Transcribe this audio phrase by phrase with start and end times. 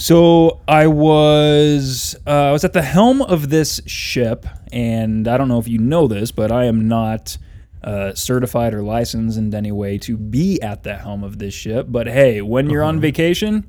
[0.00, 5.48] So I was uh, I was at the helm of this ship, and I don't
[5.48, 7.36] know if you know this, but I am not
[7.84, 11.84] uh, certified or licensed in any way to be at the helm of this ship.
[11.90, 13.66] But hey, when you're on vacation,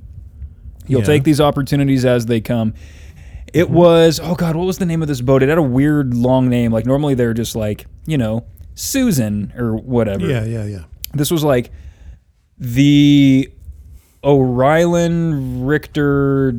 [0.88, 1.08] you'll Yeah.
[1.08, 2.76] take these opportunities as they come.
[3.54, 5.44] It was oh god, what was the name of this boat?
[5.44, 6.72] It had a weird long name.
[6.72, 8.46] Like normally they're just like you know
[8.76, 10.26] Susan or whatever.
[10.26, 10.84] Yeah, yeah, yeah.
[11.14, 11.72] This was like
[12.58, 13.52] the
[14.24, 16.54] O'Rylan Richter,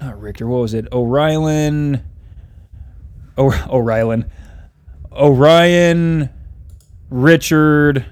[0.00, 0.46] not Richter.
[0.46, 0.86] What was it?
[0.92, 2.02] O'Rylan.
[3.36, 4.28] O- O'Rylan.
[5.12, 6.28] Orion
[7.10, 8.04] Richard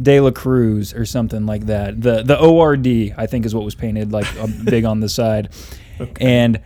[0.00, 2.00] De La Cruz or something like that.
[2.00, 2.86] The the ORD
[3.16, 4.26] I think is what was painted like
[4.64, 5.50] big on the side,
[6.20, 6.60] and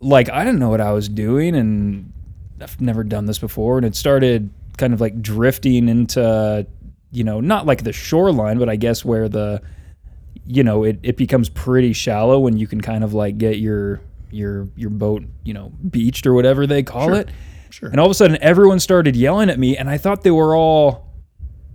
[0.00, 2.12] like I didn't know what I was doing, and
[2.60, 6.66] I've never done this before, and it started kind of like drifting into
[7.10, 9.60] you know not like the shoreline, but I guess where the
[10.46, 14.00] you know it, it becomes pretty shallow when you can kind of like get your
[14.30, 17.14] your your boat you know beached or whatever they call Sure.
[17.16, 17.28] it.
[17.70, 17.88] Sure.
[17.88, 20.54] and all of a sudden everyone started yelling at me and i thought they were
[20.54, 21.08] all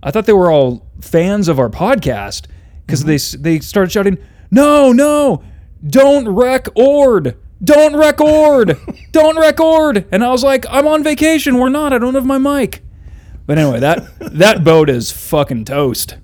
[0.02, 2.46] i thought they were all fans of our podcast
[2.86, 3.08] because mm-hmm.
[3.08, 4.18] they s they started shouting
[4.50, 5.42] no no
[5.86, 7.36] don't wreck ord.
[7.62, 8.76] Don't wreck ord.
[9.12, 10.06] Don't wreck ord.
[10.12, 11.58] And i was like i'm on vacation.
[11.58, 11.92] We're not.
[11.92, 12.82] I don't have my mic.
[13.46, 16.16] But anyway that that boat is fucking toast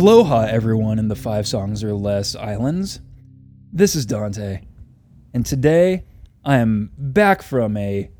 [0.00, 3.00] Aloha, everyone in the Five Songs or Less Islands.
[3.70, 4.62] This is Dante,
[5.34, 6.04] and today
[6.42, 8.10] I am back from a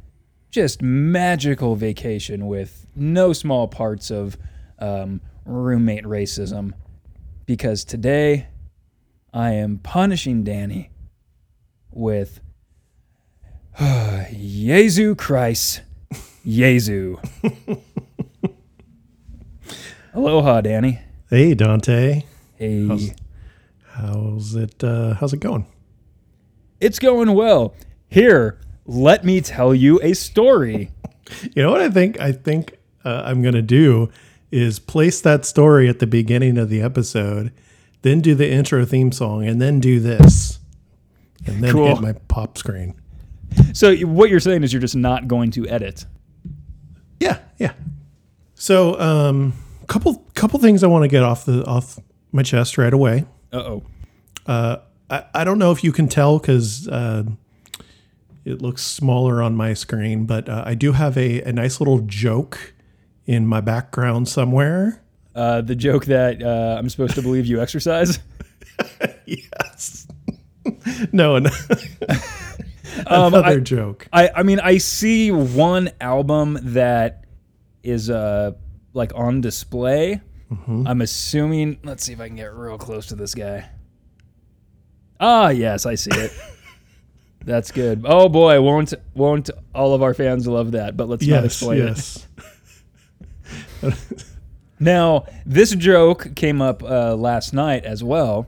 [0.50, 4.36] just magical vacation with no small parts of
[4.78, 6.74] um, roommate racism
[7.46, 8.48] because today
[9.32, 10.90] I am punishing Danny
[11.90, 12.40] with
[13.80, 15.80] Jesu Christ,
[16.46, 17.16] Jesu.
[20.12, 21.00] Aloha, Danny.
[21.30, 22.24] Hey, Dante.
[22.56, 22.86] Hey.
[22.86, 23.10] How's-
[23.92, 24.82] How's it?
[24.82, 25.66] Uh, how's it going?
[26.80, 27.74] It's going well.
[28.08, 30.90] Here, let me tell you a story.
[31.54, 32.18] You know what I think?
[32.20, 34.10] I think uh, I'm gonna do
[34.50, 37.52] is place that story at the beginning of the episode,
[38.02, 40.58] then do the intro theme song, and then do this,
[41.46, 41.86] and then Cool.
[41.86, 42.94] hit my pop screen.
[43.74, 46.04] So what you're saying is you're just not going to edit.
[47.20, 47.74] Yeah, yeah.
[48.56, 49.52] So, um,
[49.90, 51.98] couple couple things I want to get off the off
[52.32, 53.26] my chest right away.
[53.52, 53.82] Uh oh.
[55.10, 57.24] I, I don't know if you can tell because uh,
[58.44, 61.98] it looks smaller on my screen, but uh, I do have a, a nice little
[62.00, 62.72] joke
[63.26, 65.02] in my background somewhere.
[65.34, 68.18] Uh, the joke that uh, I'm supposed to believe you exercise.
[69.26, 70.06] Yes.
[71.12, 71.46] no, an-
[73.06, 74.08] Um, another I- joke.
[74.12, 77.24] I, I mean, I see one album that
[77.82, 78.52] is uh
[78.92, 80.20] like on display.
[80.66, 81.78] I'm assuming.
[81.84, 83.68] Let's see if I can get real close to this guy.
[85.20, 86.32] Ah, yes, I see it.
[87.44, 88.04] That's good.
[88.04, 90.96] Oh boy, won't won't all of our fans love that?
[90.96, 92.26] But let's not Yes, explain
[93.82, 94.06] it.
[94.82, 98.46] Now, this joke came up uh, last night as well.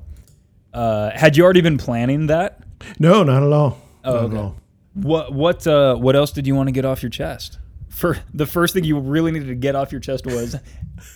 [0.73, 2.61] Uh, had you already been planning that?
[2.99, 3.79] No, not at all.
[4.03, 4.37] Oh, not okay.
[4.39, 4.57] all.
[4.95, 7.59] What what uh, what else did you want to get off your chest?
[7.93, 10.57] For the first thing you really needed to get off your chest was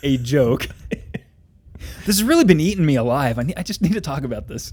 [0.03, 0.69] a joke.
[0.91, 3.39] this has really been eating me alive.
[3.39, 4.73] I need, I just need to talk about this.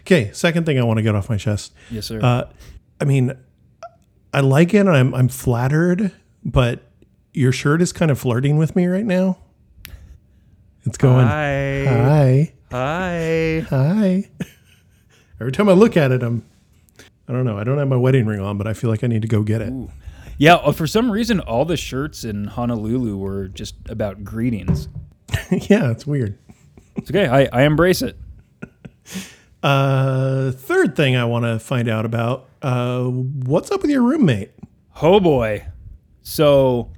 [0.00, 1.72] Okay, second thing I want to get off my chest.
[1.90, 2.20] Yes, sir.
[2.20, 2.48] Uh,
[3.00, 3.32] I mean,
[4.32, 4.78] I like it.
[4.78, 6.10] and I'm I'm flattered,
[6.44, 6.82] but
[7.32, 9.38] your shirt is kind of flirting with me right now.
[10.84, 11.26] It's going.
[11.26, 11.84] Hi.
[11.86, 12.52] Hi.
[12.72, 13.66] Hi.
[13.70, 14.30] Hi.
[15.40, 16.44] Every time I look at it, I'm.
[17.28, 17.56] I don't know.
[17.58, 19.42] I don't have my wedding ring on, but I feel like I need to go
[19.42, 19.72] get it.
[20.38, 24.88] Yeah, uh, for some reason, all the shirts in Honolulu were just about greetings.
[25.50, 26.38] yeah, it's weird.
[26.96, 27.26] It's okay.
[27.26, 28.16] I, I embrace it.
[29.62, 32.48] Uh, third thing I want to find out about.
[32.60, 34.50] Uh, what's up with your roommate?
[35.00, 35.66] Oh boy.
[36.22, 36.90] So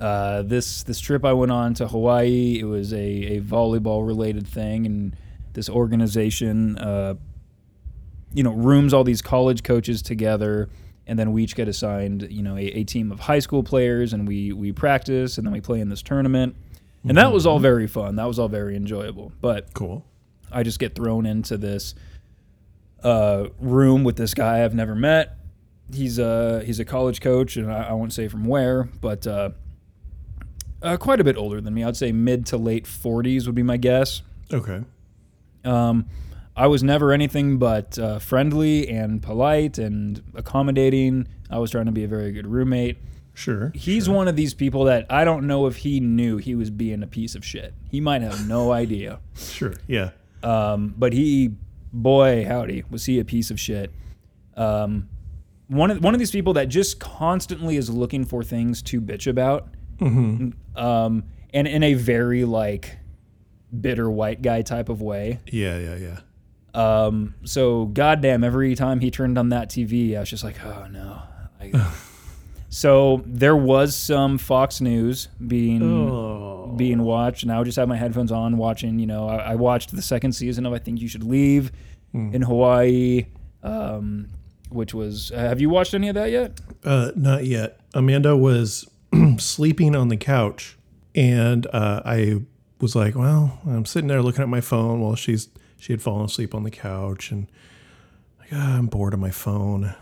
[0.00, 4.46] uh, this this trip I went on to Hawaii, it was a, a volleyball related
[4.46, 5.16] thing, and
[5.52, 7.14] this organization, uh,
[8.32, 10.68] you know, rooms all these college coaches together,
[11.06, 14.12] and then we each get assigned, you know, a, a team of high school players,
[14.12, 16.56] and we we practice, and then we play in this tournament.
[17.06, 18.16] And that was all very fun.
[18.16, 19.32] That was all very enjoyable.
[19.42, 20.04] But Cool.
[20.50, 21.94] I just get thrown into this
[23.02, 25.36] uh, room with this guy I've never met.
[25.92, 29.50] He's a he's a college coach, and I, I won't say from where, but uh,
[30.82, 31.84] uh, quite a bit older than me.
[31.84, 34.22] I'd say mid to late forties would be my guess.
[34.52, 34.82] Okay.
[35.64, 36.06] Um,
[36.56, 41.26] I was never anything but uh, friendly and polite and accommodating.
[41.50, 42.98] I was trying to be a very good roommate.
[43.34, 43.72] Sure.
[43.74, 47.02] He's one of these people that I don't know if he knew he was being
[47.02, 47.74] a piece of shit.
[47.90, 49.18] He might have no idea.
[49.36, 49.74] Sure.
[49.88, 50.10] Yeah.
[50.44, 51.56] Um, but he,
[51.92, 53.90] boy, howdy, was he a piece of shit.
[54.56, 55.08] Um,
[55.66, 59.26] one of one of these people that just constantly is looking for things to bitch
[59.26, 59.68] about,
[60.00, 62.98] um, and in a very like
[63.80, 65.40] bitter white guy type of way.
[65.46, 65.78] Yeah.
[65.78, 65.96] Yeah.
[65.96, 66.20] Yeah.
[66.74, 70.86] Um, so goddamn, every time he turned on that TV, I was just like, oh
[70.90, 71.22] no.
[71.60, 71.74] Like,
[72.68, 76.74] so there was some Fox News being Oh.
[76.76, 78.98] being watched, and I would just have my headphones on, watching.
[78.98, 81.70] You know, I, I watched the second season of I Think You Should Leave
[82.12, 83.26] in Hawaii,
[83.62, 84.28] um,
[84.70, 85.30] which was.
[85.32, 86.60] Uh, have you watched any of that yet?
[86.84, 87.80] Uh, not yet.
[87.92, 88.88] Amanda was
[89.38, 90.76] sleeping on the couch,
[91.14, 92.42] and uh, I
[92.80, 95.48] was like, "Well, I'm sitting there looking at my phone while she's
[95.84, 97.46] she had fallen asleep on the couch, and
[98.40, 99.94] like, ah, I'm bored of my phone.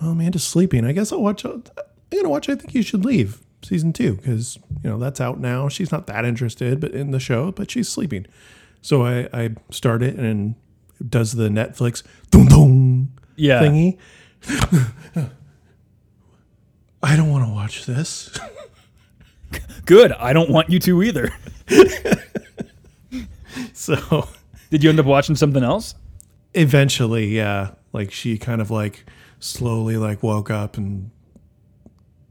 [0.00, 0.84] Well, Amanda's sleeping.
[0.84, 1.44] I guess I'll watch.
[1.44, 1.64] I'm
[2.12, 2.48] gonna watch.
[2.48, 5.68] I think you should leave season two because you know that's out now.
[5.68, 8.24] She's not that interested, but in the show, but she's sleeping.
[8.82, 10.54] So I I start it and
[11.08, 13.62] does the Netflix dum dum Yeah.
[13.62, 13.98] thingy.
[17.02, 18.30] I don't want to watch this.
[19.86, 20.12] Good.
[20.12, 21.32] I don't want you to either.
[23.72, 24.28] so
[24.70, 25.94] Did you end up watching something else?
[26.54, 29.04] eventually, yeah, like she kind of like
[29.40, 31.10] slowly like woke up and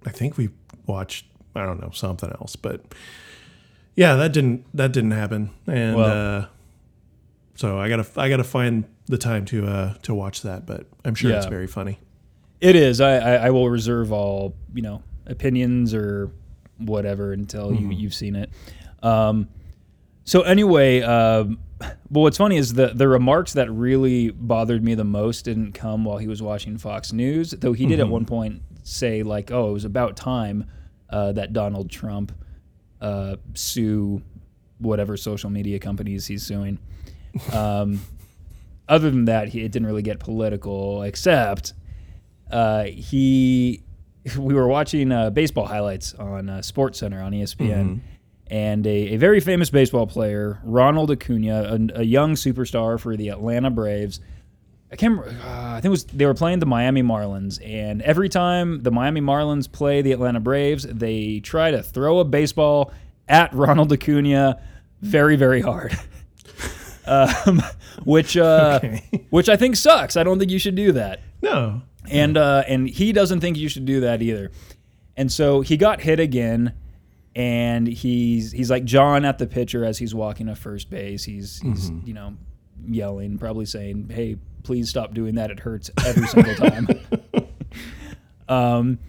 [0.06, 0.50] I think we
[0.88, 2.82] watched I don't know something else, but
[3.96, 6.46] yeah, that didn't that didn't happen, and Well- uh,
[7.54, 11.14] so I gotta I gotta find the time to uh to watch that, but I'm
[11.16, 12.00] sure it's very funny.
[12.60, 13.00] It is.
[13.02, 16.32] I, I, I will reserve all you know opinions or
[16.80, 18.50] whatever until you you've seen it.
[19.04, 19.48] Um,
[20.24, 25.04] so anyway, um, but what's funny is the the remarks that really bothered me the
[25.04, 28.62] most didn't come while he was watching Fox News, though he did at one point
[28.84, 30.66] say like, "Oh, it was about time
[31.10, 32.32] uh, that Donald Trump
[33.02, 34.22] uh, sue
[34.80, 36.80] whatever social media companies he's suing."
[37.52, 38.02] Um,
[38.88, 41.74] other than that, he, it didn't really get political, except
[42.52, 43.84] uh, he
[44.38, 48.00] we were watching uh, baseball highlights on uh, Sports Center on ESPN,
[48.48, 51.64] and a, a very famous baseball player, Ronald Acuna,
[51.96, 54.20] a, a young superstar for the Atlanta Braves.
[54.92, 55.20] I can't.
[55.20, 58.92] Uh, I think it was they were playing the Miami Marlins, and every time the
[58.92, 62.92] Miami Marlins play the Atlanta Braves, they try to throw a baseball
[63.28, 64.62] at Ronald Acuna
[65.02, 65.98] very, very hard.
[67.06, 67.62] um,
[68.04, 69.26] which, uh, Okay.
[69.30, 70.18] which I think sucks.
[70.18, 73.70] I don't think you should do that No, and uh, and he doesn't think you
[73.70, 74.52] should do that either.
[75.18, 76.74] And so he got hit again,
[77.36, 81.24] and he's he's like John at the pitcher as he's walking to first base.
[81.24, 82.36] He's he's you know
[82.88, 85.52] yelling, probably saying, "Hey, please stop doing that.
[85.52, 86.88] It hurts every single time."
[88.50, 89.00] um,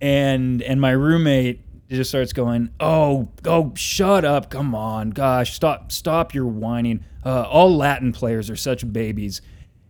[0.00, 4.50] and and my roommate just starts going, "Oh, oh, shut up!
[4.50, 7.04] Come on, gosh, stop, stop your whining.
[7.24, 9.40] Uh, all Latin players are such babies."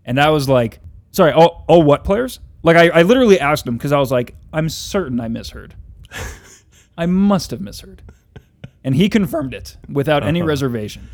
[0.04, 0.78] And I was like,
[1.10, 4.36] "Sorry, oh, oh, what players?" Like I, I literally asked him because I was like,
[4.52, 5.74] "I'm certain I misheard.
[6.96, 8.02] I must have misheard."
[8.82, 10.48] And he confirmed it without any uh-huh.
[10.48, 11.08] reservation.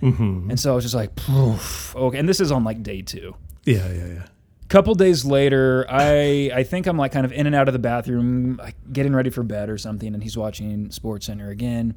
[0.00, 0.50] Mm-hmm.
[0.50, 2.18] And so I was just like, "Poof, okay.
[2.18, 4.26] And this is on like day two yeah, yeah, yeah.
[4.68, 7.78] couple days later i i think i'm like kind of in and out of the
[7.78, 11.94] bathroom like getting ready for bed or something and he's watching sports center again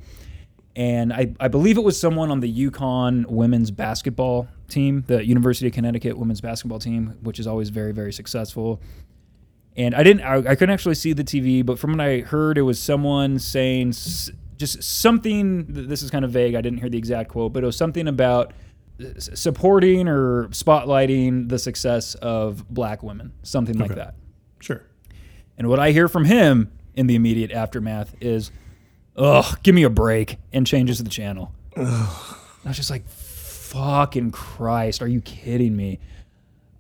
[0.75, 5.67] and i i believe it was someone on the UConn women's basketball team the university
[5.67, 8.81] of connecticut women's basketball team which is always very very successful
[9.77, 12.57] and i didn't i, I couldn't actually see the tv but from what i heard
[12.57, 16.89] it was someone saying s- just something this is kind of vague i didn't hear
[16.89, 18.53] the exact quote but it was something about
[19.19, 24.00] supporting or spotlighting the success of black women, something like Okay.
[24.00, 24.15] that.
[24.60, 24.81] Sure.
[25.57, 28.50] And what I hear from him in the immediate aftermath is,
[29.15, 31.51] "Ugh, give me a break," and changes the channel.
[31.75, 32.10] I
[32.65, 36.00] was just like, "Fucking Christ, are you kidding me?"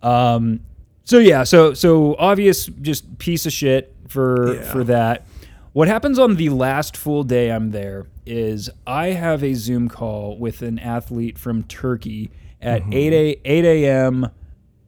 [0.01, 0.61] Um,
[1.07, 4.71] so yeah, so so obvious, just piece of shit for Yeah.
[4.73, 5.25] for that.
[5.71, 10.37] What happens on the last full day I'm there is I have a Zoom call
[10.37, 12.29] with an athlete from Turkey
[12.61, 12.93] at mm-hmm.
[12.93, 14.31] 8 a 8 a.m.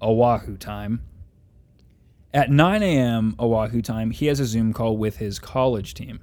[0.02, 1.02] Oahu time.
[2.34, 3.36] At 9 a.m.
[3.40, 6.20] Oahu time, he has a Zoom call with his college team.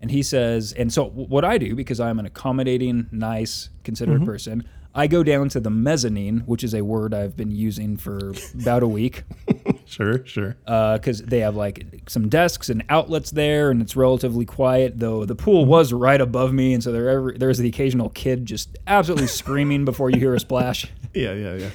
[0.00, 4.30] And he says, and so what I do because I'm an accommodating, nice, considerate mm-hmm.
[4.30, 8.32] person, I go down to the mezzanine, which is a word I've been using for
[8.54, 9.24] about a week
[9.86, 10.56] Sure, sure.
[10.66, 14.98] Uh, because they have like some desks and outlets there, and it's relatively quiet.
[14.98, 18.76] Though the pool was right above me, and so there there's the occasional kid just
[18.86, 20.86] absolutely screaming before you hear a splash.
[21.14, 21.70] Yeah, yeah, yeah.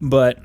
[0.00, 0.38] But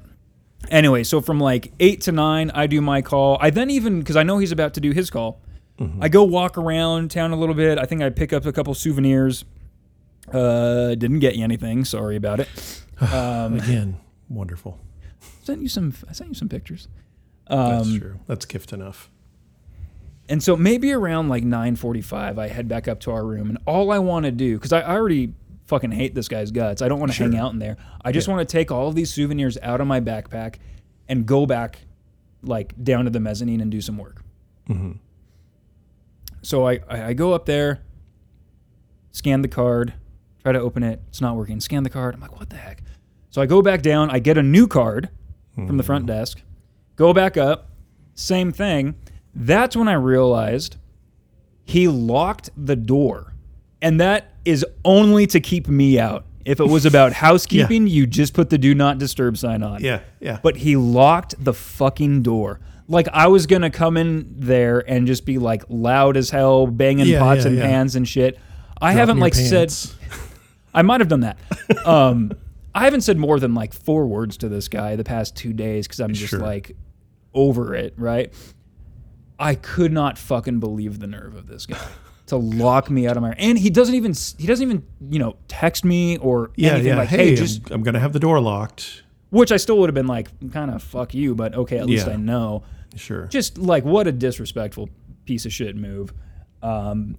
[0.72, 3.38] anyway, so from like eight to nine, I do my call.
[3.40, 5.40] I then even because I know he's about to do his call,
[5.78, 6.02] mm-hmm.
[6.02, 7.78] I go walk around town a little bit.
[7.78, 9.46] I think I pick up a couple souvenirs.
[10.32, 11.86] Uh, didn't get you anything.
[11.86, 12.48] Sorry about it.
[13.02, 13.98] Um, Again,
[14.30, 14.78] wonderful.
[15.42, 15.92] sent you some.
[16.08, 16.88] I sent you some pictures.
[17.50, 18.20] That's Um, true.
[18.28, 19.10] That's gift enough.
[20.30, 23.92] And so maybe around like 9:45, I head back up to our room, and all
[23.92, 25.34] I want to do, because I I already
[25.66, 26.84] fucking hate this guy's guts.
[26.84, 27.76] I don't want to hang out in there.
[28.06, 28.36] I just Yeah.
[28.36, 30.58] want to take all of these souvenirs out of my backpack
[31.10, 31.80] and go back,
[32.44, 34.22] like down to the mezzanine and do some work.
[34.68, 34.92] hmm
[36.44, 37.80] So I I I go up there,
[39.12, 39.94] scan the card,
[40.42, 41.02] try to open it.
[41.10, 41.60] It's not working.
[41.60, 42.16] Scan the card.
[42.16, 42.84] I'm like, what the heck?
[43.30, 44.10] So I go back down.
[44.10, 45.10] I get a new card
[45.56, 46.08] from the front hmm.
[46.08, 46.42] desk.
[46.96, 47.70] Go back up.
[48.14, 48.96] Same thing.
[49.34, 50.78] That's when I realized
[51.64, 53.34] he locked the door,
[53.82, 56.26] and that is only to keep me out.
[56.44, 59.82] If it was about housekeeping, you just put the do not disturb sign on.
[59.82, 60.40] Yeah, yeah.
[60.44, 62.60] But he locked the fucking door.
[62.88, 67.06] Like I was gonna come in there and just be like loud as hell, banging
[67.06, 67.66] Yeah, pots yeah, and yeah.
[67.66, 68.38] pans and shit.
[68.82, 69.96] I haven't your like said pants.
[70.74, 71.38] I might have done that.
[71.86, 72.32] Um,
[72.76, 75.88] I haven't said more than like four words to this guy the past two days
[75.88, 76.40] because I'm just Sure.
[76.40, 76.76] like
[77.34, 78.34] over it, right?
[79.38, 81.78] I could not fucking believe the nerve of this guy
[82.28, 85.36] to lock me out of my and he doesn't even he doesn't even you know
[85.48, 86.96] text me or Yeah, anything yeah.
[86.98, 89.04] like hey, hey just I'm, I'm gonna have the door locked.
[89.32, 92.06] which I still would have been like kind of fuck you but okay at least
[92.08, 92.14] Yeah.
[92.14, 92.64] I know
[92.96, 93.26] Sure.
[93.26, 94.90] just like what a disrespectful
[95.26, 96.14] piece of shit move.
[96.62, 97.18] Um,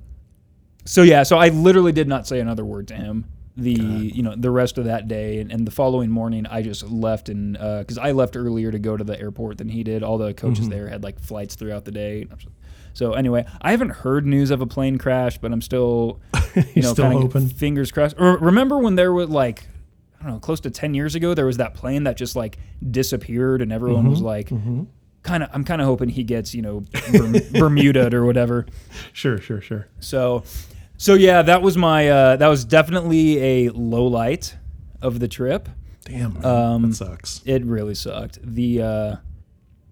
[0.85, 3.25] so yeah, so I literally did not say another word to him.
[3.57, 6.89] The you know the rest of that day and, and the following morning, I just
[6.89, 10.03] left and uh, because I left earlier to go to the airport than he did.
[10.03, 12.27] All the coaches there had like flights throughout the day.
[12.95, 16.21] So anyway, I haven't heard news of a plane crash, but I'm still
[16.75, 18.17] you know still kinda fingers crossed.
[18.19, 19.67] Or remember when there was like
[20.21, 22.57] I don't know, close to ten years ago, there was that plane that just like
[22.91, 24.51] disappeared, and everyone was like,
[25.23, 25.51] kind of.
[25.53, 28.67] I'm kind of hoping he gets you know Berm- Bermuda or whatever.
[29.13, 29.89] Sure, sure, sure.
[30.01, 30.45] So,
[31.03, 34.57] so yeah, that was my uh, that was definitely a low light
[35.01, 35.69] of the trip.
[36.05, 37.43] Damn, man, Um, that sucks.
[37.45, 38.39] It really sucked.
[38.43, 39.17] The uh,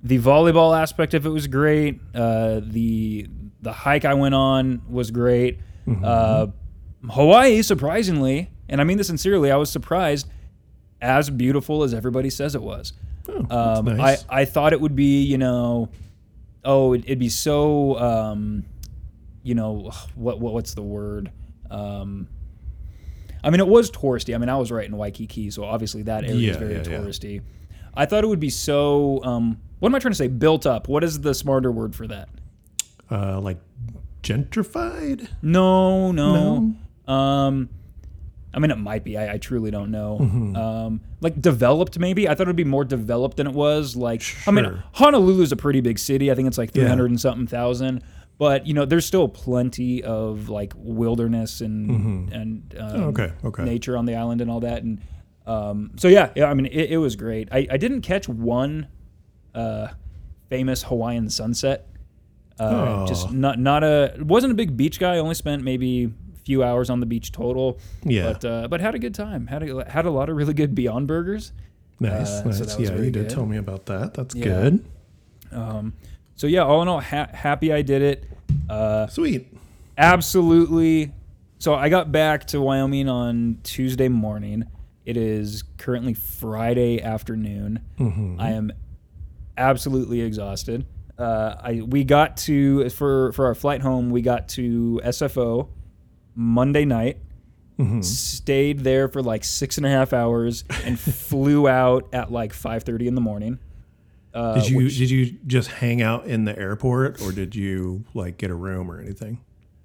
[0.03, 2.01] the volleyball aspect of it was great.
[2.15, 3.29] Uh, the
[3.63, 5.59] the hike I went on was great.
[6.05, 6.47] Uh,
[7.09, 10.29] Hawaii, surprisingly, and I mean this sincerely, I was surprised
[11.03, 12.93] as beautiful as everybody says it was.
[13.29, 14.25] Oh, that's Um, nice.
[14.29, 15.89] I, I thought it would be, you know,
[16.65, 18.65] oh, it, it'd be so, um,
[19.43, 21.31] you know, what, what what's the word?
[21.71, 22.29] Um,
[23.43, 24.35] I mean, it was touristy.
[24.35, 26.99] I mean, I was right in Waikiki, so obviously that area is very yeah, yeah.
[26.99, 27.43] touristy.
[27.95, 29.23] I thought it would be so.
[29.25, 30.29] Um, what am I trying to say?
[30.29, 30.89] Built up.
[30.89, 32.29] What is the smarter word for that?
[33.11, 33.59] uh, like
[34.23, 35.29] gentrified.
[35.43, 36.75] No, no.
[37.13, 37.69] Um,
[38.53, 39.17] I mean, it might be.
[39.17, 40.19] I, I truly don't know.
[40.21, 40.57] Mm-hmm.
[40.57, 42.29] Um, like developed, maybe.
[42.29, 43.97] I thought it would be more developed than it was.
[43.97, 44.85] Like, I mean, Sure.
[44.97, 46.31] Honolulu's a pretty big city.
[46.31, 46.83] I think it's like Yeah.
[46.83, 48.03] three hundred and something thousand.
[48.41, 53.65] But you know, there's still plenty of like wilderness and and um, Oh, okay, okay.
[53.65, 54.83] nature on the island and all that.
[54.83, 55.03] And
[55.47, 56.47] um, so yeah, yeah.
[56.47, 57.49] I mean, it, it was great.
[57.53, 58.89] I, I didn't catch one
[59.55, 59.89] uh,
[60.49, 61.87] famous Hawaiian sunset.
[62.59, 63.07] Uh, Oh.
[63.07, 65.19] Just not not a wasn't a big beach guy.
[65.19, 67.79] Only spent maybe a few hours on the beach total.
[68.05, 68.33] Yeah.
[68.33, 69.49] But uh, but had a good time.
[69.49, 71.53] Had a, had a lot of really good Beyond Burgers.
[72.01, 72.61] Nice, Uh, nice.
[72.61, 73.29] was yeah, you did good.
[73.29, 74.15] tell me about that.
[74.15, 74.45] That's Yeah.
[74.45, 74.85] good.
[75.53, 75.93] Um,
[76.41, 78.25] so yeah, all in all, ha- happy I did it.
[78.67, 79.55] Uh, Sweet.
[79.99, 81.13] absolutely.
[81.59, 84.65] So I got back to Wyoming on Tuesday morning.
[85.05, 87.81] It is currently Friday afternoon.
[87.99, 88.41] Mm-hmm.
[88.41, 88.73] I am
[89.59, 90.87] absolutely exhausted.
[91.19, 94.09] Uh, I we got to for for our flight home.
[94.09, 95.69] We got to SFO
[96.35, 97.19] Monday night.
[97.79, 98.01] Mm-hmm.
[98.01, 102.85] Stayed there for like six and a half hours and flew out at like five
[102.85, 103.59] thirty in the morning.
[104.33, 108.05] Uh, Did you which- did you just hang out in the airport or did you
[108.15, 109.41] like get a room or anything?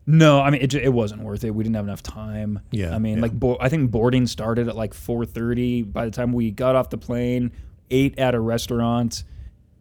[0.08, 0.72] No, I mean it.
[0.76, 1.50] It wasn't worth it.
[1.50, 2.60] We didn't have enough time.
[2.70, 3.22] Yeah, I mean, yeah.
[3.24, 5.82] like bo- I think boarding started at like four thirty.
[5.82, 7.52] By the time we got off the plane,
[7.90, 9.24] ate at a restaurant,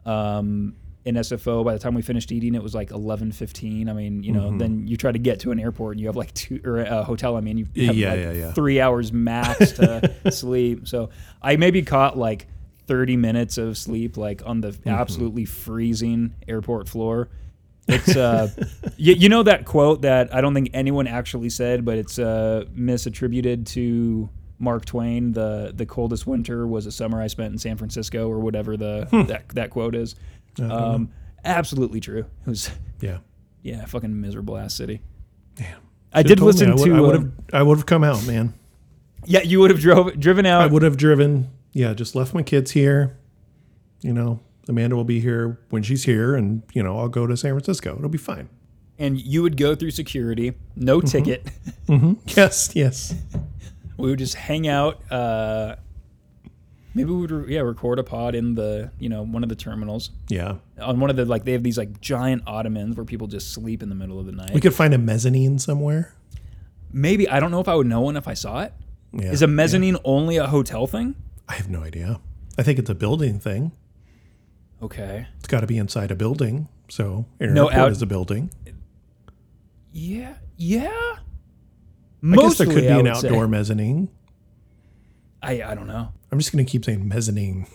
[0.06, 1.62] um, in SFO.
[1.62, 3.90] By the time we finished eating, it was like eleven fifteen.
[3.90, 4.58] I mean, you know, Mm-hmm.
[4.58, 7.04] then you try to get to an airport and you have like two or a
[7.04, 7.36] hotel.
[7.36, 8.52] I mean, you have Yeah, like yeah, yeah.
[8.52, 10.88] three hours max to sleep.
[10.88, 11.10] So
[11.42, 12.46] I maybe caught like
[12.86, 14.88] thirty minutes of sleep, like on the Mm-hmm.
[14.88, 17.28] absolutely freezing airport floor.
[17.86, 18.48] It's uh,
[18.96, 22.64] you, you know that quote that I don't think anyone actually said, but it's uh,
[22.74, 25.32] misattributed to Mark Twain.
[25.32, 29.06] The the coldest winter was a summer I spent in San Francisco, or whatever the
[29.28, 30.14] that that quote is.
[30.58, 31.10] Um,
[31.44, 32.24] absolutely true.
[32.46, 32.70] It was
[33.02, 33.18] Yeah.
[33.62, 35.02] yeah, fucking miserable ass city.
[35.56, 35.80] Damn.
[36.10, 36.66] I did told me.
[36.66, 36.94] listen I would, to.
[36.96, 37.32] I would uh, have.
[37.52, 38.54] I would have come out, man.
[39.26, 40.62] yeah, you would have drove driven out.
[40.62, 41.50] I would have driven.
[41.74, 43.16] Yeah, just left my kids here.
[44.00, 47.36] You know, Amanda will be here when she's here, and you know, I'll go to
[47.36, 47.96] San Francisco.
[47.96, 48.48] It'll be fine.
[48.98, 51.08] and you would go through security, no Mm-hmm.
[51.08, 51.50] ticket.
[52.36, 53.14] Yes, yes.
[53.98, 55.00] we would just hang out.
[55.12, 55.76] Uh,
[56.94, 59.56] maybe we would re- yeah record a pod in the you know one of the
[59.56, 60.56] terminals Yeah.
[60.80, 63.82] on one of the like they have these like giant ottomans where people just sleep
[63.82, 64.52] in the middle of the night.
[64.54, 66.14] We could find a mezzanine somewhere.
[66.92, 68.72] maybe I don't know if I would know one if I saw it.
[69.12, 69.32] Yeah.
[69.32, 71.16] Is a mezzanine only a hotel thing?
[71.48, 72.20] I have no idea.
[72.58, 73.72] I think it's a building thing.
[74.82, 75.26] Okay.
[75.38, 76.68] It's got to be inside a building.
[76.88, 78.50] So an No, out- is a building.
[79.92, 80.34] Yeah.
[80.56, 81.16] Yeah.
[82.22, 83.28] I guess there could be an would say.
[83.28, 84.08] outdoor mezzanine.
[85.42, 86.08] I I don't know.
[86.32, 87.66] I'm just going to keep saying mezzanine.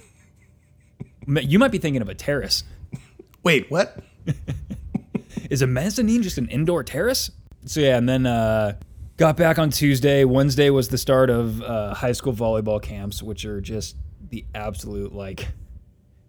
[1.28, 2.64] Me- You might be thinking of a terrace.
[3.44, 4.04] Wait, what?
[5.50, 7.32] Is a mezzanine just an indoor terrace?
[7.66, 8.74] So yeah, and then uh,
[9.20, 10.24] got back on Tuesday.
[10.24, 13.98] Wednesday was the start of uh, high school volleyball camps, which are just
[14.30, 15.50] the absolute like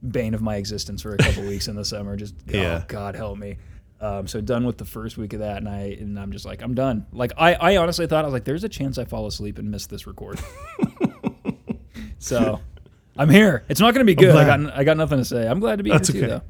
[0.06, 2.16] bane of my existence for a couple weeks in the summer.
[2.16, 2.80] Just Yeah.
[2.82, 3.56] oh God help me.
[4.00, 6.62] Um, so done with the first week of that, and I and I'm just like
[6.62, 7.06] I'm done.
[7.12, 9.70] Like I I honestly thought I was like, there's a chance I fall asleep and
[9.70, 10.40] miss this record.
[12.18, 12.60] so
[13.16, 13.64] I'm here.
[13.68, 14.34] It's not going to be good.
[14.34, 15.46] I got I got nothing to say.
[15.46, 16.42] I'm glad to be That's here too, though.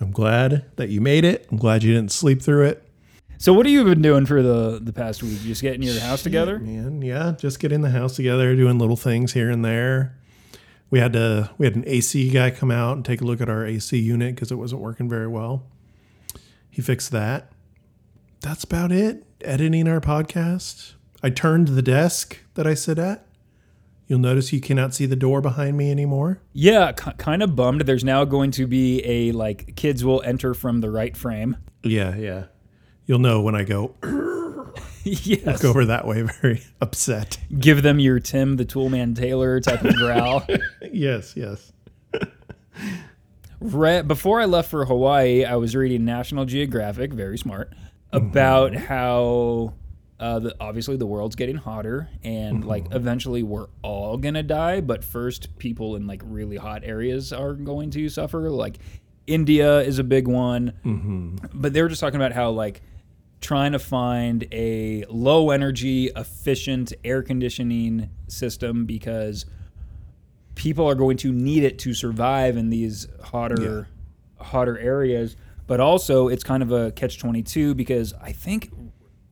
[0.00, 1.46] I'm glad that you made it.
[1.50, 2.83] I'm glad you didn't sleep through it.
[3.44, 5.38] So what have you been doing for the the past week?
[5.40, 6.58] Just getting your house together?
[6.58, 10.16] Man, yeah, just getting the house together, doing little things here and there.
[10.88, 13.50] We had to we had an AC guy come out and take a look at
[13.50, 15.66] our AC unit because it wasn't working very well.
[16.70, 17.52] He fixed that.
[18.40, 19.24] That's about it.
[19.42, 20.94] Editing our podcast.
[21.22, 23.26] I turned the desk that I sit at.
[24.06, 26.40] You'll notice you cannot see the door behind me anymore.
[26.54, 27.82] Yeah, k- kind of bummed.
[27.82, 31.58] There's now going to be a like kids will enter from the right frame.
[31.82, 32.44] Yeah, yeah.
[33.06, 33.94] You'll know when I go
[35.04, 35.60] yes.
[35.60, 37.38] go over that way very upset.
[37.58, 40.46] Give them your Tim the Toolman Taylor type of growl.
[40.92, 41.72] yes, yes.
[43.60, 47.72] Re- before I left for Hawaii, I was reading National Geographic, very smart,
[48.12, 48.84] about mm-hmm.
[48.84, 49.74] how
[50.18, 52.68] uh, the, obviously the world's getting hotter and mm-hmm.
[52.68, 54.80] like eventually we're all gonna die.
[54.80, 58.48] But first, people in like really hot areas are going to suffer.
[58.48, 58.78] Like
[59.26, 61.36] India is a big one, mm-hmm.
[61.52, 62.80] but they were just talking about how like
[63.44, 69.44] trying to find a low energy, efficient air conditioning system because
[70.54, 73.86] people are going to need it to survive in these hotter
[74.38, 75.36] hotter areas.
[75.66, 78.70] But also it's kind of a catch 22 because i think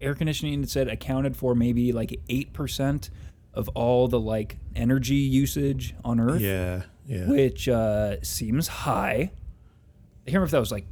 [0.01, 3.11] air conditioning it said accounted for maybe like 8%
[3.55, 7.29] of all the like energy usage on earth Yeah, yeah.
[7.29, 9.14] which uh, seems high.
[9.14, 10.87] I can't remember if that was like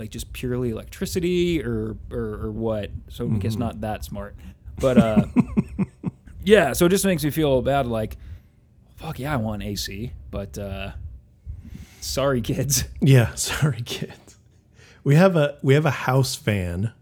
[0.00, 4.34] like just purely electricity or or, or what so i guess not that smart
[4.80, 5.24] but uh
[6.44, 8.16] yeah so it just makes me feel bad like
[8.96, 10.90] fuck yeah i want ac but uh
[12.00, 14.38] sorry kids Yeah, sorry, kids.
[15.04, 16.92] We have a we have a house fan,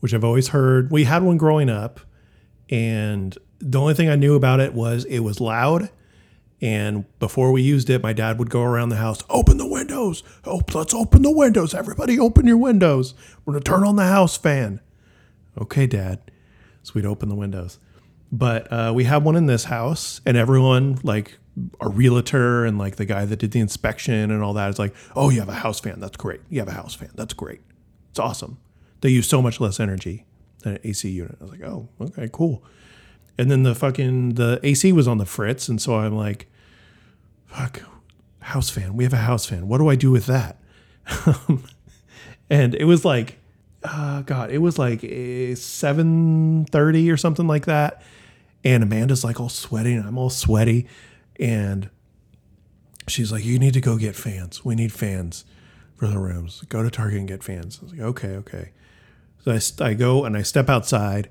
[0.00, 0.90] which I've always heard.
[0.90, 2.00] We had one growing up,
[2.70, 5.90] and the only thing I knew about it was it was loud.
[6.62, 9.65] And before we used it, my dad would go around the house, open the
[9.96, 10.22] windows.
[10.44, 11.74] Oh, let's open the windows.
[11.74, 13.14] Everybody, open your windows.
[13.44, 14.80] We're gonna turn on the house fan.
[15.60, 16.20] Okay, Dad.
[16.82, 17.78] So we'd open the windows.
[18.30, 21.38] But uh, we have one in this house, and everyone, like
[21.80, 24.94] a realtor and like the guy that did the inspection and all that, is like,
[25.14, 26.00] "Oh, you have a house fan.
[26.00, 26.40] That's great.
[26.50, 27.10] You have a house fan.
[27.14, 27.60] That's great.
[28.10, 28.58] It's awesome.
[29.00, 30.26] They use so much less energy
[30.62, 32.62] than an AC unit." I was like, "Oh, okay, cool."
[33.38, 36.48] And then the fucking the AC was on the fritz, and so I'm like,
[37.46, 37.82] "Fuck,
[38.46, 38.96] house fan.
[38.96, 39.68] We have a house fan.
[39.68, 40.58] What do I do with that?"
[42.50, 43.38] and it was like
[43.86, 45.04] uh, God, it was like
[45.56, 48.02] seven thirty or something like that.
[48.64, 50.88] And Amanda's like all sweaty, and I'm all sweaty,
[51.38, 51.88] and
[53.06, 54.64] she's like, "You need to go get fans.
[54.64, 55.44] We need fans
[55.94, 56.62] for the rooms.
[56.68, 58.72] Go to Target and get fans." I was like, "Okay, okay."
[59.44, 61.28] So I, I go and I step outside,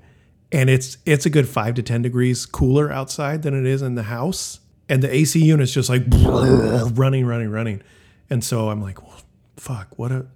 [0.50, 3.96] and it's it's a good five to ten degrees cooler outside than it is in
[3.96, 7.82] the house, and the AC unit's just like running, running, running,
[8.30, 9.20] and so I'm like, "Well,
[9.56, 10.26] fuck, what a."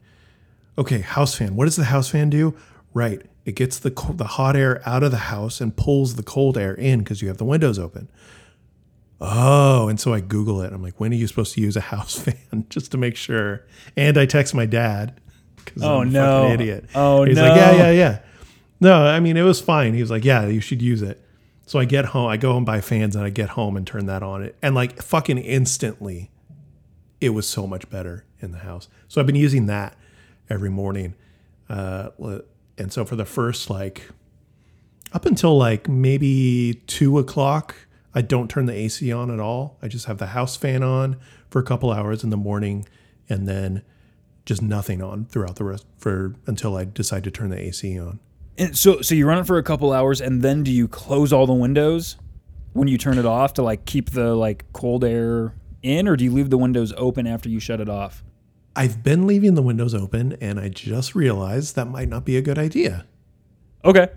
[0.79, 1.57] Okay, house fan.
[1.57, 2.55] What does the house fan do?
[2.95, 6.57] Right, it gets the the hot air out of the house and pulls the cold
[6.59, 8.09] air in because you have the windows open.
[9.21, 10.73] Oh, and so I Google it.
[10.73, 12.65] I'm like, when are you supposed to use a house fan?
[12.71, 13.67] Just to make sure.
[13.97, 15.21] And I text my dad
[15.67, 16.43] 'cause Oh, I'm a no.
[16.43, 16.85] fucking idiot.
[16.95, 17.43] Oh, He's no.
[17.49, 18.19] like, yeah, yeah, yeah.
[18.81, 19.93] No, I mean it was fine.
[19.93, 21.23] He was like, yeah, you should use it.
[21.71, 24.07] So I get home, I go and buy fans, and I get home and turn
[24.07, 24.51] that on.
[24.61, 26.29] And like fucking instantly,
[27.21, 28.89] it was so much better in the house.
[29.07, 29.97] So I've been using that
[30.49, 31.15] every morning,
[31.69, 32.09] uh,
[32.77, 34.11] and so for the first like
[35.13, 37.77] up until like maybe two o'clock,
[38.17, 39.79] I don't turn the AC on at all.
[39.81, 42.89] I just have the house fan on for a couple hours in the morning,
[43.29, 43.83] and then
[44.45, 48.19] just nothing on throughout the rest for until I decide to turn the AC on.
[48.61, 51.33] And so so you run it for a couple hours and then do you close
[51.33, 52.17] all the windows
[52.75, 56.25] when you turn it off to like keep the like cold air in or do
[56.25, 58.23] you leave the windows open after you shut it off?
[58.77, 62.43] I've been leaving the windows open, and I just realized that might not be a
[62.43, 63.05] good idea.
[63.85, 64.09] Okay.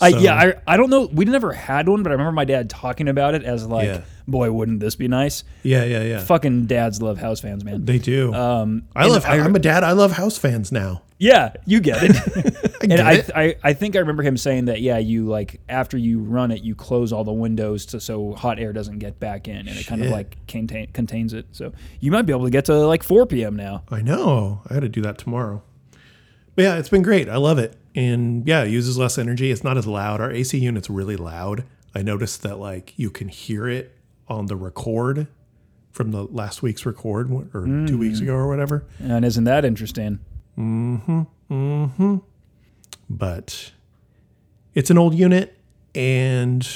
[0.00, 1.06] I, yeah, I, I don't know.
[1.12, 4.02] We never had one, but I remember my dad talking about it as like, Yeah.
[4.28, 5.42] boy, wouldn't this be nice?
[5.62, 6.20] Yeah, yeah, yeah.
[6.20, 7.84] Fucking dads love house fans, man.
[7.84, 8.32] They do.
[8.32, 9.24] Um, I love.
[9.24, 9.82] I- I'm a dad.
[9.82, 11.02] I love house fans now.
[11.18, 12.16] Yeah, you get it.
[12.82, 13.30] and get I, it.
[13.34, 14.80] I, I think I remember him saying that.
[14.80, 18.58] Yeah, you like after you run it, you close all the windows to so hot
[18.58, 21.46] air doesn't get back in, and it kind of like contain, contains it.
[21.52, 23.56] So you might be able to get to like 4 p.m.
[23.56, 23.82] now.
[23.90, 24.62] I know.
[24.70, 25.62] I got to do that tomorrow.
[26.54, 27.28] But yeah, it's been great.
[27.28, 27.76] I love it.
[27.94, 29.50] And yeah, it uses less energy.
[29.50, 30.20] It's not as loud.
[30.20, 31.64] Our AC unit's really loud.
[31.94, 33.96] I noticed that like you can hear it
[34.28, 35.26] on the record
[35.90, 38.86] from the last week's record or two weeks ago or whatever.
[39.00, 40.20] And isn't that interesting?
[40.56, 41.22] Mm-hmm.
[41.50, 42.16] Mm-hmm.
[43.08, 43.72] But
[44.74, 45.58] it's an old unit
[45.94, 46.66] and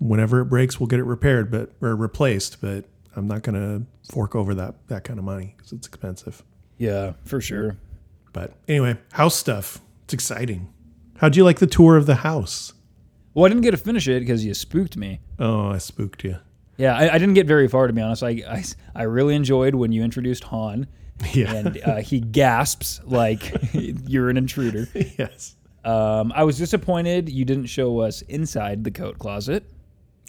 [0.00, 3.86] whenever it breaks, we'll get it repaired but or replaced, but I'm not going to
[4.12, 6.42] fork over that that kind of money cuz it's expensive.
[6.78, 7.76] Yeah, for sure.
[8.32, 9.80] But anyway, house stuff.
[10.08, 10.72] It's exciting.
[11.18, 12.72] How'd you like the tour of the house?
[13.34, 15.20] Well, I didn't get to finish it because you spooked me.
[15.38, 16.36] Oh, I spooked you.
[16.78, 18.22] Yeah, I, I didn't get very far to be honest.
[18.22, 20.86] I, I, I really enjoyed when you introduced Han,
[21.34, 21.52] Yeah.
[21.52, 24.88] and uh, he gasps like you're an intruder.
[25.18, 25.56] yes.
[25.84, 29.70] Um, I was disappointed you didn't show us inside the coat closet.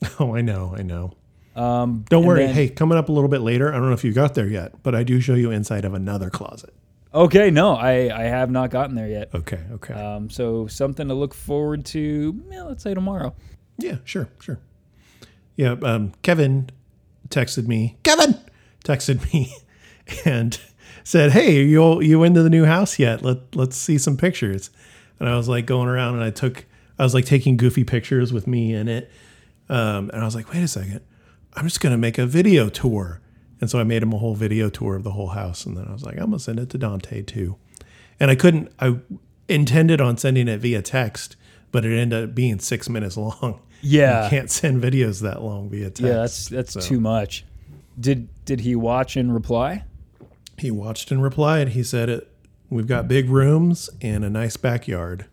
[0.19, 0.73] Oh, I know.
[0.77, 1.13] I know.
[1.55, 2.45] Um, Don't worry.
[2.47, 4.47] then- hey, coming up a little bit later, I don't know if you got there
[4.47, 6.73] yet, but I do show you inside of another closet.
[7.13, 9.29] Okay, no, I, I have not gotten there yet.
[9.33, 9.59] Okay.
[9.71, 9.93] Okay.
[9.93, 12.39] Um, so something to look forward to.
[12.51, 13.33] Yeah, let's say tomorrow.
[13.77, 14.29] yeah, sure.
[14.39, 14.59] Sure.
[15.55, 15.75] Yeah.
[15.81, 16.69] Um, Kevin
[17.29, 17.97] texted me.
[18.03, 18.39] Kevin
[18.85, 19.55] texted me
[20.25, 20.59] and
[21.03, 23.23] said, Hey, you you into the new house yet?
[23.23, 24.69] Let, let's see some pictures.
[25.19, 26.65] And I was like going around and I took,
[26.97, 29.11] I was like taking goofy pictures with me in it.
[29.67, 31.01] Um, and I was like, wait a second,
[31.53, 33.21] I'm just going to make a video tour.
[33.61, 35.65] And so I made him a whole video tour of the whole house.
[35.65, 37.57] And then I was like, I'm going to send it to Dante too.
[38.19, 38.99] And I couldn't, I
[39.47, 41.35] intended on sending it via text,
[41.71, 43.61] but it ended up being six minutes long.
[43.81, 44.25] Yeah.
[44.25, 46.01] You can't send videos that long via text.
[46.01, 47.45] Yeah, that's that's So too much.
[47.99, 49.85] Did did he watch and reply?
[50.57, 51.69] He watched and replied.
[51.69, 52.29] He said, it,
[52.69, 55.25] We've got big rooms and a nice backyard.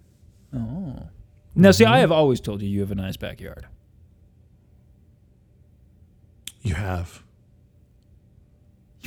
[0.54, 1.08] Oh.
[1.54, 2.00] Now, see, I mm-hmm.
[2.00, 3.66] have always told you you have a nice backyard.
[6.62, 7.22] You have.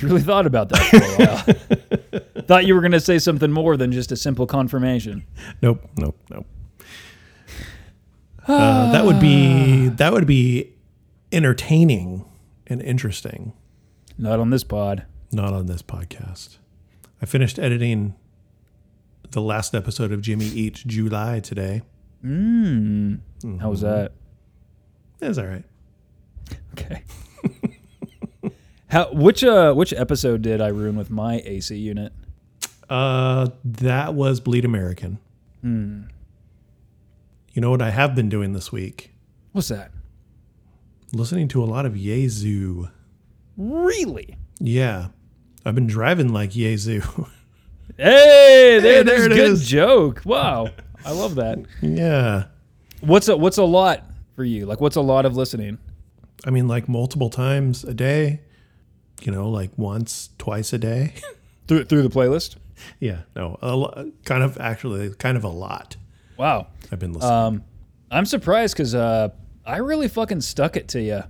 [0.00, 2.42] You really thought about that for a while.
[2.46, 5.26] thought you were going to say something more than just a simple confirmation.
[5.60, 6.46] Nope, nope, nope.
[8.46, 10.72] Uh, that would be that would be
[11.30, 12.24] entertaining
[12.66, 13.52] and interesting.
[14.16, 15.04] Not on this pod.
[15.32, 16.58] Not on this podcast.
[17.22, 18.14] I finished editing
[19.30, 21.82] the last episode of Jimmy Eat July today.
[22.24, 23.20] Mm.
[23.60, 24.12] How was that?
[25.20, 25.64] It's all right.
[26.72, 27.02] Okay.
[28.90, 32.12] How which uh which episode did I ruin with my AC unit?
[32.88, 35.18] Uh, that was Bleed American.
[35.62, 39.12] You know what I have been doing this week?
[39.52, 39.92] What's that?
[41.12, 42.86] Listening to a lot of Jesu.
[43.56, 44.36] Really?
[44.58, 45.08] Yeah,
[45.64, 47.02] I've been driving like Jesu.
[47.96, 49.66] Hey, there, Hey, there's it good is.
[49.68, 50.22] joke.
[50.24, 50.70] Wow,
[51.04, 51.58] I love that.
[51.82, 52.44] yeah,
[53.00, 54.04] What's a what's a lot
[54.36, 54.64] for you?
[54.64, 55.78] Like, what's a lot of listening?
[56.46, 58.40] I mean like multiple times a day.
[59.26, 61.14] You know, like once, twice a day.
[61.68, 62.56] Through through the playlist?
[62.98, 65.96] yeah, no, a lo- kind of actually, kind of a lot.
[66.36, 66.66] Wow.
[66.90, 67.32] I've been listening.
[67.32, 67.64] Um,
[68.10, 69.28] I'm surprised because uh,
[69.64, 71.22] I really fucking stuck it to you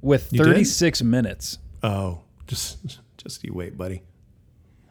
[0.00, 1.58] with You 36 minutes.
[1.84, 4.02] oh, just just you wait, buddy.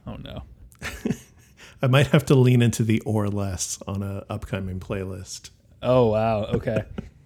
[0.08, 0.44] Oh no.
[1.82, 5.50] I might have to lean into the or less on a upcoming playlist.
[5.82, 6.46] Oh wow.
[6.46, 6.84] Okay.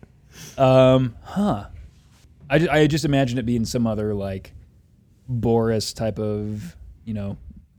[0.58, 1.16] um.
[1.22, 1.68] Huh.
[2.50, 4.54] I, I just imagine it being some other like
[5.28, 7.38] Boris type of you know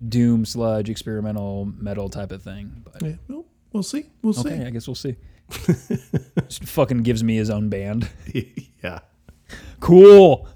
[0.09, 2.85] doom sludge experimental metal type of thing.
[2.85, 4.07] But Yeah, well, we'll see.
[4.23, 4.53] We'll see.
[4.53, 5.17] I guess we'll see.
[6.49, 8.09] just fucking gives me his own band.
[8.83, 9.01] yeah.
[9.81, 10.49] Cool.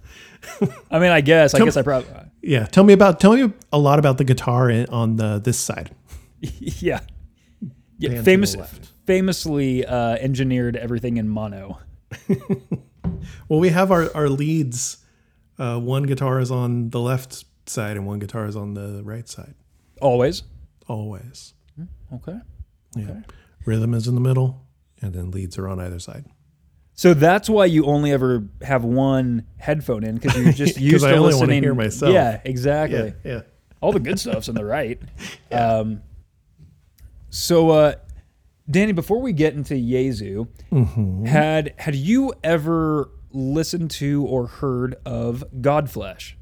[0.91, 1.55] I mean, I guess.
[1.55, 2.11] I guess I probably.
[2.43, 5.59] Yeah, tell me about tell me a lot about the guitar in, on the this
[5.59, 5.95] side.
[6.41, 7.01] yeah.
[7.99, 8.57] Yeah, Band famous,
[9.05, 11.81] famously uh, engineered everything in mono.
[13.49, 15.00] Well, we have our our leads.
[15.61, 19.29] Uh, one guitar is on the left side, and one guitar is on the right
[19.29, 19.55] side.
[20.01, 20.43] Always.
[20.89, 21.55] Always.
[22.13, 22.39] Okay.
[22.97, 23.21] Yeah.
[23.67, 24.67] Rhythm is in the middle,
[25.03, 26.25] and then leads are on either side.
[26.95, 31.11] So that's why you only ever have one headphone in because you're just used I
[31.13, 31.63] to only wanna listening.
[31.63, 32.13] hear myself.
[32.13, 33.15] Yeah, exactly.
[33.25, 33.33] Yeah.
[33.33, 33.41] Yeah.
[33.81, 35.01] All the good stuff's on the right.
[35.53, 36.03] Um,
[37.31, 37.95] so, uh,
[38.71, 41.25] Danny, before we get into Jesu, Mm-hmm.
[41.27, 46.35] had had you ever listened to or heard of Godflesh?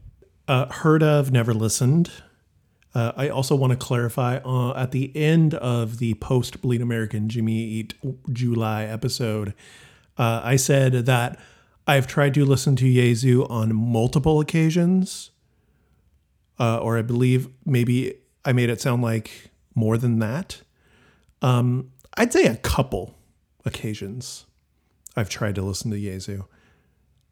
[0.46, 2.11] Uh, heard of, never listened.
[2.94, 7.29] Uh, I also want to clarify uh, at the end of the post Bleed American
[7.29, 7.94] Jimmy Eat
[8.33, 9.55] July episode,
[10.16, 11.38] uh, I said that
[11.87, 15.31] I've tried to listen to Jesu on multiple occasions,
[16.59, 20.62] uh, or I believe maybe I made it sound like more than that.
[21.40, 23.14] Um, I'd say a couple
[23.64, 24.46] occasions
[25.14, 26.44] I've tried to listen to Jesu.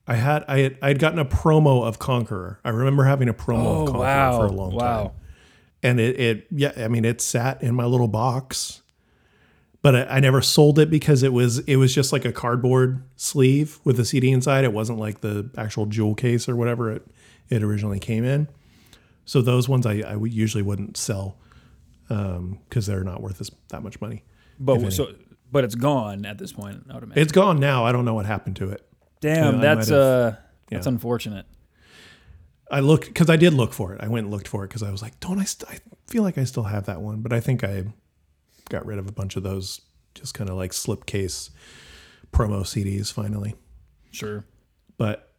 [0.08, 2.60] I had I had I'd gotten a promo of Conqueror.
[2.64, 5.02] I remember having a promo of oh, Conqueror for a long Oh, wow.
[5.04, 5.10] time.
[5.82, 8.82] And it, it yeah, I mean it sat in my little box.
[9.82, 13.02] But I, I never sold it because it was it was just like a cardboard
[13.16, 14.64] sleeve with a CD inside.
[14.64, 17.06] It wasn't like the actual jewel case or whatever it
[17.48, 18.48] it originally came in.
[19.24, 21.36] So those ones I, I usually wouldn't sell
[22.10, 24.22] um, because they're not worth as, that much money.
[24.58, 25.14] But so,
[25.50, 26.84] but it's gone at this point.
[26.88, 27.22] I would imagine.
[27.22, 27.84] It's gone now.
[27.84, 28.86] I don't know what happened to it.
[29.34, 30.36] Damn, I that's might have- uh,
[30.70, 30.92] that's yeah.
[30.92, 31.46] unfortunate.
[32.70, 34.00] I looked because I did look for it.
[34.02, 35.44] I went and looked for it because I was like, don't I?
[35.44, 37.84] St- I feel like I still have that one, but I think I
[38.68, 39.80] got rid of a bunch of those,
[40.14, 41.50] just kind of like slipcase
[42.32, 43.54] promo CDs finally.
[44.10, 44.44] Sure.
[44.98, 45.32] But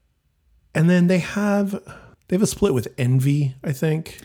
[0.74, 1.72] and then they have
[2.30, 4.20] they have a split with Envy, I think,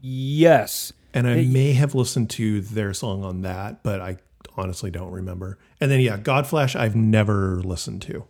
[0.00, 0.92] Yes.
[1.12, 4.16] and I may have listened to their song on that, but I
[4.56, 5.58] honestly don't remember.
[5.80, 8.24] And then yeah, Godflesh, I've never listened to.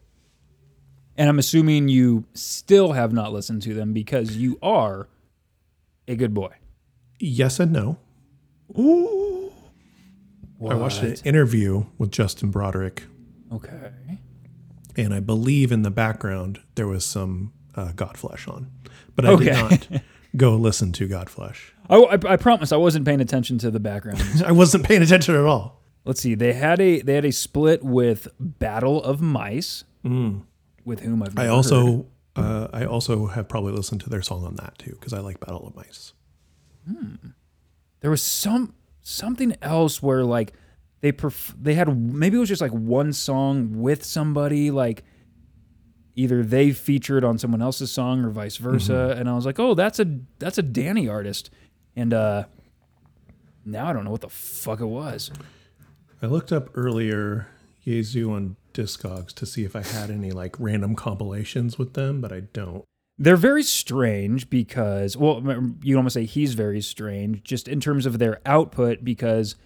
[1.20, 5.06] And I'm assuming you still have not listened to them because you are
[6.08, 6.54] a good boy.
[7.18, 7.98] Yes and no.
[8.78, 9.52] Ooh.
[10.66, 13.02] I watched an interview with Justin Broadrick
[13.52, 13.90] Okay.
[14.96, 18.70] and I believe in the background there was some uh, Godflesh on,
[19.14, 19.44] but I Okay.
[19.44, 19.52] did
[19.90, 20.02] not
[20.38, 21.58] go listen to Godflesh.
[21.90, 24.22] I, I, I promise I wasn't paying attention to the background.
[24.46, 25.82] I wasn't paying attention at all.
[26.06, 26.34] Let's see.
[26.34, 29.84] They had a they had a split with Battle of Mice,
[30.84, 34.54] with whom I've I also uh, I also have probably listened to their song on
[34.56, 36.12] that too because I like Battle of Mice.
[38.00, 40.52] there was some something else where like
[41.00, 45.02] they pref- they had maybe it was just like one song with somebody like
[46.16, 49.20] either they featured on someone else's song or vice versa Mm-hmm.
[49.20, 50.06] and I was like oh that's a
[50.38, 51.50] that's a Danny artist
[51.96, 52.44] and uh
[53.64, 55.30] now I don't know what the fuck it was
[56.22, 57.46] I looked up earlier
[57.84, 62.32] Jesu on Discogs to see if I had any like random compilations with them, but
[62.32, 62.84] I don't.
[63.18, 65.42] they're very strange because well
[65.82, 69.56] you almost say he's very strange just in terms of their output because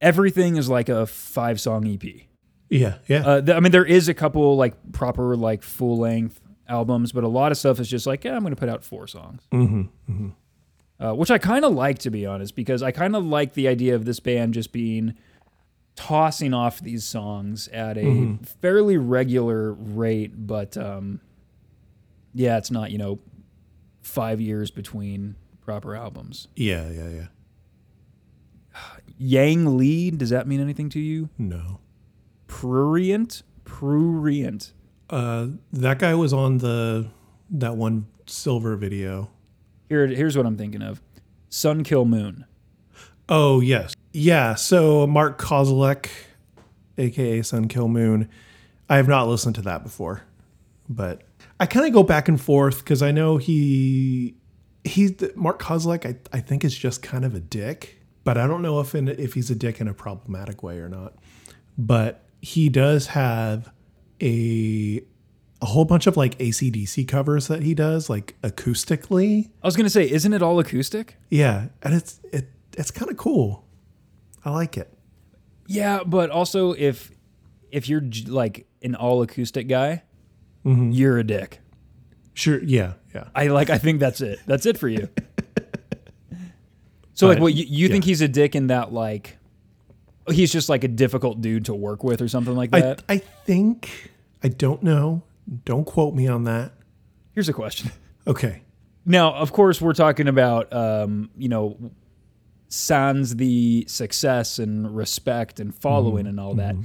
[0.00, 2.02] everything is like a five song EP
[2.68, 3.26] Yeah, yeah.
[3.26, 7.24] Uh, th- I mean, there is a couple like proper like full length albums, but
[7.24, 9.42] a lot of stuff is just like, yeah, I'm going to put out four songs,
[9.52, 10.28] mm-hmm.
[10.98, 13.68] uh, which I kind of like to be honest, because I kind of like the
[13.68, 15.14] idea of this band just being
[15.96, 21.20] tossing off these songs at a fairly regular rate, but um,
[22.34, 23.18] yeah, it's not you know
[24.02, 26.48] five years between proper albums.
[26.54, 27.26] Yeah, yeah, yeah.
[29.18, 31.30] Yang Lee, does that mean anything to you?
[31.38, 31.80] No.
[32.46, 34.72] Prurient, prurient.
[35.08, 37.08] Uh, that guy was on the
[37.50, 39.30] that one silver video.
[39.88, 41.00] Here, here's what I'm thinking of:
[41.48, 42.44] Sun Kil Moon.
[43.28, 44.54] Oh yes, yeah.
[44.54, 46.08] So Mark Kozelek,
[46.96, 48.30] aka Sun Kil Moon,
[48.88, 50.22] I have not listened to that before,
[50.88, 51.22] but
[51.60, 54.34] I kind of go back and forth because I know he
[54.84, 56.06] he's Mark Kozelek.
[56.06, 59.08] I I think is just kind of a dick, but I don't know if in,
[59.08, 61.14] if he's a dick in a problematic way or not.
[61.76, 63.70] But he does have
[64.22, 65.02] a
[65.60, 69.50] a whole bunch of like ACDC covers that he does like acoustically.
[69.62, 71.16] I was gonna say, isn't it all acoustic?
[71.28, 72.48] Yeah, and it's it
[72.78, 73.65] it's kind of cool.
[74.46, 74.90] I like it.
[75.66, 77.10] Yeah, but also if
[77.72, 80.04] if you're j- like an all acoustic guy,
[80.64, 81.60] you're a dick.
[82.34, 82.62] Sure.
[82.62, 82.94] Yeah.
[83.14, 83.24] Yeah.
[83.34, 83.70] I like.
[83.70, 84.38] I think that's it.
[84.46, 85.08] That's it for you.
[87.14, 89.38] so like, But, what you, you think he's a dick in that like
[90.30, 93.02] he's just like a difficult dude to work with or something like I that?
[93.08, 95.22] I think I don't know.
[95.64, 96.72] Don't quote me on that.
[97.32, 97.90] Here's a question:
[98.26, 98.62] Okay.
[99.04, 101.76] Now, of course, we're talking about um, you know,
[102.68, 106.76] sans the success and respect and following and all that.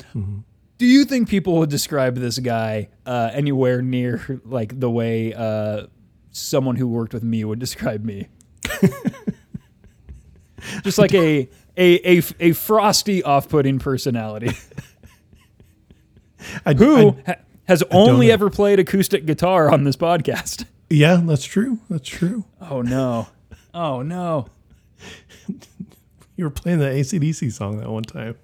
[0.77, 5.87] Do you think people would describe this guy uh, anywhere near like the way uh,
[6.31, 8.27] someone who worked with me would describe me?
[10.83, 14.51] Just like a a a, a frosty, off-putting personality
[16.65, 20.65] I, who I- ha- has only ever played acoustic guitar on this podcast.
[20.89, 21.79] yeah, that's true.
[21.89, 22.45] That's true.
[22.59, 23.27] Oh no!
[23.73, 24.47] Oh no!
[26.37, 28.35] You were playing the ACDC song that one time.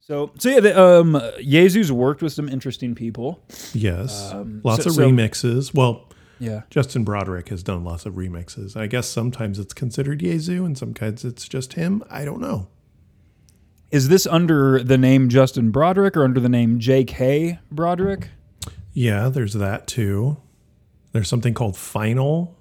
[0.00, 3.40] So, so yeah, the, um, Jesu's worked with some interesting people.
[3.72, 4.32] Yes.
[4.32, 5.72] Um, lots so- of so- remixes.
[5.74, 6.08] Well,
[6.40, 6.62] Yeah.
[6.70, 8.76] Justin Broadrick has done lots of remixes.
[8.76, 12.02] I guess sometimes it's considered Jesu and sometimes it's just him.
[12.10, 12.66] I don't know.
[13.92, 17.60] Is this under the name Justin Broadrick or under the name J.K.
[17.70, 18.30] Broadrick?
[18.92, 20.38] Yeah, there's that too.
[21.12, 22.55] There's something called Final.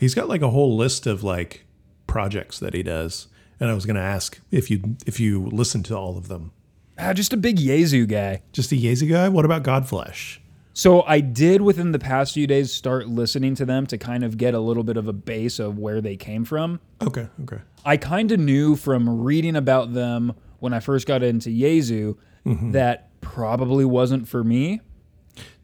[0.00, 1.66] He's got like a whole list of like
[2.06, 3.28] projects that he does.
[3.60, 6.52] And I was going to ask if you if you listen to all of them.
[6.98, 8.40] Ah, just a big Jesu guy.
[8.52, 9.28] Just a Jesu guy?
[9.28, 10.38] What about Godflesh?
[10.72, 14.38] So I did within the past few days start listening to them to kind of
[14.38, 16.80] get a little bit of a base of where they came from.
[17.02, 17.58] Okay, okay.
[17.84, 23.08] I kind of knew from reading about them when I first got into Jesu that
[23.20, 24.80] probably wasn't for me.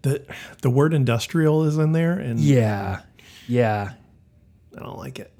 [0.02, 0.22] The
[0.60, 3.00] the word industrial is in there and Yeah.
[3.48, 3.94] Yeah.
[4.76, 5.32] I don't like it.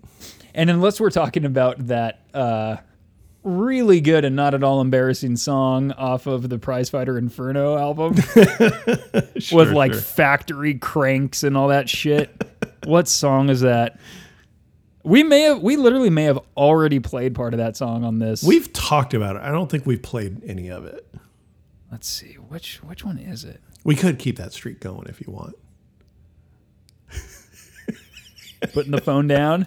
[0.54, 2.76] And unless we're talking about that uh,
[3.42, 8.14] really good and not at all embarrassing song off of the Prizefighter Inferno album
[9.52, 10.00] with like sure.
[10.00, 12.42] factory cranks and all that shit.
[12.84, 14.00] what song is that?
[15.04, 18.42] We may have, we literally may have already played part of that song on this.
[18.42, 19.42] We've talked about it.
[19.42, 21.06] I don't think we've played any of it.
[21.92, 23.60] Let's see which which one is it?
[23.84, 25.54] We could keep that streak going if you want.
[28.72, 29.66] Putting the phone down.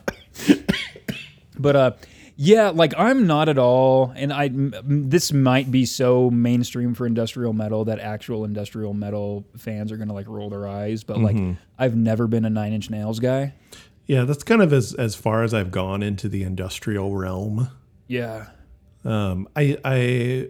[1.58, 1.92] But uh,
[2.38, 7.06] yeah, like I'm not at all, and I m- this might be so mainstream for
[7.06, 11.04] industrial metal that actual industrial metal fans are gonna like roll their eyes.
[11.04, 11.36] But like,
[11.78, 13.54] I've never been a Nine Inch Nails guy.
[14.06, 17.70] Yeah, that's kind of as as far as I've gone into the industrial realm.
[18.08, 18.48] Yeah,
[19.04, 20.48] Um, I I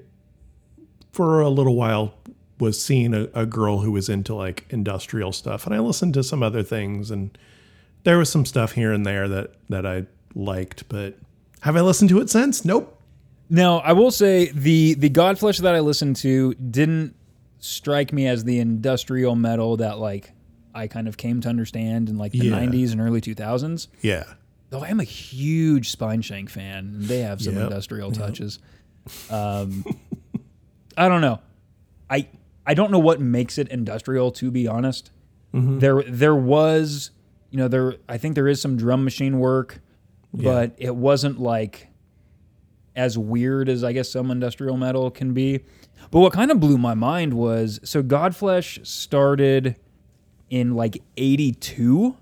[1.11, 2.13] for a little while
[2.59, 6.23] was seeing a, a girl who was into like industrial stuff, and I listened to
[6.23, 7.35] some other things, and
[8.03, 11.17] there was some stuff here and there that that I liked, but
[11.61, 12.63] have I listened to it since?
[12.65, 12.95] Nope.
[13.49, 17.15] Now, I will say the the Godflesh that I listened to didn't
[17.59, 20.31] strike me as the industrial metal that like
[20.73, 22.53] I kind of came to understand in like the Yeah.
[22.59, 23.87] 90s and early 2000s.
[24.01, 24.23] Yeah.
[24.69, 27.63] Though I am a huge Spineshank fan, and they have some Yep.
[27.63, 28.59] industrial touches.
[29.31, 29.83] Um,
[30.95, 31.39] I don't know.
[32.09, 32.27] I
[32.67, 34.31] I don't know what makes it industrial.
[34.33, 35.09] To be honest,
[35.53, 37.09] there there was,
[37.49, 39.81] you know, there I think there is some drum machine work,
[40.33, 41.87] but it wasn't like
[42.95, 45.59] as weird as I guess some industrial metal can be.
[46.11, 49.75] But what kind of blew my mind was so Godflesh started
[50.49, 52.15] in like '82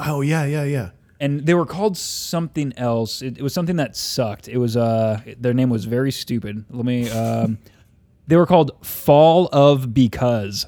[0.00, 0.90] Oh yeah, yeah, yeah.
[1.20, 3.22] and they were called something else.
[3.22, 4.48] It, it was something that sucked.
[4.48, 6.64] It was uh their name was very stupid.
[6.70, 7.58] Let me um
[8.26, 10.66] they were called Fall of Because.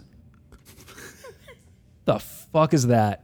[2.04, 2.18] the
[2.52, 3.22] fuck is that?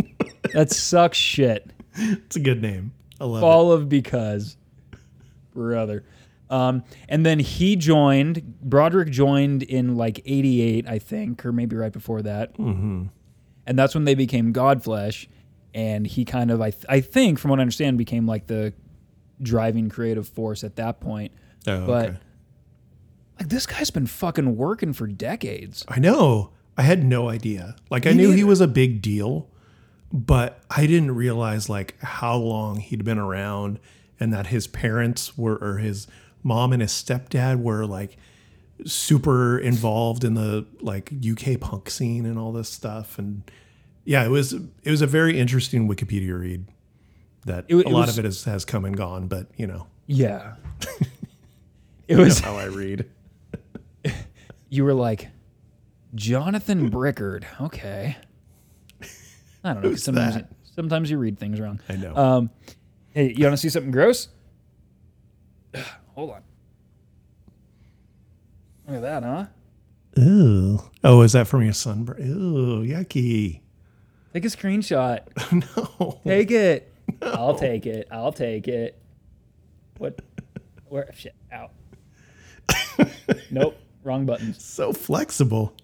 [0.52, 1.70] That sucks shit.
[1.94, 2.92] It's a good name.
[3.20, 3.40] I love it.
[3.40, 4.56] Fall of Because.
[5.54, 6.04] Brother.
[6.50, 11.92] Um, and then he joined, Broadrick joined in like 88, I think, or maybe right
[11.92, 12.56] before that.
[12.58, 13.04] Mm-hmm.
[13.66, 15.28] And that's when they became Godflesh.
[15.72, 18.74] And he kind of, I, th- I think, from what I understand, became like the
[19.40, 21.32] driving creative force at that point.
[21.66, 22.18] Oh, but okay.
[23.38, 25.84] like this guy's been fucking working for decades.
[25.88, 26.50] I know.
[26.76, 27.76] I had no idea.
[27.90, 29.48] Like I knew he was a big deal,
[30.12, 33.78] but I didn't realize like how long he'd been around
[34.18, 36.06] and that his parents were or his
[36.42, 38.16] mom and his stepdad were like
[38.86, 43.42] super involved in the like UK punk scene and all this stuff and
[44.04, 46.66] yeah, it was it was a very interesting Wikipedia read
[47.46, 49.66] that It a it lot was- of it is, has come and gone, but you
[49.66, 50.54] know, Yeah.
[52.08, 53.08] it was, how I read.
[54.70, 55.28] you were like,
[56.14, 57.46] Jonathan Brickard.
[57.60, 58.16] Okay.
[59.64, 59.90] I don't know.
[59.90, 60.48] 'cause Sometimes, that?
[60.74, 61.80] sometimes you read things wrong.
[61.88, 62.16] I know.
[62.16, 62.50] Um,
[63.10, 64.28] hey, you want to see something gross?
[66.14, 66.42] Hold on.
[68.86, 69.46] Look at that, huh?
[70.20, 70.80] Ooh.
[71.04, 72.20] Oh, is that from your sunburn?
[72.28, 73.60] Ooh, yucky.
[74.34, 75.20] Take a screenshot.
[76.02, 76.20] no.
[76.24, 76.92] Take it.
[77.22, 78.08] I'll take it.
[78.10, 79.00] I'll take it.
[79.98, 80.20] What?
[80.88, 81.10] Where?
[81.16, 81.34] Shit.
[81.52, 81.70] Out.
[83.50, 83.76] nope.
[84.02, 84.62] Wrong buttons.
[84.62, 85.74] So flexible.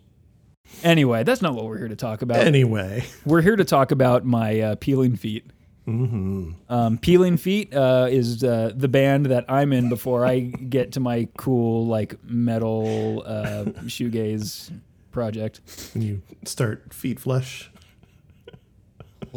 [0.83, 2.39] Anyway, that's not what we're here to talk about.
[2.39, 5.45] Anyway, We're here to talk about my uh, Peeling Feet.
[5.87, 6.51] Mm-hmm.
[6.69, 11.01] Um, Peeling Feet uh, is uh, the band that I'm in before I get to
[11.01, 14.71] my cool like metal uh, shoegaze
[15.11, 15.61] project.
[15.95, 17.71] when you start feet flush,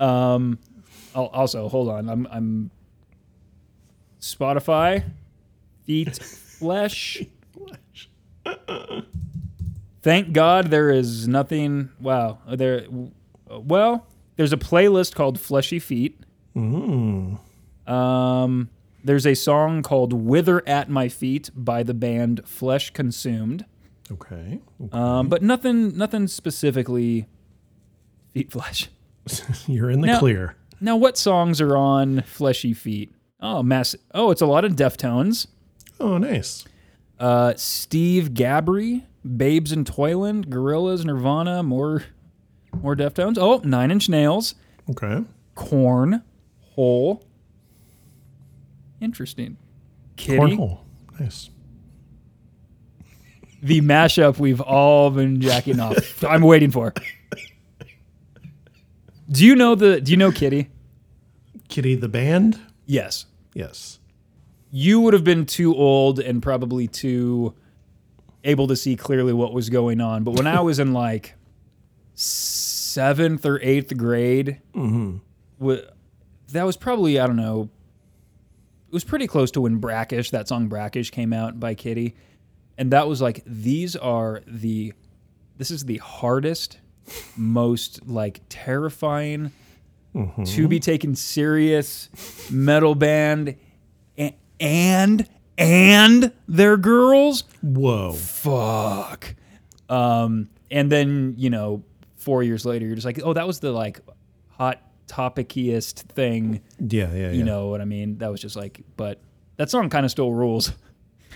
[0.00, 0.58] um,
[1.14, 2.08] also, hold on.
[2.08, 2.70] I'm, I'm
[4.20, 5.04] Spotify,
[5.84, 7.22] Feet Flesh.
[10.02, 11.90] Thank God there is nothing.
[12.00, 12.38] Wow.
[12.50, 12.86] There.
[13.48, 14.06] Well,
[14.36, 16.18] there's a playlist called Fleshy Feet.
[16.56, 17.38] mm,
[17.86, 18.68] Um,
[19.04, 23.64] there's a song called "Wither at My Feet" by the band Flesh Consumed.
[24.10, 24.60] okay,
[24.92, 27.26] Um, but nothing, nothing specifically
[28.34, 28.88] feet flesh.
[29.66, 30.56] you're in the Now- clear.
[30.80, 33.14] Now, what songs are on Fleshy Feet?
[33.40, 33.94] Oh, mass.
[34.14, 35.46] Oh, it's a lot of Deftones.
[36.02, 36.64] Oh, nice.
[37.20, 39.04] Uh, Steve Gabry,
[39.36, 42.02] Babes in Toyland, Gorillaz, Nirvana, more,
[42.80, 43.38] more Deftones.
[43.38, 44.56] Oh, Nine Inch Nails,
[44.90, 45.22] Okay,
[45.54, 46.22] Korn,
[46.74, 47.24] Hole.
[49.00, 49.56] Interesting.
[50.16, 50.80] Kittie, cornhole.
[51.20, 51.50] Nice.
[53.62, 56.24] the mashup we've all been jacking off.
[56.24, 56.92] I'm waiting for.
[59.30, 60.00] Do you know the?
[60.00, 60.68] Do you know Kittie?
[61.68, 62.58] Kittie the band.
[62.86, 63.26] Yes.
[63.54, 63.98] Yes.
[64.74, 67.54] You would have been too old and probably too
[68.42, 70.24] able to see clearly what was going on.
[70.24, 71.34] But when I was in like
[72.14, 75.18] seventh or eighth grade, mm-hmm.
[75.58, 75.76] wa-
[76.52, 77.68] that was probably I don't know.
[78.88, 82.14] It was pretty close to when Brackish, that song Brackish, came out by Kittie,
[82.76, 84.92] and that was like these are the,
[85.56, 86.78] this is the hardest,
[87.36, 89.52] most like terrifying,
[90.14, 90.44] mm-hmm.
[90.44, 92.08] to be taken serious
[92.50, 93.56] metal band,
[94.18, 98.12] and and and they're girls Whoa.
[98.12, 99.34] fuck.
[99.90, 101.82] Um, and then you know,
[102.16, 104.00] four years later, you're just like, oh, that was the like
[104.48, 106.62] hot topiciest thing.
[106.78, 107.30] Yeah, yeah, yeah.
[107.32, 108.18] You know what I mean?
[108.18, 109.20] That was just like, but
[109.56, 110.72] that song kind of still rules.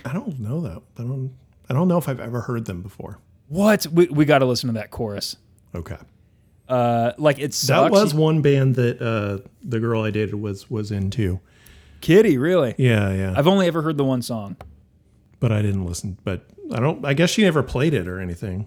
[0.04, 0.82] I don't know that.
[0.98, 1.36] I don't.
[1.68, 3.18] I don't know if I've ever heard them before.
[3.48, 3.86] What?
[3.88, 5.36] We, we got to listen to that chorus.
[5.74, 5.96] Okay.
[6.68, 10.90] Uh, like it's That was one band that uh, the girl I dated was was
[10.92, 11.40] into.
[12.01, 12.74] Kittie, really.
[12.78, 13.34] Yeah, yeah.
[13.36, 14.57] I've only ever heard the one song.
[15.40, 16.18] but I didn't listen.
[16.24, 17.05] But I don't.
[17.05, 18.66] I guess she never played it or anything.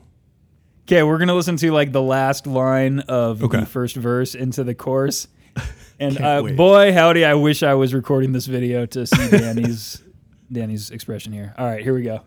[0.84, 3.60] Okay, we're gonna listen to like the last line of Okay.
[3.60, 5.28] the first verse into the chorus.
[6.02, 7.26] And uh, boy, howdy!
[7.26, 10.02] I wish I was recording this video to see Danny's
[10.52, 11.54] Danny's expression here.
[11.58, 12.22] All right, here we go.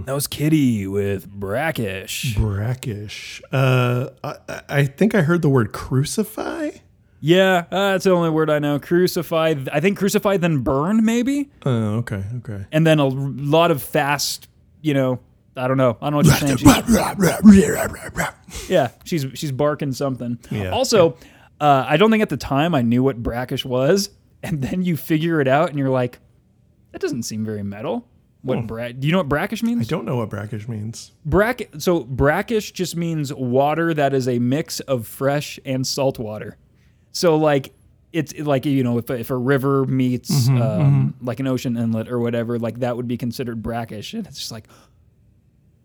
[0.06, 2.36] That was Kittie with Brackish.
[2.36, 3.42] Brackish.
[3.52, 6.70] Uh, I, I- I think I heard the word crucify.
[7.22, 8.78] Yeah, uh, that's the only word I know.
[8.78, 9.54] Crucify.
[9.72, 12.64] I think crucify, then burn, maybe, Oh, okay, okay.
[12.72, 14.48] and then a lot of fast.
[14.80, 15.20] You know,
[15.54, 15.98] I don't know.
[16.00, 16.56] I don't know what you're saying.
[16.56, 16.66] She's,
[18.70, 20.38] yeah, she's she's barking something.
[20.50, 20.70] Yeah.
[20.70, 21.18] Also,
[21.60, 24.08] uh, I don't think at the time I knew what brackish was,
[24.42, 26.20] and then you figure it out, and you're like,
[26.92, 28.06] that doesn't seem very metal.
[28.42, 29.86] What bra- Do you know what brackish means?
[29.86, 31.12] I don't know what brackish means.
[31.26, 31.62] Brack.
[31.78, 36.56] So brackish just means water that is a mix of fresh and salt water.
[37.12, 37.74] So like
[38.12, 42.08] it's like you know if a, if a river meets um, like an ocean inlet
[42.08, 44.66] or whatever, like that would be considered brackish, and it's just like,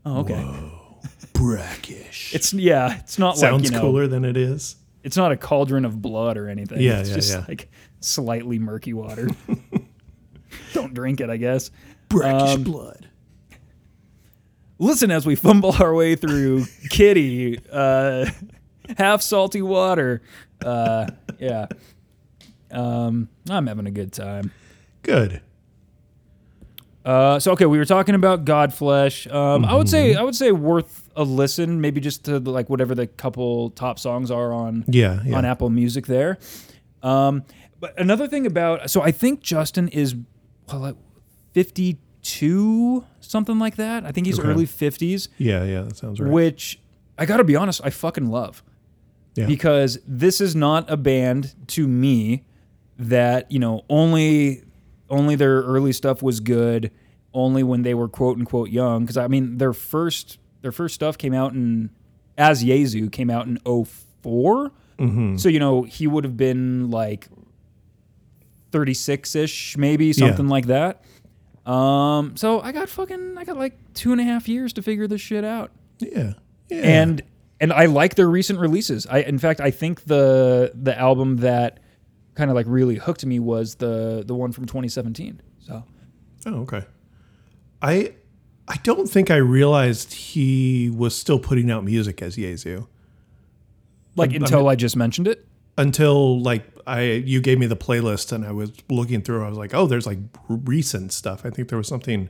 [0.06, 0.43] oh okay,
[1.34, 2.34] Brackish.
[2.36, 4.76] it's yeah, it's not sounds like you know, cooler than it is.
[5.03, 6.82] it's not a cauldron of blood or anything.
[6.82, 7.45] Yeah, it's yeah, just yeah.
[7.47, 9.28] like slightly murky water.
[10.74, 11.72] Don't drink it, I guess.
[12.10, 13.08] Brackish Um, blood.
[14.80, 18.26] listen as we fumble our way through kittie uh
[18.97, 20.22] half salty water
[20.64, 21.08] uh
[21.39, 21.66] yeah
[22.72, 24.51] um i'm having a good time
[25.01, 25.41] Good.
[27.06, 30.51] uh so okay we were talking about godflesh um i would say i would say
[30.51, 35.22] worth a listen maybe just to like whatever the couple top songs are on Yeah,
[35.26, 35.38] yeah.
[35.38, 36.38] on apple music there
[37.01, 37.43] um
[37.80, 40.16] but another thing about so i think justin is
[40.72, 40.95] well,
[41.56, 44.47] 52 something like that i think he's Okay.
[44.49, 45.82] early 50s yeah, yeah.
[45.84, 46.32] That sounds right.
[46.32, 46.80] which
[47.18, 48.62] I got to be honest, I fucking love.
[49.36, 49.45] Yeah.
[49.45, 52.43] Because this is not a band to me
[52.99, 54.64] that, you know, only
[55.10, 56.91] only their early stuff was good
[57.34, 61.18] only when they were quote unquote young because I mean their first their first stuff
[61.18, 61.89] came out in
[62.38, 65.38] as Jesu came out in 4 Mm-hmm.
[65.38, 67.28] So you know he would have been like
[68.72, 71.03] thirty six ish, maybe something like that.
[71.66, 75.07] Um, so I got fucking I got like two and a half years to figure
[75.07, 76.34] this shit out, Yeah.
[76.70, 76.82] Yeah.
[76.84, 77.22] and
[77.59, 79.07] and I like their recent releases.
[79.07, 81.80] I in fact I think the the album that
[82.36, 85.41] kind of like really hooked me was the the one from 2017.
[85.59, 85.84] So
[86.45, 86.84] oh, okay.
[87.82, 88.13] I
[88.68, 92.86] I don't think I realized he was still putting out music as Jesu
[94.16, 95.45] like until I just mentioned it.
[95.78, 99.45] until like I you gave me the playlist and I was looking through.
[99.45, 101.45] I was like, oh, there's like recent stuff.
[101.45, 102.29] I think there was something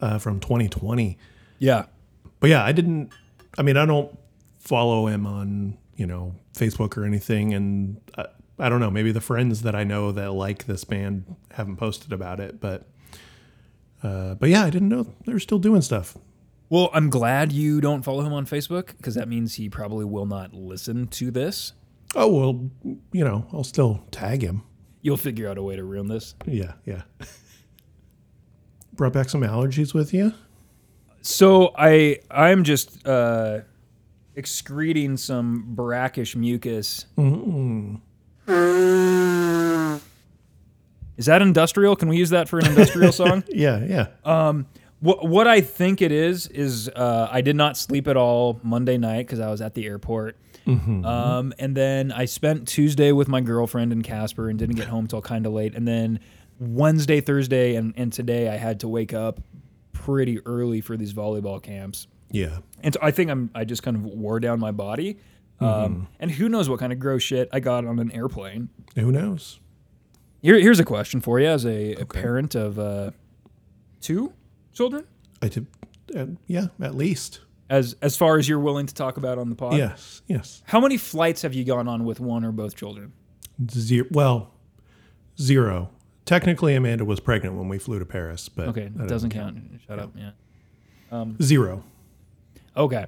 [0.00, 1.18] uh, from 2020.
[1.58, 1.86] Yeah.
[2.40, 3.12] But yeah, I didn't.
[3.56, 4.16] I mean, I don't
[4.58, 8.26] follow him on you know Facebook or anything, and I,
[8.58, 8.90] I don't know.
[8.90, 12.88] Maybe the friends that I know that like this band haven't posted about it, but
[14.02, 16.16] uh, but yeah, I didn't know they're still doing stuff.
[16.70, 20.26] Well, I'm glad you don't follow him on Facebook because that means he probably will
[20.26, 21.72] not listen to this.
[22.14, 22.70] Oh well,
[23.12, 24.62] you know, I'll still tag him.
[25.02, 26.34] You'll figure out a way to ruin this.
[26.46, 27.02] Yeah, yeah.
[28.94, 30.32] Brought back some allergies with you.
[31.20, 33.60] So I I'm just uh,
[34.34, 37.06] excreting some brackish mucus.
[41.16, 41.96] Is that industrial?
[41.96, 43.44] Can we use that for an industrial song?
[43.48, 44.62] Yeah, yeah.
[45.00, 48.98] What what I think it is is uh, I did not sleep at all Monday
[48.98, 50.36] night because I was at the airport.
[50.68, 55.06] Um, and then I spent Tuesday with my girlfriend in Casper and didn't get home
[55.06, 55.74] till kind of late.
[55.74, 56.20] And then
[56.60, 59.40] Wednesday, Thursday, and, and today I had to wake up
[59.92, 62.06] pretty early for these volleyball camps.
[62.30, 62.58] yeah.
[62.82, 65.18] And so I think I'm I just kind of wore down my body.
[65.60, 68.68] Um, and who knows what kind of gross shit I got on an airplane.
[68.94, 69.58] Who knows?
[70.40, 73.10] Here, here's a question for you as a, a parent of uh,
[74.00, 74.32] two
[74.72, 75.04] children.
[75.42, 75.66] I did.
[76.14, 77.40] Uh, yeah, at least.
[77.70, 79.76] As as far as you're willing to talk about on the pod.
[79.76, 80.62] Yes, yes.
[80.66, 83.12] How many flights have you gone on with one or both children?
[83.70, 84.06] Zero.
[84.10, 84.54] Well,
[85.40, 85.90] zero.
[86.24, 89.58] Technically, Amanda was pregnant when we flew to Paris, but Okay, that doesn't count.
[89.86, 90.12] Shut up.
[90.16, 90.30] Yeah.
[91.10, 91.82] Um, zero.
[92.76, 93.06] Okay.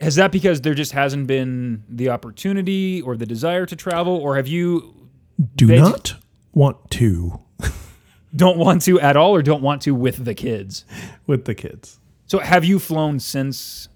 [0.00, 4.36] Is that because there just hasn't been the opportunity or the desire to travel, or
[4.36, 5.08] have you
[5.54, 6.14] Do not
[6.52, 7.40] want to
[8.36, 10.84] don't want to at all, or don't want to with the kids?
[11.26, 11.98] with the kids.
[12.26, 13.88] So have you flown since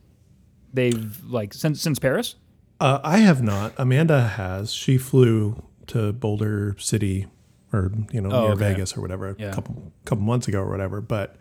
[0.73, 2.37] they've like since since Paris?
[2.81, 3.73] Uh, I have not.
[3.77, 4.73] Amanda has.
[4.73, 7.27] She flew to Boulder City,
[7.73, 8.73] or you know, Oh, near okay.
[8.73, 9.51] Vegas or whatever, Yeah.
[9.51, 11.01] a couple couple months ago or whatever.
[11.01, 11.37] But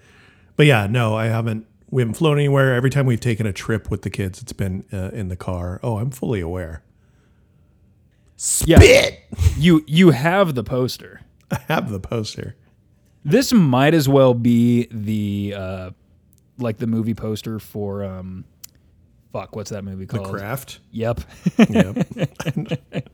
[0.55, 1.65] but yeah, no, I haven't.
[1.91, 2.75] We haven't flown anywhere.
[2.75, 5.79] Every time we've taken a trip with the kids, it's been uh, in the car.
[5.81, 6.83] Oh, I'm fully aware.
[8.65, 8.79] Yeah.
[9.57, 11.21] You you have the poster.
[11.51, 12.55] I have the poster.
[13.25, 15.89] This might as well be the uh
[16.59, 18.45] like the movie poster for um
[19.31, 20.25] fuck, what's that movie called?
[20.25, 20.79] The craft.
[20.91, 21.21] Yep.
[21.69, 22.07] Yep.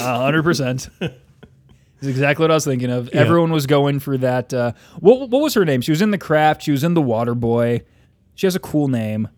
[0.00, 0.88] A hundred percent.
[1.00, 3.08] Is exactly what I was thinking of.
[3.10, 4.54] Everyone was going for that.
[4.54, 5.80] Uh, what what was her name?
[5.82, 6.62] She was in the craft.
[6.62, 7.82] She was in the Water Boy.
[8.34, 9.28] She has a cool name,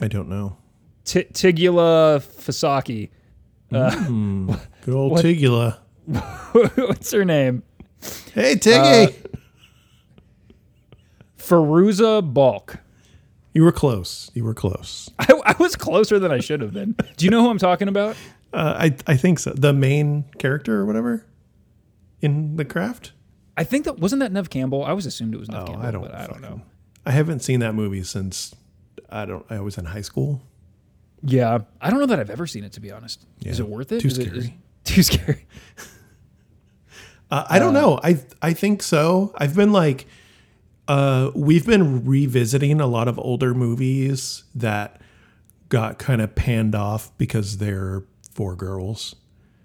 [0.00, 0.56] I don't know.
[1.04, 3.10] T- Tigula Fasaki.
[3.70, 5.78] Good old Tigula.
[6.06, 7.62] What's her name?
[8.34, 9.14] Hey, Tiggy.
[11.42, 12.78] Fairuza Balk.
[13.54, 14.30] you were close.
[14.34, 15.10] You were close.
[15.18, 16.94] I, I was closer than I should have been.
[17.16, 18.16] Do you know who I'm talking about?
[18.52, 19.52] Uh, I I think so.
[19.52, 21.24] The main character or whatever
[22.20, 23.12] in the craft.
[23.56, 24.84] I think that wasn't that Neve Campbell.
[24.84, 26.02] I always assumed it was Neve Oh, Campbell, I don't.
[26.02, 26.62] but I don't fucking- know.
[27.04, 28.54] I haven't seen that movie since
[29.10, 29.44] I don't.
[29.50, 30.40] I was in high school.
[31.24, 32.72] Yeah, I don't know that I've ever seen it.
[32.72, 34.00] To be honest, is it worth it?
[34.00, 34.58] too Is it- is- scary.
[34.84, 35.46] too scary.
[37.30, 37.98] Uh, I don't know.
[38.02, 39.32] I I think so.
[39.36, 40.06] I've been like,
[40.88, 45.00] uh, we've been revisiting a lot of older movies that
[45.68, 48.04] got kind of panned off because they're
[48.34, 49.14] for girls.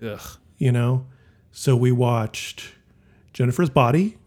[0.02, 0.22] Ugh.
[0.58, 1.06] You know,
[1.52, 2.74] so we watched
[3.34, 4.18] Jennifer's Body,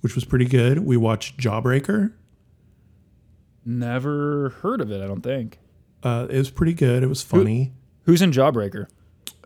[0.00, 0.80] which was pretty good.
[0.80, 2.12] We watched Jawbreaker.
[3.64, 5.02] Never heard of it.
[5.02, 5.58] I don't think.
[6.02, 7.02] Uh, it was pretty good.
[7.02, 7.72] It was funny.
[8.04, 8.86] Who's in Jawbreaker?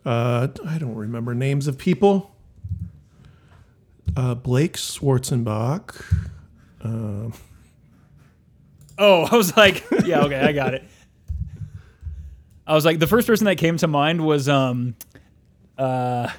[0.04, 2.34] Uh, I don't remember names of people.
[4.16, 6.04] Uh, Blake Schwarzenbach.
[8.98, 10.84] Oh, I was like, yeah, okay, I got it.
[12.66, 14.94] I was like, the first person that came to mind was um,
[15.78, 16.30] uh,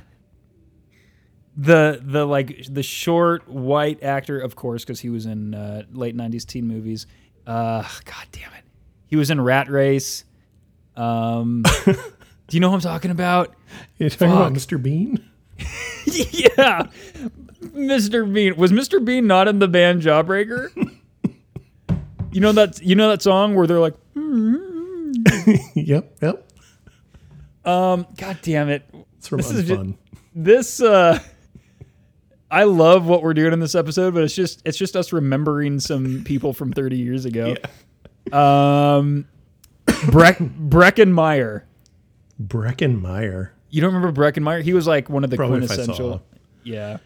[1.57, 6.15] the the like the short white actor, of course, because he was in uh, late
[6.15, 7.07] '90s teen movies.
[7.45, 8.63] Uh, God damn it,
[9.07, 10.23] he was in Rat Race.
[10.95, 11.95] Um, do
[12.51, 13.55] you know who I'm talking about?
[13.97, 14.81] You're talking about Mr.
[14.81, 15.27] Bean?
[16.31, 16.87] yeah,
[17.61, 18.31] Mr.
[18.31, 19.03] Bean was Mr.
[19.03, 20.69] Bean not in the band Jawbreaker?
[22.31, 23.95] you know that you know that song where they're like,
[25.75, 26.47] yep, yep.
[27.63, 28.83] Um, God damn it.
[29.17, 29.97] It's from This is ju- Unfun.
[30.33, 31.19] This uh
[32.49, 35.79] I love what we're doing in this episode, but it's just it's just us remembering
[35.79, 37.55] some people from 30 years ago.
[38.31, 39.25] Um
[40.09, 41.67] Breck Breckin Meyer.
[42.41, 43.49] Breckenmeyer.
[43.71, 44.61] You don't remember Breckin Meyer?
[44.61, 46.21] He was like one of the Probably if I quintessential.
[46.63, 46.97] Yeah.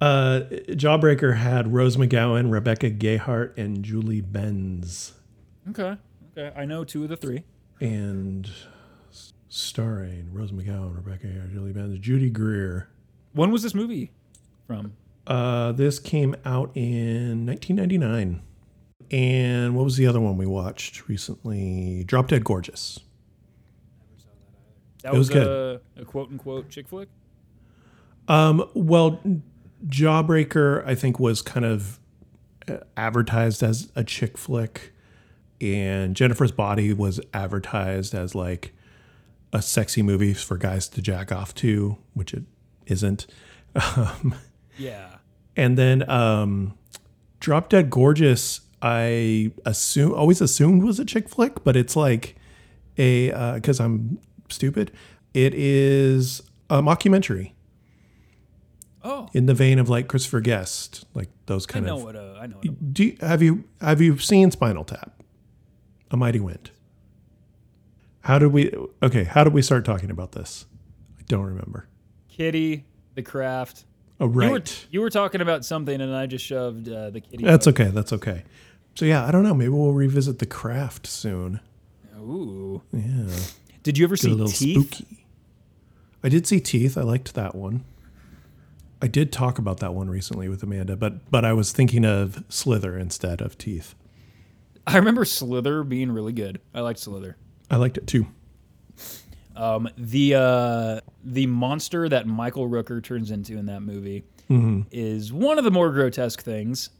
[0.00, 5.14] Uh, Jawbreaker had Rose McGowan, Rebecca Gayhart, and Julie Benz.
[5.70, 5.96] Okay.
[6.36, 6.52] Okay.
[6.54, 7.44] I know two of the three.
[7.80, 8.48] And
[9.48, 12.88] starring Rose McGowan, Rebecca Gayhart, Julie Benz, Judy Greer.
[13.32, 14.12] When was this movie
[14.66, 14.92] from?
[15.26, 18.42] Uh, this came out in 1999.
[19.10, 22.04] And what was the other one we watched recently?
[22.04, 23.00] Drop Dead Gorgeous.
[25.06, 27.08] That It was was, a, a quote unquote chick flick.
[28.28, 29.20] Um, well,
[29.86, 32.00] Jawbreaker, I think, was kind of
[32.68, 34.92] uh, advertised as a chick flick,
[35.60, 38.72] and Jennifer's Body was advertised as like
[39.52, 42.42] a sexy movie for guys to jack off to, which it
[42.86, 43.26] isn't.
[43.96, 44.34] Um,
[44.78, 45.16] Yeah.
[45.56, 46.76] and then um,
[47.40, 52.36] Drop Dead Gorgeous, I assume always assumed was a chick flick, but it's like
[52.98, 54.18] a because I'm
[54.48, 54.90] stupid.
[55.34, 57.52] It is a mockumentary
[59.04, 62.02] Oh, in the vein of like Christopher Guest, like those I kind know of.
[62.04, 65.22] what I know what a, Do you, have you have you seen Spinal Tap?
[66.10, 66.70] A Mighty Wind.
[68.20, 68.72] How did we?
[69.02, 70.66] Okay, how did we start talking about this?
[71.18, 71.86] I don't remember.
[72.28, 72.84] Kittie,
[73.14, 73.84] The Craft.
[74.18, 74.86] Oh, You were, right.
[74.90, 77.44] you were talking about something, and I just shoved uh, the kitty.
[77.44, 77.88] That's okay.
[77.90, 78.42] That's okay.
[78.94, 79.54] So yeah, I don't know.
[79.54, 81.60] Maybe we'll revisit the craft soon.
[82.18, 82.82] Ooh.
[82.92, 83.26] Yeah,
[83.86, 84.94] Did you ever get see a little Teeth?
[84.94, 85.24] spooky.
[86.24, 86.98] I did see Teeth.
[86.98, 87.84] I liked that one.
[89.00, 92.42] I did talk about that one recently with Amanda, but but I was thinking of
[92.48, 93.94] Slither instead of Teeth.
[94.86, 96.60] I remember Slither being really good.
[96.74, 97.36] I liked Slither.
[97.70, 98.26] I liked it too.
[99.54, 104.82] Um, the uh, the monster that Michael Rooker turns into in that movie Mm-hmm.
[104.92, 106.90] is one of the more grotesque things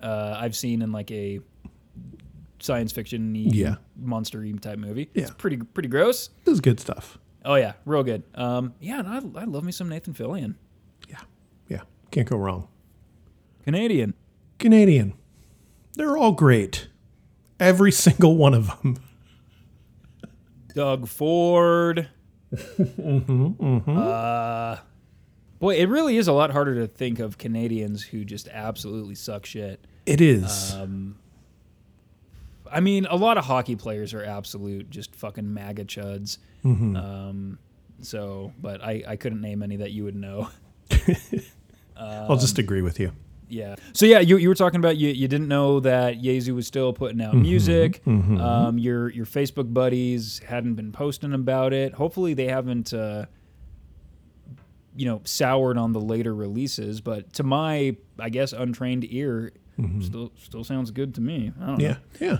[0.00, 1.40] uh, I've seen in like a
[2.60, 3.76] science fiction Yeah.
[3.96, 5.10] monster type movie.
[5.14, 5.22] Yeah.
[5.22, 6.30] It's pretty pretty gross.
[6.44, 7.18] This is good stuff.
[7.44, 8.24] Oh yeah, real good.
[8.34, 10.56] Um, yeah, and I, I love me some Nathan Fillion,
[11.08, 11.20] Yeah,
[11.68, 12.68] yeah, can't go wrong.
[13.64, 14.14] Canadian.
[14.58, 15.14] Canadian,
[15.94, 16.88] they're all great.
[17.60, 18.96] Every single one of them.
[20.74, 22.08] Doug Ford.
[22.50, 24.76] Mm-hmm, Uh,
[25.58, 29.44] boy, it really is a lot harder to think of Canadians who just absolutely suck
[29.46, 29.86] shit.
[30.06, 30.74] It is.
[30.74, 31.18] Um,
[32.70, 36.38] I mean, a lot of hockey players are absolute just fucking MAGA chuds.
[36.64, 36.96] Mm-hmm.
[36.96, 37.58] Um,
[38.00, 40.48] so, but I, I couldn't name any that you would know.
[41.96, 43.12] I'll just agree with you.
[43.48, 43.76] Yeah.
[43.92, 46.92] So yeah, you, you were talking about you, you didn't know that Jesu was still
[46.92, 48.02] putting out music.
[48.06, 51.94] Um, your your Facebook buddies hadn't been posting about it.
[51.94, 53.24] Hopefully they haven't uh,
[54.94, 57.00] you know soured on the later releases.
[57.00, 59.52] But to my I guess untrained ear,
[60.02, 61.52] still still sounds good to me.
[61.60, 61.84] I don't know.
[61.84, 62.38] Yeah, yeah.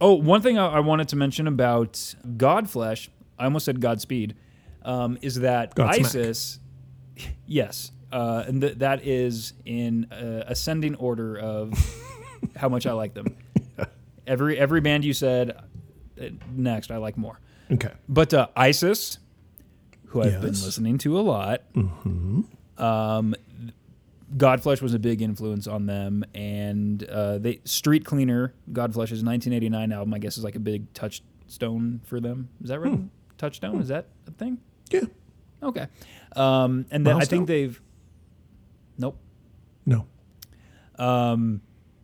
[0.00, 1.92] Oh, one thing I, I wanted to mention about
[2.36, 3.08] Godflesh,
[3.38, 4.34] I almost said Godspeed,
[4.82, 6.00] um, is that Godsmack.
[6.00, 6.58] ISIS,
[7.46, 11.72] yes, uh, and th- that is in uh, ascending order of
[12.56, 13.36] how much I like them.
[14.26, 15.56] Every every band you said,
[16.20, 17.40] uh, next I like more.
[17.70, 17.90] Okay.
[18.08, 19.18] But uh, ISIS,
[20.06, 21.62] who I've been listening to a lot,
[22.78, 23.34] um,
[24.36, 30.18] Godflesh was a big influence on them, and uh, they Streetcleaner, Godflesh's 1989 album, I
[30.18, 32.48] guess is like a big touchstone for them.
[32.62, 33.00] Is that right?
[33.38, 34.58] Touchstone is that a thing?
[34.90, 35.02] Yeah.
[35.62, 35.86] Okay.
[36.36, 37.46] Um, and then I think Milestone?
[37.46, 37.82] they've
[38.98, 39.18] nope.
[39.86, 40.06] No.
[40.98, 41.60] Um,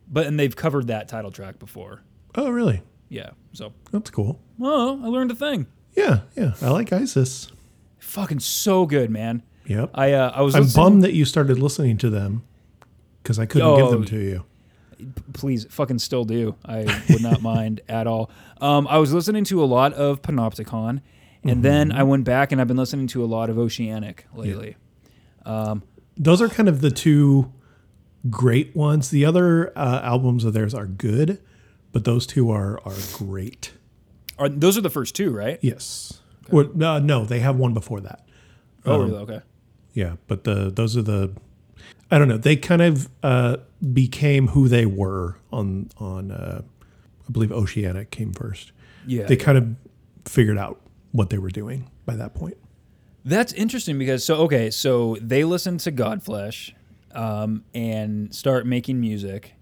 [0.07, 2.01] but and they've covered that title track before.
[2.35, 2.81] Oh, really?
[3.09, 3.31] Yeah.
[3.53, 4.39] So That's cool.
[4.61, 5.67] oh, I learned a thing.
[5.95, 6.53] Yeah, yeah.
[6.61, 7.51] I like ISIS.
[7.99, 9.43] Fucking so good, man.
[9.69, 9.91] Yep.
[9.93, 12.43] I uh, I was I'm listening- bummed that you started listening to them
[13.23, 14.45] because I couldn't give them Oh, to you.
[15.31, 19.63] please fucking still do i would not mind at all um, i was listening to
[19.63, 20.99] a lot of panopticon
[21.45, 24.75] and then i went back and i've been listening to a lot of oceanic lately
[26.17, 27.53] Those are kind of the two
[28.29, 29.09] great ones.
[29.09, 31.39] The other uh, albums of theirs are good,
[31.93, 33.71] but those two are are great.
[34.37, 36.19] Are, those are the first two right Yes.
[36.51, 38.27] Or, no, no, they have one before that.
[38.85, 39.41] oh Um, really okay
[39.93, 41.31] Yeah, but the those are the
[42.11, 42.37] I don't know.
[42.37, 43.57] They kind of uh,
[43.93, 46.61] became who they were on on uh,
[47.27, 48.71] I believe Oceanic came first.
[49.05, 49.75] yeah They kind of
[50.25, 50.79] figured out
[51.11, 52.57] what they were doing by that point.
[53.25, 56.73] that's interesting because so okay so they listen to godflesh
[57.13, 59.53] um, and start making music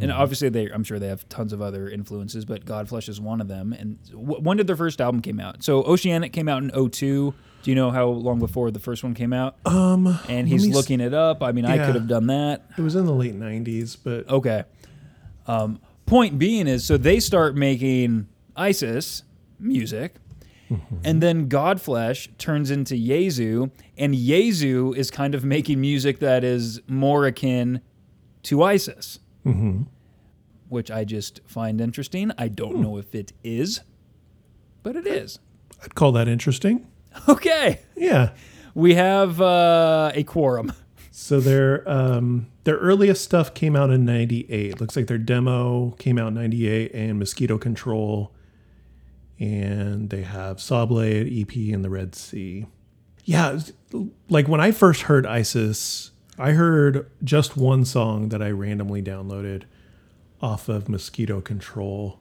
[0.00, 3.42] And obviously, they I'm sure they have tons of other influences, but Godflesh is one
[3.42, 3.74] of them.
[3.74, 5.62] And w- when did their first album came out?
[5.62, 7.34] So Oceanic came out in 02.
[7.64, 9.56] Do you know how long before the first one came out?
[9.64, 11.42] Um, And he's looking it up.
[11.42, 11.86] I mean, I Yeah.
[11.86, 12.62] could have done that.
[12.76, 14.64] It was in the late '90s, but Okay.
[15.46, 19.22] Um, point being is, so they start making ISIS
[19.58, 20.16] music,
[21.04, 26.82] and then Godflesh turns into Jesu, and Jesu is kind of making music that is
[26.86, 27.80] more akin
[28.44, 29.20] to ISIS,
[30.68, 32.30] which I just find interesting.
[32.36, 33.80] I don't know if it is,
[34.82, 35.38] but it is.
[35.82, 36.86] I'd call that interesting.
[37.28, 38.30] Okay, Yeah.
[38.74, 40.72] we have uh, a quorum.
[41.10, 44.80] So their um, their earliest stuff came out in '98.
[44.80, 48.32] Looks like their demo came out in '98 and Mosquito Control,
[49.38, 52.66] and they have Sawblade EP and the Red Sea.
[53.24, 53.58] Yeah,
[54.28, 59.62] like when I first heard ISIS, I heard just one song that I randomly downloaded
[60.42, 62.18] off of Mosquito Control,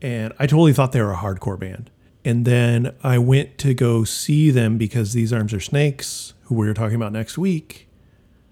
[0.00, 1.90] and I totally thought they were a hardcore band.
[2.26, 6.66] And then I went to go see them because These Arms Are Snakes, who we
[6.66, 7.88] were talking about next week,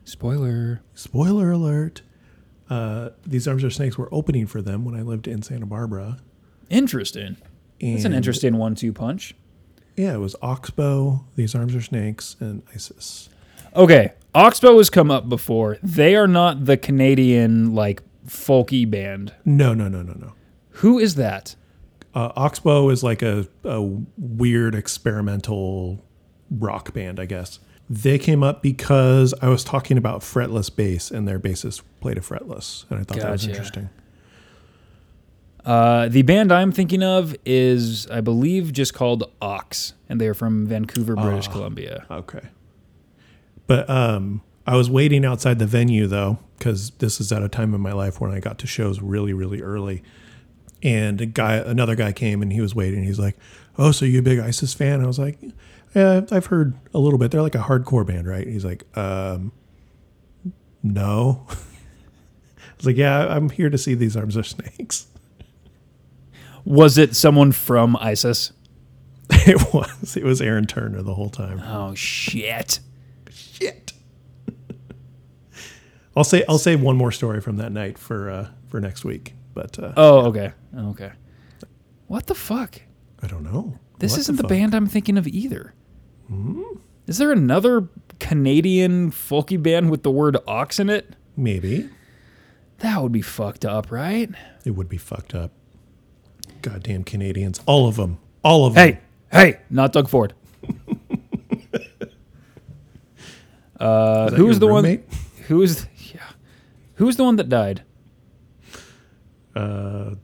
[0.05, 0.81] Spoiler.
[0.95, 2.03] spoiler alert,
[2.71, 6.19] uh, These Arms Are Snakes were opening for them when I lived in Santa Barbara.
[6.71, 7.37] Interesting.
[7.81, 9.35] That's an interesting one-two punch.
[9.97, 13.29] Yeah, it was Oxbow, These Arms Are Snakes, and ISIS.
[13.75, 15.79] Okay, Oxbow has come up before.
[15.83, 19.35] They are not the Canadian like folky band.
[19.45, 20.35] No, no, no, no, no.
[20.79, 21.57] Who is that?
[22.15, 23.83] Uh, Oxbow is like a, a
[24.17, 26.05] weird experimental
[26.51, 27.59] rock band, I guess.
[27.91, 32.21] They came up because I was talking about fretless bass, and their bassist played a
[32.21, 33.51] fretless, and I thought that was Gotcha.
[33.51, 33.91] interesting.
[35.65, 40.67] Uh, the band I'm thinking of is, I believe, just called Ox, and they're from
[40.67, 42.07] Vancouver, British Columbia.
[42.11, 42.49] Okay.
[43.67, 47.75] But um, I was waiting outside the venue though, because this is at a time
[47.75, 50.03] in my life when I got to shows really, really early.
[50.85, 53.03] And a guy, another guy came and he was waiting.
[53.05, 53.37] He's like,
[53.79, 55.39] "Oh, so you a big ISIS fan?" I was like,
[55.95, 57.31] "Yeah, I've heard a little bit.
[57.31, 59.51] They're like a hardcore band, right?" He's like, um,
[60.83, 65.07] "No." I was like, "Yeah, I'm here to see these arms are snakes."
[66.67, 68.53] Was it someone from ISIS?
[69.47, 70.17] It was.
[70.17, 71.61] It was Aaron Turner the whole time.
[71.67, 72.81] Oh shit!
[73.31, 73.93] shit.
[76.17, 79.35] I'll say I'll save one more story from that night for uh, for next week,
[79.55, 81.13] but uh, Oh, okay, okay.
[82.07, 82.81] What the fuck?
[83.23, 83.79] I don't know.
[83.99, 84.51] This What isn't the, fuck?
[84.51, 85.73] band I'm thinking of either.
[87.07, 87.89] Is there another
[88.19, 91.15] Canadian folky band with the word ox in it?
[91.37, 91.89] Maybe
[92.79, 94.31] That would be fucked up, right?
[94.65, 95.53] it would be fucked up.
[96.63, 98.89] Goddamn Canadians, all of them, all of them.
[98.89, 98.99] Hey,
[99.31, 100.33] hey, not Doug Ford.
[103.81, 105.07] uh, Is who was the roommate?
[105.07, 105.19] one?
[105.49, 105.87] Who was?
[106.15, 106.21] Yeah,
[106.95, 107.83] who was the one that died?
[109.55, 110.15] Uh,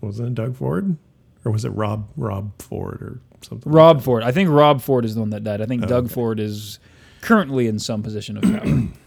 [0.00, 0.96] wasn't it Doug Ford,
[1.44, 3.70] or was it Rob Rob Ford or something?
[3.70, 4.22] Rob Ford.
[4.22, 5.60] I think Rob Ford is the one that died.
[5.60, 6.14] I think Doug okay.
[6.14, 6.78] Ford is
[7.20, 8.88] currently in some position of power.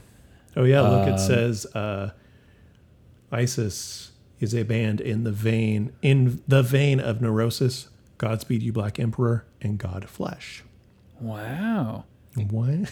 [0.54, 2.12] Oh yeah, look, Um, it says uh,
[3.32, 4.12] ISIS
[4.42, 9.46] is a band in the vein in the vein of Neurosis, Godspeed You Black Emperor,
[9.62, 10.64] and Godflesh.
[11.22, 12.04] wow,
[12.50, 12.92] What?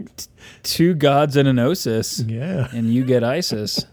[0.64, 2.28] two gods and an Osis.
[2.28, 2.68] yeah.
[2.72, 3.84] and you get ISIS.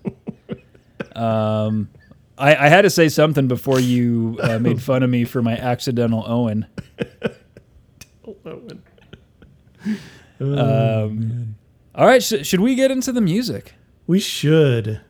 [1.15, 1.89] um,
[2.38, 5.55] I, I had to say something before you uh, made fun of me for my
[5.57, 6.65] accidental Owen.
[10.39, 11.55] Um,
[11.93, 13.73] all right, sh- should we get into the music?
[14.07, 15.01] We should.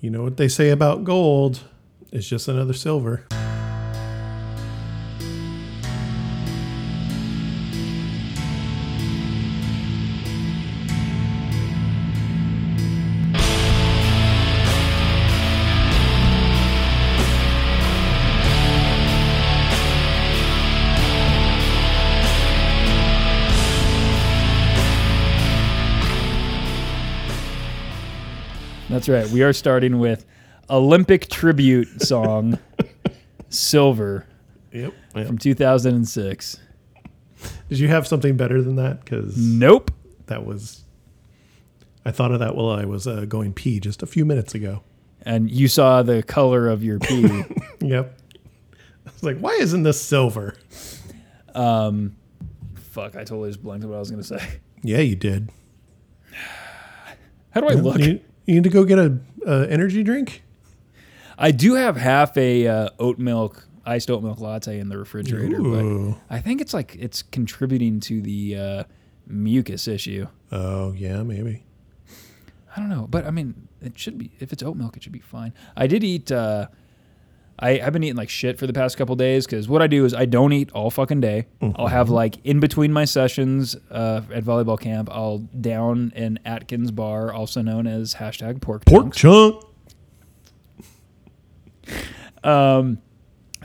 [0.00, 1.60] You know what they say about gold?
[2.12, 3.26] It's just another silver.
[29.00, 29.26] That's right.
[29.32, 30.26] We are starting with
[30.68, 32.58] Olympic tribute song
[33.48, 34.26] "Silver"
[34.72, 34.92] Yep.
[35.14, 36.58] from 2006.
[37.70, 39.02] Did you have something better than that?
[39.02, 39.90] Because Nope.
[40.26, 40.84] that was.
[42.04, 44.82] I thought of that while I was uh, going pee just a few minutes ago.
[45.22, 47.42] And you saw the color of your pee.
[47.80, 48.20] Yep.
[49.06, 50.52] I was like, why isn't this silver?
[51.54, 52.16] um,
[52.74, 53.16] fuck!
[53.16, 54.60] I totally just blanked on what I was gonna say.
[54.82, 55.48] Yeah, you did.
[57.52, 57.98] How do I look?
[57.98, 60.42] You, you need to go get a, a energy drink.
[61.38, 65.60] I do have half a uh, oat milk, iced oat milk latte in the refrigerator,
[65.60, 66.10] Ooh.
[66.10, 68.84] but I think it's like it's contributing to the uh,
[69.26, 70.26] mucus issue.
[70.52, 71.64] Oh yeah, maybe.
[72.76, 75.12] I don't know, but I mean, it should be if it's oat milk, it should
[75.12, 75.54] be fine.
[75.76, 76.30] I did eat.
[76.30, 76.68] Uh,
[77.60, 80.04] I I've been eating like shit for the past couple days because what I do
[80.04, 81.46] is I don't eat all fucking day.
[81.76, 86.90] I'll have like in between my sessions uh, at volleyball camp, I'll down an Atkins
[86.90, 89.62] bar, also known as hashtag pork Pork chunk.
[92.42, 92.98] Um,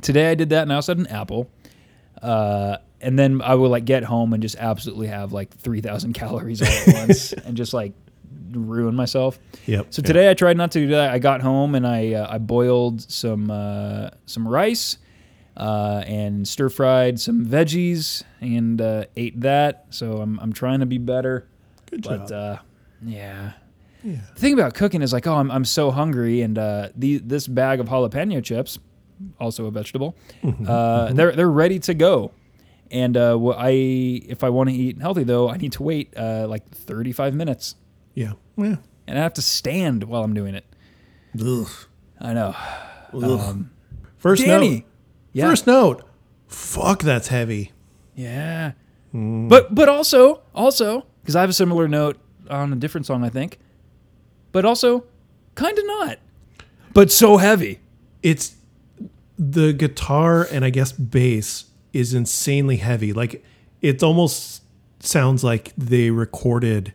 [0.02, 1.50] today I did that, and I also had an apple.
[2.22, 6.14] Uh, and then I will like get home and just absolutely have like three thousand
[6.14, 7.94] calories all at once, and just like
[8.56, 9.40] ruin myself.
[9.66, 9.88] Yep.
[9.94, 10.06] So yep.
[10.06, 11.12] today I tried not to do that.
[11.12, 14.98] I got home and I uh, I boiled some uh, some rice
[15.58, 19.86] uh, and stir fried some veggies and uh, ate that.
[19.90, 21.48] So I'm I'm trying to be better.
[21.90, 22.32] Good But job.
[22.32, 22.58] uh,
[23.06, 23.54] yeah.
[24.04, 24.18] Yeah.
[24.36, 27.48] The thing about cooking is like, oh, I'm, I'm so hungry, and uh, the this
[27.48, 28.78] bag of jalapeno chips,
[29.40, 30.70] also a vegetable, Mm-hmm.
[30.70, 32.32] uh, they're they're ready to go.
[32.92, 36.46] And uh, I if I want to eat healthy though, I need to wait uh,
[36.48, 37.76] like 35 minutes,
[38.14, 38.34] yeah.
[38.58, 38.78] Yeah.
[39.08, 40.66] and I have to stand while I'm doing it.
[41.40, 41.68] Ugh.
[42.20, 42.56] I know.
[43.14, 43.24] Ugh.
[43.24, 43.72] Um,
[44.18, 44.70] First Danny.
[44.76, 44.84] note.
[45.34, 45.50] Yeah.
[45.50, 46.04] First note.
[46.48, 47.72] Fuck, that's heavy.
[48.16, 48.72] Yeah.
[49.14, 49.50] Mm.
[49.50, 52.18] But but also also because I have a similar note
[52.50, 53.60] on a different song, I think.
[54.52, 55.04] But also,
[55.56, 56.20] kind of not.
[56.94, 57.80] But so heavy.
[58.24, 58.56] It's
[59.38, 63.12] the guitar and I guess bass is insanely heavy.
[63.12, 63.44] Like
[63.82, 64.64] it almost
[65.02, 66.94] sounds like they recorded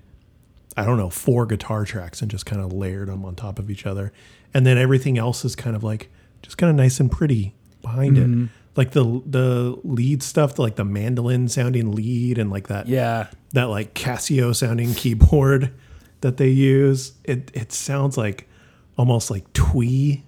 [0.81, 3.71] I don't know, four guitar tracks and just kind of layered them on top of
[3.71, 4.13] each other.
[4.55, 6.11] And then everything else is kind of like
[6.43, 8.27] just kind of nice and pretty behind it.
[8.27, 8.47] Mm-hmm.
[8.77, 13.27] Like the the lead stuff, like the mandolin sounding lead and like that Yeah.
[13.53, 15.73] that like Casio sounding keyboard
[16.21, 17.13] that they use.
[17.25, 18.49] It it sounds like
[18.97, 20.25] almost like twee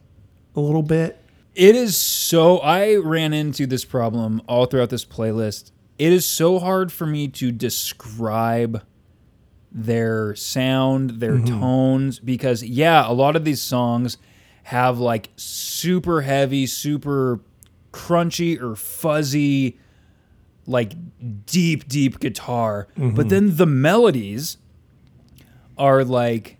[0.56, 1.18] a little bit.
[1.54, 2.58] It is so.
[2.58, 5.70] I ran into this problem all throughout this playlist.
[5.98, 8.82] It is so hard for me to describe
[9.74, 11.60] their sound, their mm-hmm.
[11.60, 14.18] tones, because, yeah, a lot of these songs
[14.64, 17.40] have like super heavy, super
[17.90, 19.78] crunchy or fuzzy,
[20.66, 20.92] like
[21.46, 22.88] deep, deep guitar.
[22.96, 23.28] But mm-hmm.
[23.28, 24.58] then the melodies
[25.78, 26.58] are like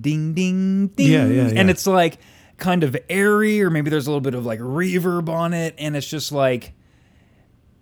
[0.00, 1.10] ding, ding, ding.
[1.10, 1.60] Yeah, yeah, yeah.
[1.60, 2.18] And it's like
[2.56, 5.74] kind of airy, or maybe there's a little bit of like reverb on it.
[5.78, 6.72] And it's just like,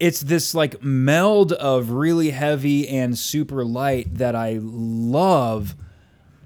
[0.01, 5.75] it's this like meld of really heavy and super light that I love.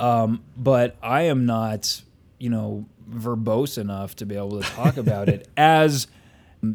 [0.00, 2.02] Um, but I am not,
[2.38, 6.06] you know, verbose enough to be able to talk about it as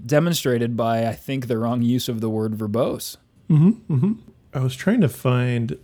[0.05, 3.17] demonstrated by, I think, the wrong use of the word verbose.
[3.49, 4.13] Mm-hmm.
[4.53, 5.78] I was trying to find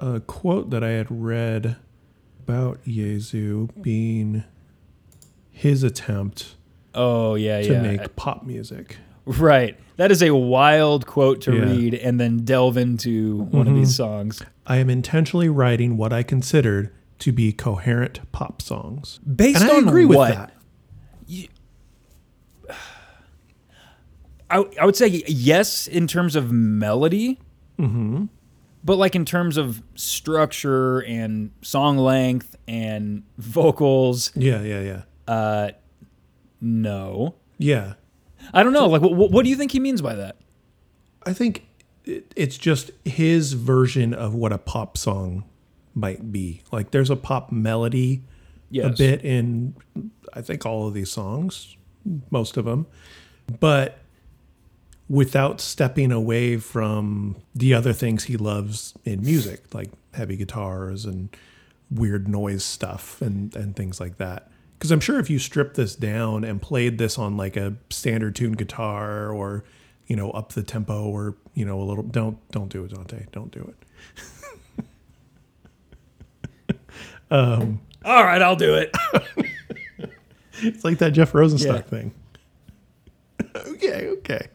[0.00, 1.76] a quote that I had read
[2.46, 4.44] about Jesu being
[5.50, 6.54] his attempt
[6.94, 7.82] Oh, yeah, to yeah.
[7.82, 8.96] make pop music.
[9.28, 9.78] Right.
[9.96, 11.60] That is a wild quote to Yeah.
[11.62, 11.76] Mm-hmm.
[11.76, 14.42] read and then delve into one of these songs.
[14.66, 19.18] I am intentionally writing what I considered to be coherent pop songs.
[19.18, 20.28] Based and I on agree what?
[20.30, 20.52] with that.
[24.50, 27.38] I, I would say yes in terms of melody,
[27.78, 28.24] Mm-hmm.
[28.82, 35.32] but like in terms of structure and song length and vocals, Yeah, yeah, yeah.
[35.32, 35.70] uh,
[36.60, 37.36] no.
[37.58, 37.94] Yeah.
[38.52, 38.86] I don't know.
[38.86, 40.36] Like, what, what do you think he means by that?
[41.24, 41.66] I think
[42.04, 45.44] it, it's just his version of what a pop song
[45.94, 46.62] might be.
[46.72, 48.22] Like there's a pop melody
[48.70, 48.86] Yes.
[48.86, 49.74] a bit in
[50.34, 51.76] I think all of these songs,
[52.30, 52.86] most of them.
[53.60, 53.98] But
[55.08, 61.34] without stepping away from the other things he loves in music, like heavy guitars and
[61.90, 64.50] weird noise stuff and and things like that.
[64.78, 68.36] Because I'm sure if you strip this down and played this on like a standard
[68.36, 69.64] tune guitar or
[70.06, 73.26] you know up the tempo or you know a little don't don't do it Dante
[73.32, 73.76] don't do it
[77.30, 78.94] All right, I'll do it.
[80.62, 81.80] it's like that Jeff Rosenstock Yeah.
[81.82, 82.14] thing
[83.56, 84.48] okay okay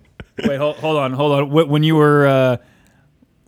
[0.48, 1.70] Wait, hold, hold on, hold on.
[1.70, 2.58] When you were uh,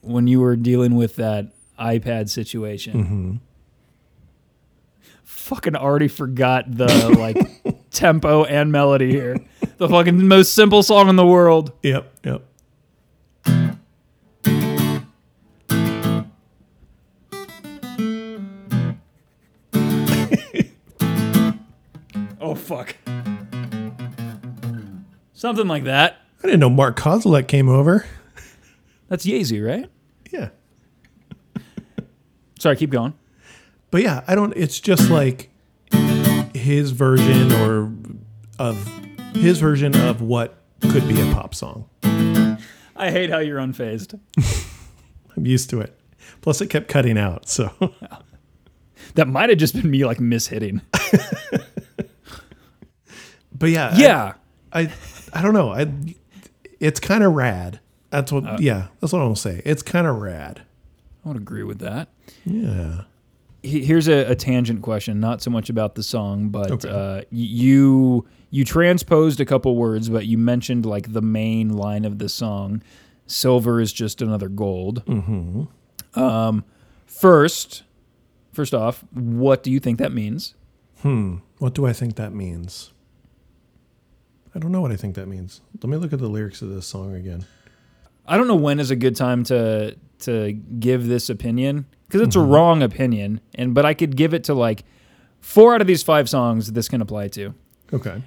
[0.01, 1.47] when you were dealing with that
[1.79, 3.35] iPad situation, Mm-hmm.
[5.45, 6.87] Fucking already forgot the
[7.19, 7.37] like
[7.91, 9.37] tempo and melody here.
[9.77, 11.71] The fucking most simple song in the world.
[11.83, 12.41] yep yep
[22.41, 22.95] Oh fuck.
[25.33, 26.17] Something like that.
[26.43, 28.05] I didn't know Mark Kozelek came over
[29.09, 29.89] That's Yeezy, right?
[30.31, 30.49] yeah
[32.59, 33.13] Sorry, keep going.
[33.95, 35.49] But yeah I don't it's just like
[36.53, 37.89] his version or
[38.59, 38.75] of
[39.33, 44.19] his version of what could be a pop song I hate how you're unfazed.
[45.37, 45.97] I'm used to it
[46.41, 47.71] plus it kept cutting out so
[49.13, 50.81] That might have just been me like mishitting.
[53.57, 54.33] But yeah, I- Yeah.
[54.73, 54.91] I,
[55.31, 55.71] I, don't know.
[55.71, 55.87] I,
[56.81, 57.79] it's kind of rad.
[58.09, 58.45] That's what.
[58.45, 59.61] Uh, yeah, that's what I'm gonna say.
[59.63, 60.63] It's kind of rad.
[61.23, 62.09] I would agree with that.
[62.43, 63.03] Yeah.
[63.65, 66.89] He- Here's a, a tangent question, not so much about the song, but Okay.
[66.89, 72.19] uh, you you transposed a couple words, but you mentioned like the main line of
[72.19, 72.81] the song,
[73.27, 75.63] "Silver is just another gold." Mm-hmm.
[76.19, 76.63] Um,
[77.05, 77.83] first,
[78.53, 80.55] first off, what do you think that means?
[81.01, 81.37] Hmm.
[81.59, 82.91] What do I think that means?
[84.53, 85.61] I don't know what I think that means.
[85.81, 87.45] Let me look at the lyrics of this song again.
[88.25, 92.35] I don't know when is a good time to to give this opinion because it's
[92.35, 92.51] a mm-hmm.
[92.51, 94.83] wrong opinion, and but I could give it to like
[95.41, 97.53] four out of these five songs this can apply to.
[97.93, 98.21] Okay.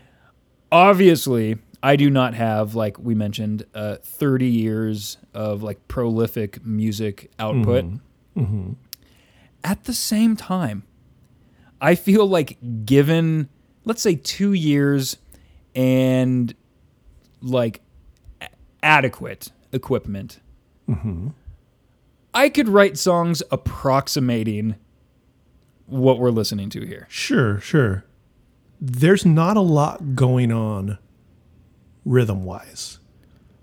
[0.71, 7.31] Obviously, I do not have like we mentioned uh, 30 years of like prolific music
[7.39, 7.85] output.
[7.85, 8.41] Mm-hmm.
[8.41, 8.73] Mm-hmm.
[9.65, 10.85] At the same time,
[11.81, 13.49] I feel like given
[13.85, 15.17] let's say 2 years
[15.75, 16.55] and
[17.41, 17.81] like
[18.41, 18.49] a-
[18.83, 20.41] adequate equipment
[22.39, 24.77] I could write songs approximating
[25.87, 27.07] what we're listening to here.
[27.11, 28.05] Sure, sure.
[28.81, 30.99] There's not a lot going on
[32.05, 33.01] rhythm wise.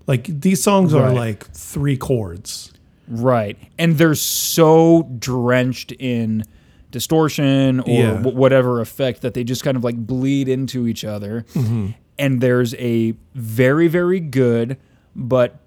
[0.07, 2.73] Like these songs are like three chords.
[3.07, 3.57] Right.
[3.77, 6.43] And they're so drenched in
[6.91, 8.17] distortion or Yeah.
[8.17, 11.45] wh- whatever effect that they just kind of like bleed into each other.
[11.53, 11.91] Mm-hmm.
[12.19, 14.77] And there's a very, very good,
[15.15, 15.59] but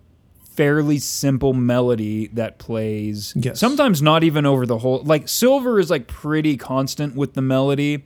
[0.59, 3.61] fairly simple melody that plays Yes.
[3.61, 7.99] sometimes not even over the whole like silver is like pretty constant with the melody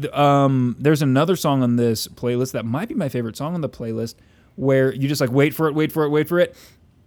[0.00, 3.60] Th- um, there's another song on this playlist that might be my favorite song on
[3.60, 4.14] the playlist
[4.56, 6.54] where you just like wait for it, wait for it, wait for it.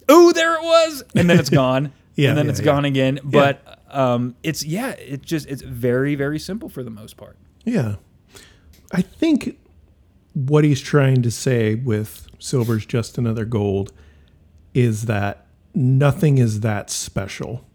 [0.09, 1.91] Oh, there it was, and then it's gone.
[2.15, 2.65] Yeah, and then yeah, it's yeah.
[2.65, 3.19] gone again.
[3.23, 7.35] But um, it's yeah, it's just it's very very simple for the most part.
[7.65, 7.95] Yeah.
[8.93, 9.57] I think
[10.33, 13.91] what he's trying to say with silver's just another gold
[14.77, 17.65] is that nothing is that special.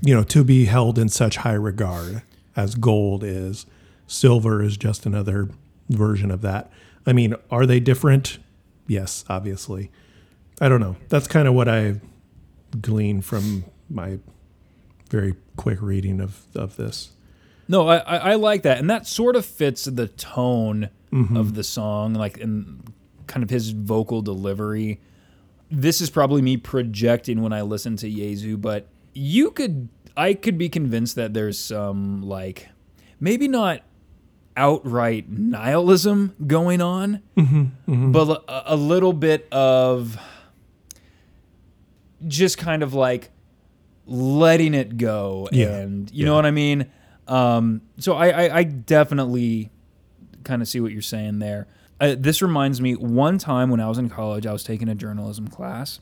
[0.00, 2.22] You know, to be held in such high regard
[2.56, 3.66] as gold is,
[4.06, 5.50] silver is just another
[5.90, 6.70] version of that.
[7.06, 8.38] I mean, are they different?
[8.86, 9.90] Yes, obviously.
[10.62, 10.96] I don't know.
[11.10, 12.00] That's kind of what I
[12.80, 14.18] gleaned from my
[15.10, 17.10] very quick reading of, of this.
[17.68, 21.36] No, I, I I like that, and that sort of fits the tone mm-hmm.
[21.36, 22.82] of the song, like in
[23.26, 25.00] kind of his vocal delivery.
[25.74, 30.56] This is probably me projecting when I listen to Jesu, but you could, I could
[30.58, 32.68] be convinced that there's some like,
[33.20, 33.80] maybe not
[34.56, 37.22] outright nihilism going on,
[37.88, 40.16] but a, a little bit of
[42.26, 43.30] just kind of like
[44.06, 45.74] letting it go Yeah.
[45.76, 46.86] and you know what I mean.
[47.26, 49.70] Um, so I, I, I definitely
[50.44, 51.66] kind of see what you're saying there.
[52.00, 54.94] Uh, this reminds me one time when I was in college, I was taking a
[54.94, 56.00] journalism class,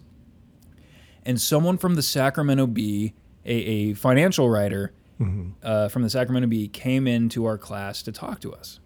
[1.24, 3.14] and someone from the Sacramento Bee,
[3.44, 4.92] a, a financial writer
[5.62, 8.80] uh, from the Sacramento Bee, came into our class to talk to us,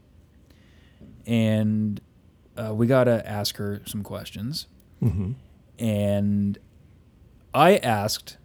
[1.27, 2.01] and
[2.57, 4.67] uh, we got to ask her some questions,
[5.79, 6.59] and
[7.55, 8.37] I asked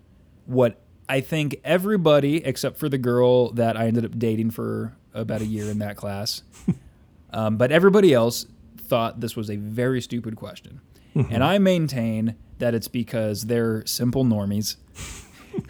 [0.46, 5.42] what I think everybody except for the girl that I ended up dating for about
[5.42, 6.44] a year in that class,
[7.34, 8.46] um, but everybody else
[8.92, 10.82] thought this was a very stupid question.
[11.16, 14.76] And I maintain that it's because they're simple normies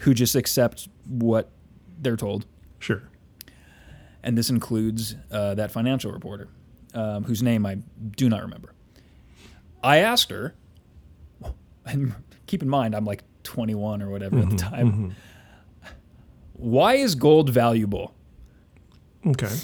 [0.00, 1.50] who just accept what
[2.00, 2.46] they're told.
[2.80, 3.02] Sure.
[4.24, 6.48] And this includes uh, that financial reporter
[6.94, 7.76] um, whose name I
[8.16, 8.74] do not remember.
[9.84, 10.54] I asked her,
[11.86, 12.14] and
[12.46, 15.14] keep in mind, I'm like 21 or whatever at the time.
[16.54, 18.14] Why is gold valuable?
[19.26, 19.54] Okay.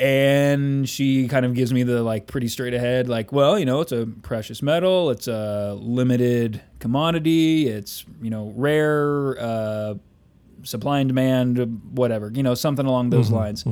[0.00, 3.80] And she kind of gives me the like pretty straight ahead, like, well, you know,
[3.80, 9.94] it's a precious metal, it's a limited commodity, it's, you know, rare, uh,
[10.62, 13.64] supply and demand, whatever, you know, something along those lines.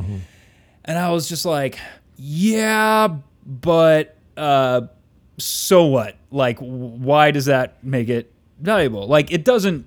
[0.84, 1.78] And I was just like,
[2.16, 3.08] yeah,
[3.44, 4.82] but uh,
[5.38, 6.16] so what?
[6.32, 9.06] Like, why does that make it valuable?
[9.06, 9.86] Like, it doesn't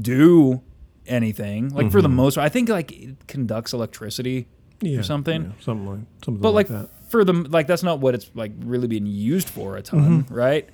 [0.00, 0.60] do
[1.06, 1.70] anything.
[1.70, 4.46] Like, for the most part, I think like it conducts electricity
[4.80, 4.98] Yeah.
[4.98, 5.42] or something.
[5.42, 7.10] yeah, something like something But like, like that.
[7.10, 10.68] for the like that's not what it's like really being used for a ton, right?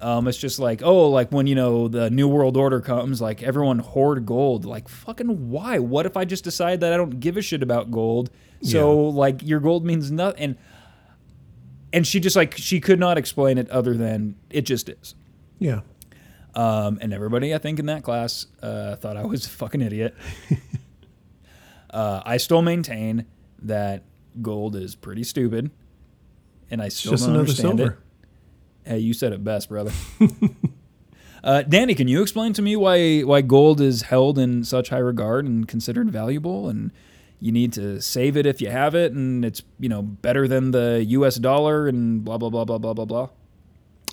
[0.00, 3.42] Um, it's just like oh, like when you know the new world order comes, like
[3.42, 4.64] everyone hoard gold.
[4.64, 5.78] Like fucking why?
[5.78, 8.30] What if I just decide that I don't give a shit about gold?
[8.62, 10.42] So like your gold means nothing.
[10.42, 10.56] And
[11.92, 15.14] and she just like she could not explain it other than it just is.
[15.60, 15.80] Yeah.
[16.56, 20.14] Um, and everybody I think in that class uh, thought I was a fucking idiot.
[21.90, 23.24] Uh, I still maintain
[23.64, 24.04] that
[24.40, 25.70] gold is pretty stupid,
[26.70, 27.92] and I still just don't another understand silver.
[28.84, 28.90] it.
[28.90, 29.92] Hey, you said it best, brother.
[31.44, 34.98] uh, Danny, can you explain to me why why gold is held in such high
[34.98, 36.92] regard and considered valuable, and
[37.40, 40.70] you need to save it if you have it, and it's you know better than
[40.70, 41.36] the U.S.
[41.36, 43.28] dollar, and blah blah blah blah blah blah blah.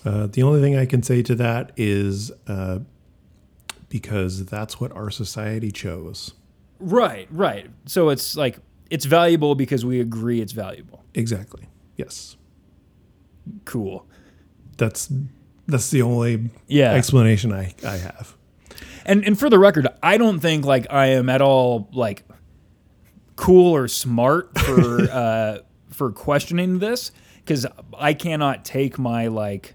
[0.03, 2.79] Uh, the only thing I can say to that is uh,
[3.89, 6.33] because that's what our society chose.
[6.79, 7.69] Right, right.
[7.85, 8.57] So it's like
[8.91, 11.03] it's valuable because we agree it's valuable.
[11.15, 11.67] Exactly.
[11.97, 12.37] Yes.
[13.65, 14.05] Cool.
[14.77, 15.11] That's
[15.67, 16.93] that's the only Yeah.
[16.93, 18.35] explanation I, I have.
[19.05, 22.23] And and for the record, I don't think like I am at all like
[23.35, 25.57] cool or smart for uh
[25.89, 27.11] for questioning this
[27.45, 27.65] cuz
[27.97, 29.73] I cannot take my like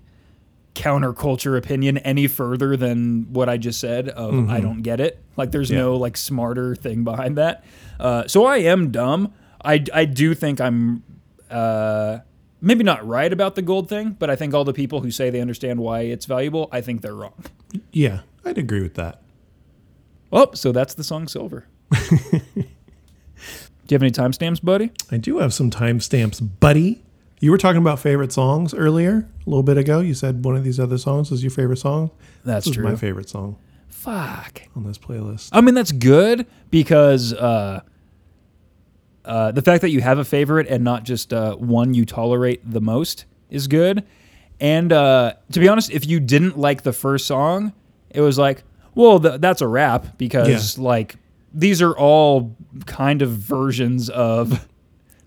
[0.77, 5.19] counterculture opinion any further than what I just said of I don't get it.
[5.37, 5.79] Like there's Yeah.
[5.79, 7.65] no like smarter thing behind that.
[7.99, 9.33] Uh so I am dumb.
[9.65, 11.03] I I do think I'm
[11.51, 12.19] uh
[12.61, 15.31] maybe not right about the gold thing, but I think all the people who say
[15.31, 17.43] they understand why it's valuable, I think they're wrong.
[17.93, 19.23] Yeah, I'd agree with that.
[20.33, 21.67] Oh, so that's the song Silver.
[23.87, 24.91] Do you have any timestamps, buddy?
[25.13, 27.05] I do have some timestamps, buddy.
[27.41, 30.01] You were talking about favorite songs earlier, a little bit ago.
[30.01, 32.11] You said one of these other songs is your favorite song.
[32.45, 32.85] That's This true.
[32.85, 33.57] my favorite song
[33.89, 34.63] Fuck.
[34.75, 35.51] on this playlist.
[35.53, 37.81] I mean, that's good because uh,
[39.25, 42.61] uh, the fact that you have a favorite and not just uh, one you tolerate
[42.71, 44.05] the most is good.
[44.59, 47.73] And uh, to be honest, if you didn't like the first song,
[48.11, 48.63] it was like,
[48.95, 51.17] well, th- that's a wrap because like
[51.53, 52.57] these are all
[52.87, 54.67] kind of versions of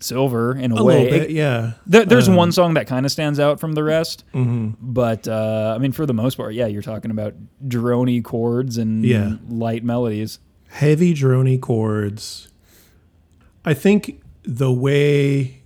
[0.00, 1.08] Silver in a, A way.
[1.10, 1.72] bit, yeah.
[1.86, 4.74] There, there's Um, one song that kind of stands out from the rest, mhm.
[4.80, 7.34] but uh, I mean, for the most part, yeah, you're talking about
[7.66, 9.36] droney chords and Yeah.
[9.48, 10.38] light melodies.
[10.68, 12.48] heavy drony chords.
[13.64, 15.62] I think the way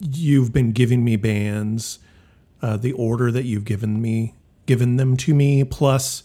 [0.00, 1.98] you've been giving me bands,
[2.62, 4.34] uh, the order that you've given me,
[4.66, 6.22] given them to me, plus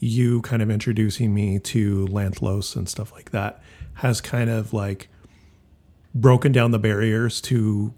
[0.00, 3.62] you kind of introducing me to Lantlôs and stuff like that,
[3.94, 5.08] has kind of like
[6.14, 7.94] broken down the barriers to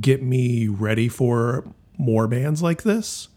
[0.00, 1.64] get me ready for
[1.98, 3.28] more bands like this.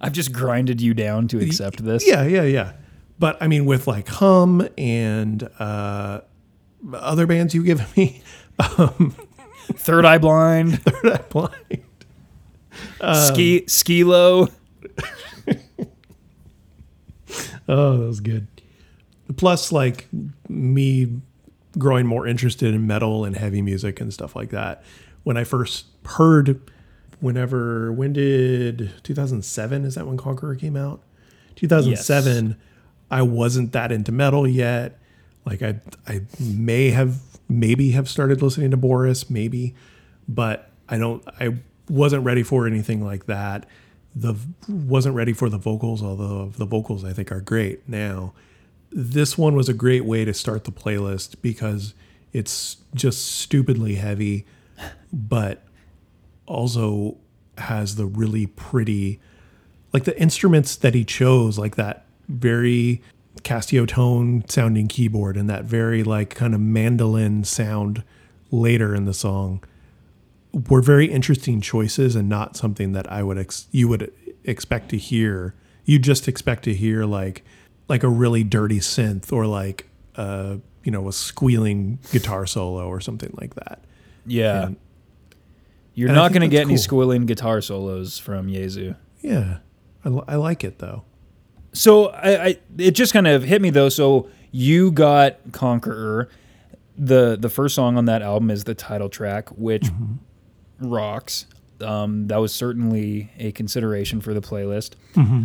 [0.00, 2.06] I've just grinded you down to accept this.
[2.06, 2.72] Yeah, yeah, yeah.
[3.18, 6.20] But I mean, with like Hum and uh,
[6.92, 8.22] other bands you give me,
[9.72, 11.84] Third Eye Blind, Third Eye Blind.
[13.28, 14.50] Ski Skilo.
[17.66, 18.46] Oh, that was good.
[19.36, 20.06] Plus, like
[20.48, 21.20] me
[21.78, 24.82] growing more interested in metal and heavy music and stuff like that.
[25.22, 26.60] When I first heard,
[27.20, 29.84] whenever, when did 2007?
[29.84, 31.02] Is that when Conqueror came out?
[31.56, 32.56] 2007.
[33.10, 34.98] I wasn't that into metal yet.
[35.44, 39.74] Like I, I may have, maybe have started listening to Boris, maybe,
[40.26, 41.22] but I don't.
[41.40, 41.56] I
[41.88, 43.66] wasn't ready for anything like that.
[44.14, 44.34] The
[44.68, 48.32] wasn't ready for the vocals, although the vocals I think are great now.
[48.96, 51.94] This one was a great way to start the playlist because
[52.32, 54.46] it's just stupidly heavy,
[55.12, 55.64] but
[56.46, 57.16] also
[57.58, 59.20] has the really pretty
[59.92, 63.02] like the instruments that he chose, like that very
[63.42, 68.04] Casio tone sounding keyboard and that very like kind of mandolin sound
[68.50, 69.62] later in the song
[70.68, 74.12] were very interesting choices and not something that I would ex- you would
[74.44, 75.54] expect to hear.
[75.84, 77.44] You just expect to hear like
[77.88, 83.00] like a really dirty synth or like uh you know a squealing guitar solo or
[83.00, 83.80] something like that.
[84.26, 84.66] Yeah.
[84.66, 84.76] And-
[85.94, 88.94] You're and not going to get any squealing guitar solos from Jesu.
[89.20, 89.58] Yeah,
[90.04, 91.04] I, I like it though.
[91.72, 93.88] So I, I it just kind of hit me though.
[93.88, 96.28] So you got Conqueror.
[96.96, 99.86] The the first song on that album is the title track, which
[100.80, 101.46] rocks.
[101.80, 104.92] Um, that was certainly a consideration for the playlist.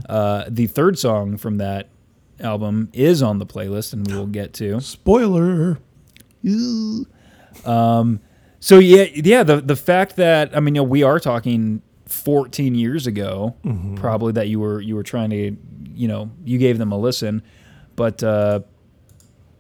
[0.08, 1.90] Uh, the third song from that
[2.40, 4.80] album is on the playlist, and we will get to.
[4.82, 5.80] Spoiler.
[8.60, 9.44] So yeah, yeah.
[9.44, 13.56] The the fact that I mean, you know, we are talking 14 years ago,
[13.96, 15.56] probably that you were you were trying to,
[15.94, 17.42] you know, you gave them a listen,
[17.96, 18.62] but uh,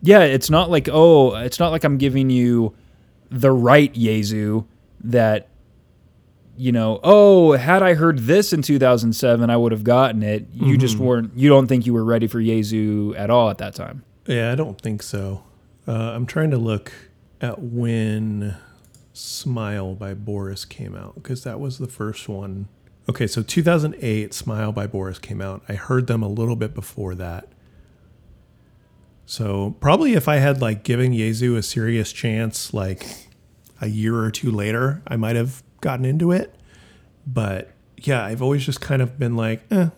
[0.01, 2.75] yeah, it's not like oh, it's not like I'm giving you
[3.29, 4.63] the right Jesu
[5.01, 5.47] that.
[6.59, 10.45] You know, oh, had I heard this in 2007, I would have gotten it.
[10.51, 11.31] You just weren't.
[11.33, 14.03] You don't think you were ready for Jesu at all at that time.
[14.27, 15.45] Yeah, I don't think so.
[15.87, 16.91] Uh, I'm trying to look
[17.39, 18.57] at when
[19.13, 22.67] Smile by Boris came out because that was the first one.
[23.07, 25.63] Okay, so 2008, Smile by Boris came out.
[25.69, 27.47] I heard them a little bit before that.
[29.25, 33.07] So probably if I had like given Jesu a serious chance, like
[33.79, 36.53] a year or two later, I might have gotten into it.
[37.27, 39.89] But yeah, I've always just kind of been like, eh,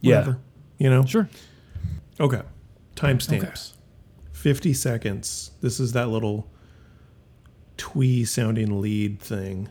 [0.00, 0.18] Yeah.
[0.20, 0.38] whatever,
[0.78, 1.04] you know.
[1.04, 1.28] Sure.
[2.20, 2.42] Okay.
[2.96, 3.72] Timestamps.
[4.32, 5.50] 50 seconds.
[5.60, 6.50] This is that little
[7.76, 9.68] twee sounding lead thing.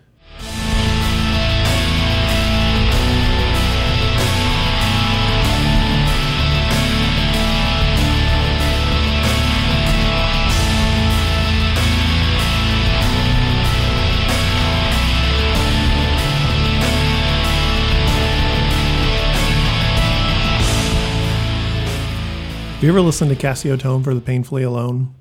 [22.84, 25.15] You ever listened to Casio Tone for the Painfully Alone?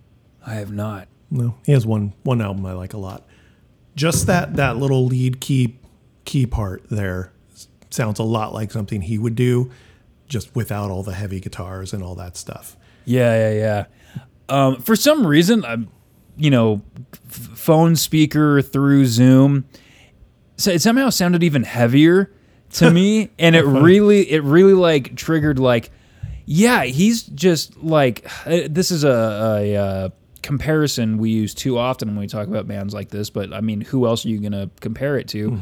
[0.44, 1.06] I have not.
[1.30, 3.24] No, he has one one album I like a lot.
[3.94, 5.78] Just that that little lead key
[6.24, 7.32] key part there
[7.88, 9.70] sounds a lot like something he would do,
[10.28, 12.76] just without all the heavy guitars and all that stuff.
[13.04, 14.24] Yeah, yeah, yeah.
[14.48, 15.88] Um, for some reason, I'm,
[16.36, 16.82] you know,
[17.28, 19.66] f- phone speaker through Zoom.
[20.56, 22.32] So it somehow sounded even heavier
[22.70, 25.92] to me, and it really, it really like triggered like,
[26.46, 29.08] yeah, he's just like uh, this is a,
[29.60, 30.08] a, uh
[30.42, 33.30] comparison we use too often when we talk about bands like this.
[33.30, 35.58] But I mean, who else are you gonna compare it to?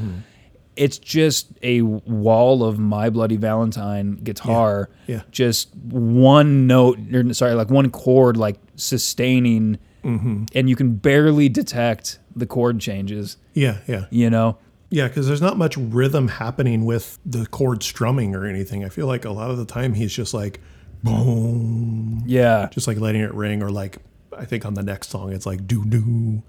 [0.77, 5.23] It's just a wall of My Bloody Valentine guitar Yeah.
[5.31, 10.45] just one note or sorry like one chord like sustaining Mm-hmm.
[10.55, 14.57] and you can barely detect the chord changes Yeah, yeah, you know
[14.91, 15.09] yeah.
[15.09, 18.85] Because there's not much rhythm happening with the chord strumming or anything.
[18.85, 20.61] I feel like a lot of the time he's just like
[21.03, 23.99] boom, yeah just like letting it ring, or like
[24.37, 26.43] I think on the next song it's like doo doo,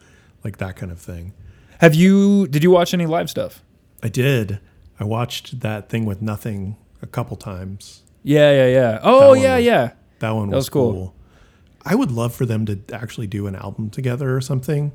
[0.43, 1.33] like that kind of thing.
[1.79, 3.63] have you did you watch any live stuff
[4.03, 4.59] I did.
[4.99, 8.03] I watched that thing with nothing a couple times.
[8.23, 10.91] yeah yeah yeah Oh, yeah was- yeah That one was, was cool.
[10.93, 11.15] cool.
[11.83, 14.91] I would love for them to actually do an album together or something.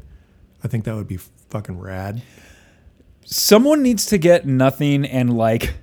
[0.63, 1.19] I think that would be
[1.51, 2.23] fucking rad.
[3.27, 5.75] Someone needs to get nothing and like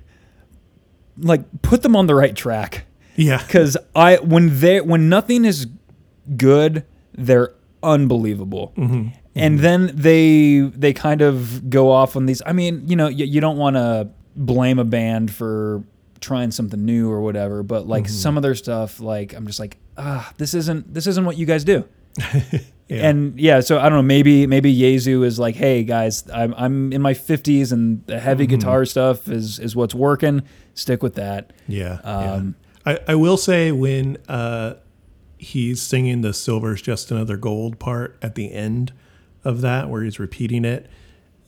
[1.18, 2.86] like put them on the right track.
[3.16, 3.38] Yeah.
[3.38, 5.68] because i when they when nothing is
[6.36, 8.72] good they're unbelievable.
[8.76, 8.94] Mm-hmm.
[8.94, 9.18] Mm-hmm.
[9.36, 13.24] And then they they kind of go off on these i mean you know you,
[13.24, 15.84] you don't want to blame a band for
[16.20, 18.12] trying something new or whatever but like mm-hmm.
[18.12, 21.46] some of their stuff like i'm just like ah this isn't this isn't what you
[21.46, 21.84] guys do
[22.88, 23.08] Yeah.
[23.08, 24.02] and yeah, so I don't know.
[24.02, 28.46] Maybe maybe Jesu is like, hey guys, I'm I'm in my 50s and the heavy
[28.46, 30.42] guitar stuff is is what's working.
[30.74, 31.52] Stick with that.
[31.66, 32.00] Yeah.
[32.04, 32.56] Um,
[32.86, 32.92] yeah.
[33.06, 34.74] I, I will say when uh,
[35.38, 38.92] he's singing the Silver's Just Another Gold part at the end
[39.44, 40.90] of that, where he's repeating it,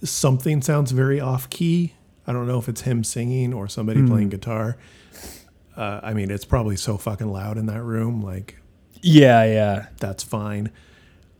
[0.02, 1.92] something sounds very off key.
[2.26, 4.78] I don't know if it's him singing or somebody playing guitar.
[5.76, 8.22] Uh, I mean, it's probably so fucking loud in that room.
[8.22, 8.56] Like,
[9.02, 9.86] Yeah, yeah.
[10.00, 10.70] that's fine.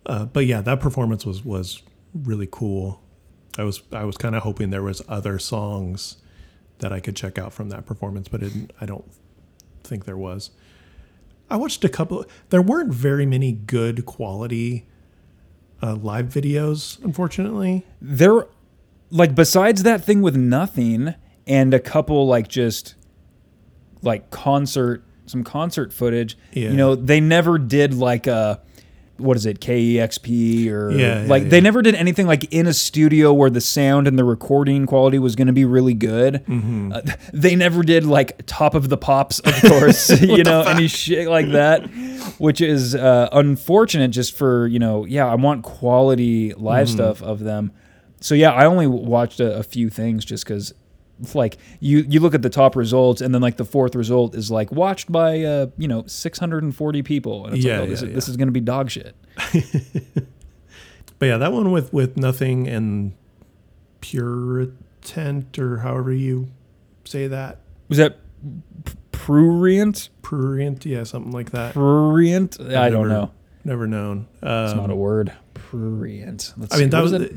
[0.06, 1.82] Uh, but yeah, that performance was was
[2.14, 3.02] really cool.
[3.58, 6.16] I was I was kind of hoping there was other songs
[6.78, 9.10] that I could check out from that performance, but it, I don't
[9.82, 10.50] think there was.
[11.48, 12.24] I watched a couple.
[12.50, 14.86] There weren't very many good quality
[15.82, 17.84] uh, live videos, unfortunately.
[18.00, 18.46] There,
[19.10, 21.14] like besides that thing with nothing
[21.46, 22.94] and a couple like just
[24.02, 26.38] like concert some concert footage.
[26.52, 26.70] Yeah.
[26.70, 28.62] You know, they never did like a
[29.18, 31.48] what is it KEXP or Yeah, yeah, like yeah.
[31.50, 35.18] they never did anything like in a studio where the sound and the recording quality
[35.18, 36.44] was going to be really good.
[36.46, 36.92] Mm-hmm.
[36.92, 37.00] Uh,
[37.32, 41.48] they never did like top of the pops, of course, you know, any shit like
[41.52, 41.86] that,
[42.38, 44.08] which is uh, unfortunate.
[44.08, 46.94] Just for you know, yeah, I want quality live Mm-hmm.
[46.96, 47.72] stuff of them.
[48.20, 50.72] So yeah, I only watched a, a few things just because.
[51.34, 54.50] Like you, you look at the top results, and then like the fourth result is
[54.50, 58.08] like watched by uh, you know 640 people, and it's Yeah, like, oh, this, yeah,
[58.08, 59.14] is, this is going to be dog shit.
[61.18, 63.14] But yeah, that one with with nothing and
[64.02, 66.48] puritant or however you
[67.04, 67.60] say that.
[67.88, 68.18] Was that
[69.12, 70.10] prurient?
[70.22, 71.72] Prurient, yeah, something like that.
[71.74, 72.60] Prurient?
[72.60, 73.30] I don't Never- know.
[73.64, 74.28] Never known.
[74.42, 75.32] It's Um, not a word.
[75.54, 76.52] Prurient.
[76.56, 77.32] Let's I mean, see, that was it?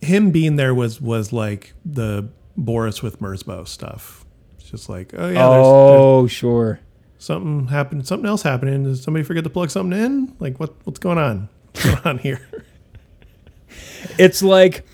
[0.00, 2.28] him being there was was like the
[2.60, 4.24] Boris with Merzbow stuff.
[4.58, 6.80] It's just like, oh yeah, there's, there's oh, sure.
[7.18, 8.84] something happened, something else happening.
[8.84, 10.36] Did somebody forget to plug something in?
[10.38, 11.48] Like what what's going on?
[11.72, 12.40] What's going on here?
[14.18, 14.84] It's like,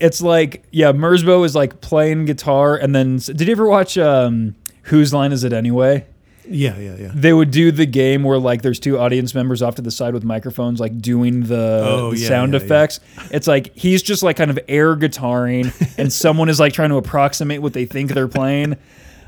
[0.00, 0.92] it's like, yeah.
[0.92, 5.44] Merzbow is like playing guitar, and then did you ever watch um, Whose Line Is
[5.44, 6.06] It Anyway?
[6.48, 7.10] Yeah, yeah, yeah.
[7.14, 10.14] They would do the game where like there's two audience members off to the side
[10.14, 12.64] with microphones, like doing the, Oh, the yeah, sound yeah, yeah.
[12.66, 13.00] effects.
[13.30, 16.96] It's like he's just like kind of air guitaring, and someone is like trying to
[16.96, 18.76] approximate what they think they're playing.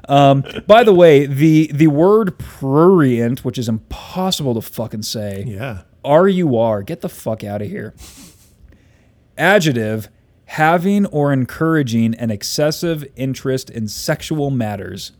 [0.08, 5.82] Um, by the way, the the word prurient, which is impossible to fucking say, Yeah.
[6.04, 7.94] R U R, get the fuck out of here.
[9.36, 10.08] Adjective,
[10.44, 15.12] having or encouraging an excessive interest in sexual matters.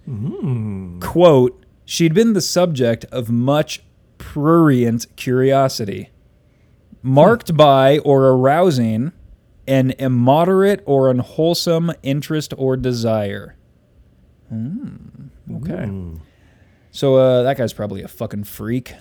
[1.00, 3.82] Quote, she'd been the subject of much
[4.18, 6.10] prurient curiosity,
[7.02, 9.12] marked by or arousing
[9.66, 13.56] an immoderate or unwholesome interest or desire.
[14.48, 14.96] Hmm,
[15.56, 15.90] okay.
[16.90, 18.92] So uh, that guy's probably a fucking freak.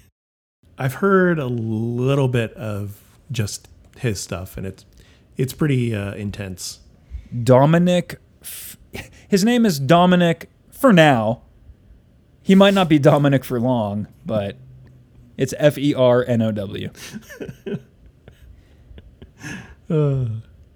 [0.78, 3.00] I've heard a little bit of
[3.32, 3.68] just
[3.98, 4.84] his stuff, and it's
[5.36, 6.80] it's pretty uh, intense.
[7.42, 8.20] Dominic.
[8.42, 8.76] F-
[9.28, 11.42] His name is Dominic for now.
[12.46, 14.56] He might not be Dominic for long, but
[15.36, 16.90] it's F E R N O W.
[19.88, 20.26] Uh,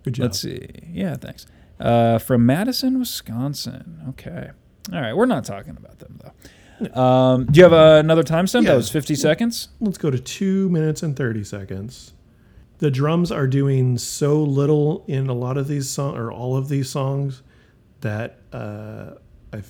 [0.04, 0.22] good job.
[0.22, 0.68] Let's see.
[0.92, 1.44] Yeah, thanks.
[1.80, 4.04] Uh, from Madison, Wisconsin.
[4.10, 4.50] Okay.
[4.92, 5.12] All right.
[5.14, 7.00] We're not talking about them, though.
[7.00, 8.62] Um, do you have uh, another timestamp?
[8.62, 8.70] Yeah.
[8.70, 9.70] That was 50 seconds?
[9.80, 12.12] Let's go to two minutes and 30 seconds.
[12.78, 16.68] The drums are doing so little in a lot of these songs, or all of
[16.68, 17.42] these songs,
[18.02, 19.14] that uh,
[19.52, 19.60] I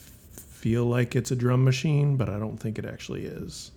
[0.60, 3.70] feel like it's a drum machine, but I don't think it actually is.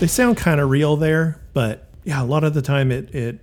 [0.00, 3.38] They sound kind of real there, but yeah, a lot of the time it it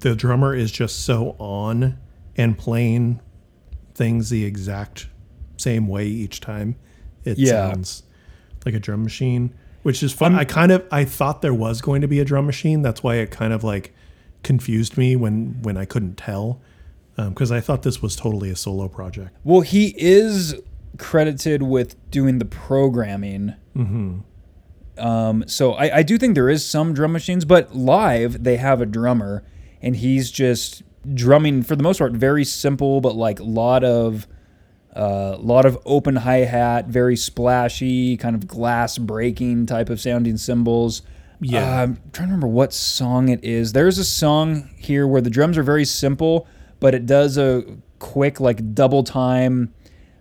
[0.00, 1.98] the drummer is just so on
[2.36, 3.20] and playing
[3.94, 5.08] things the exact
[5.56, 6.76] same way each time.
[7.24, 7.70] It Yeah.
[7.72, 8.02] sounds
[8.66, 10.34] like a drum machine, which is fun.
[10.34, 12.82] I kind of I thought there was going to be a drum machine.
[12.82, 13.94] That's why it kind of like
[14.42, 16.60] confused me when when I couldn't tell
[17.16, 19.36] because I thought this was totally a solo project.
[19.44, 20.54] Well, he is
[20.98, 23.54] credited with doing the programming.
[24.98, 28.80] Um, so I, I do think there is some drum machines, but live they have
[28.80, 29.42] a drummer,
[29.82, 30.82] and he's just
[31.14, 34.26] drumming for the most part very simple, but like a lot of
[34.94, 40.36] uh, lot of open hi hat, very splashy, kind of glass breaking type of sounding
[40.36, 41.02] cymbals.
[41.40, 41.62] Yeah.
[41.62, 43.72] Uh, I'm trying to remember what song it is.
[43.72, 46.46] There's a song here where the drums are very simple,
[46.78, 47.64] but it does a
[47.98, 49.72] quick like double time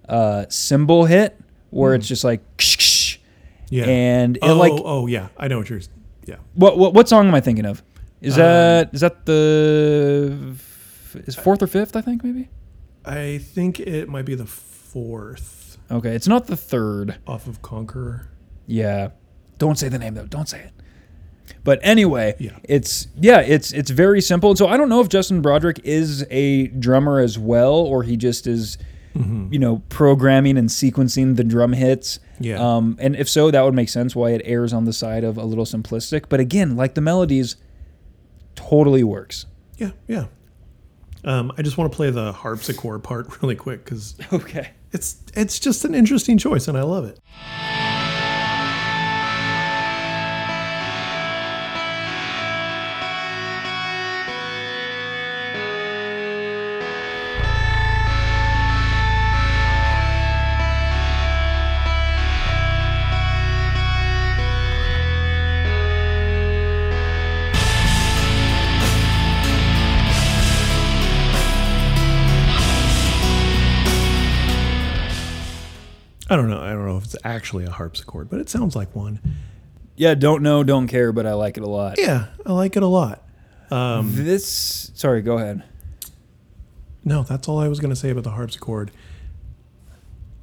[0.07, 1.37] uh, cymbal hit
[1.69, 2.41] where it's just like
[3.69, 5.81] Yeah, and it oh, like oh yeah, I know what you're.
[6.25, 7.81] Yeah, what, what what song am I thinking of?
[8.21, 10.55] Is that is that the
[11.27, 11.95] is fourth or fifth?
[11.95, 12.49] I think maybe.
[13.03, 17.17] I think it might be the fourth Okay, it's not the third.
[17.27, 18.27] off of Conqueror.
[18.67, 19.09] Yeah.
[19.57, 20.25] Don't say the name though.
[20.27, 20.71] Don't say it.
[21.63, 22.57] But anyway, Yeah.
[22.63, 24.51] it's yeah, it's it's very simple.
[24.51, 28.15] And So I don't know if Justin Broadrick is a drummer as well, or he
[28.15, 28.77] just is,
[29.15, 32.19] you know, programming and sequencing the drum hits.
[32.39, 32.57] Yeah.
[32.59, 35.37] Um, and if so, that would make sense why it airs on the side of
[35.37, 36.25] a little simplistic.
[36.29, 37.57] But again, like the melodies,
[38.55, 39.45] totally works.
[39.77, 40.25] Yeah, yeah.
[41.23, 44.71] Um, I just want to play the harpsichord part really quick because Okay.
[44.91, 47.19] it's it's just an interesting choice and I love it.
[77.23, 79.19] Actually a harpsichord, but it sounds like one.
[79.95, 81.97] Yeah, don't know, don't care, but I like it a lot.
[81.99, 83.23] Yeah, I like it a lot.
[83.69, 85.63] Um, this sorry, go ahead.
[87.03, 88.91] No, that's all I was going to say about the harpsichord.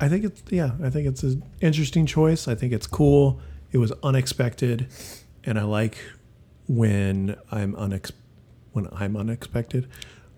[0.01, 2.49] I think it's yeah, I think it's an interesting choice.
[2.49, 3.41] I think it's cool.
[3.73, 4.89] It was unexpected,
[5.45, 5.99] and I like
[6.69, 8.13] when I'm unex
[8.73, 9.89] when I'm unexpected,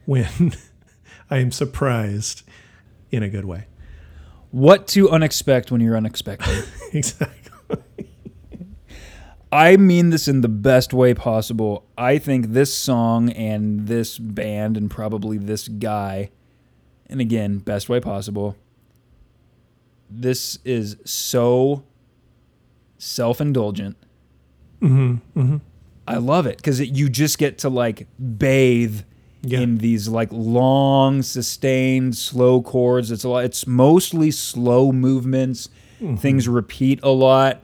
[0.04, 0.54] when
[1.30, 2.42] I am surprised
[3.10, 3.66] in a good way.
[4.50, 6.64] What to unexpect when you're unexpected?
[6.92, 7.36] Exactly.
[9.52, 11.86] I mean this in the best way possible.
[11.96, 16.30] I think this song and this band and probably this guy,
[17.08, 18.56] and again, best way possible.
[20.08, 21.84] This is so
[22.98, 23.96] self-indulgent.
[24.80, 25.56] Mm-hmm.
[26.08, 28.08] I love it because you just get to like
[28.38, 29.02] bathe
[29.42, 29.60] Yeah.
[29.60, 33.10] in these like long, sustained, slow chords.
[33.10, 33.44] It's a lot.
[33.44, 35.68] It's mostly slow movements.
[36.16, 37.60] Things repeat a lot,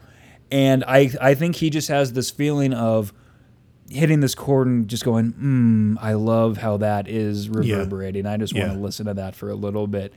[0.51, 3.13] and I I think he just has this feeling of
[3.89, 8.27] hitting this chord and just going, mm, I love how that is reverberating.
[8.27, 8.75] I just want Yeah.
[8.75, 10.13] to listen to that for a little bit.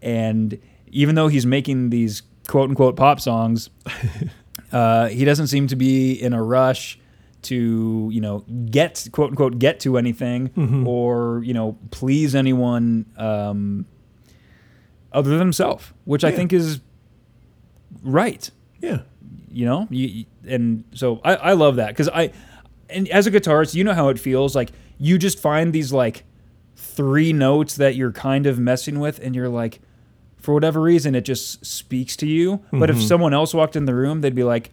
[0.00, 0.58] And
[0.92, 3.68] even though he's making these quote unquote pop songs,
[4.72, 6.98] uh, he doesn't seem to be in a rush
[7.42, 10.50] to, you know, get quote unquote get to anything
[10.86, 13.86] or, you know, please anyone um,
[15.12, 16.80] other than himself, which I think is
[18.02, 18.50] right.
[18.80, 19.00] Yeah.
[19.50, 22.30] you know you, and so i, I love that because i
[22.88, 26.22] and as a guitarist you know how it feels like you just find these like
[26.76, 29.80] three notes that you're kind of messing with and you're like
[30.36, 32.62] for whatever reason it just speaks to you.
[32.70, 34.70] But if someone else walked in the room they'd be like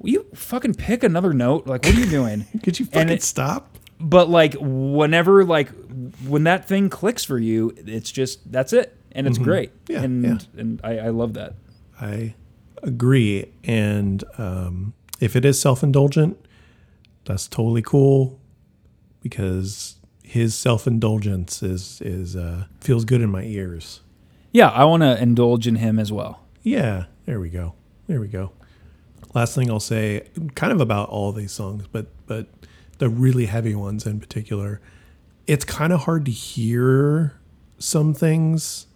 [0.00, 3.22] will you fucking pick another note like what are you doing Could you fucking it-
[3.22, 3.76] stop?
[4.00, 5.70] but like whenever like
[6.26, 10.24] when that thing clicks for you it's just that's it and it's great Yeah, and
[10.24, 10.38] yeah.
[10.60, 11.54] and I, I love that
[12.00, 12.34] I
[12.82, 13.52] agree.
[13.64, 16.38] And um, if it is self indulgent,
[17.26, 18.40] that's totally cool
[19.20, 24.00] because his self indulgence is is uh, feels good in my ears.
[24.52, 27.74] yeah i want to indulge in him as well Yeah, there we go.
[28.06, 28.52] There we go.
[29.34, 32.46] Last thing I'll say, kind of about all these songs, but but
[32.98, 34.80] the really heavy ones in particular,
[35.46, 37.34] it's kind of hard to hear
[37.78, 38.86] some things,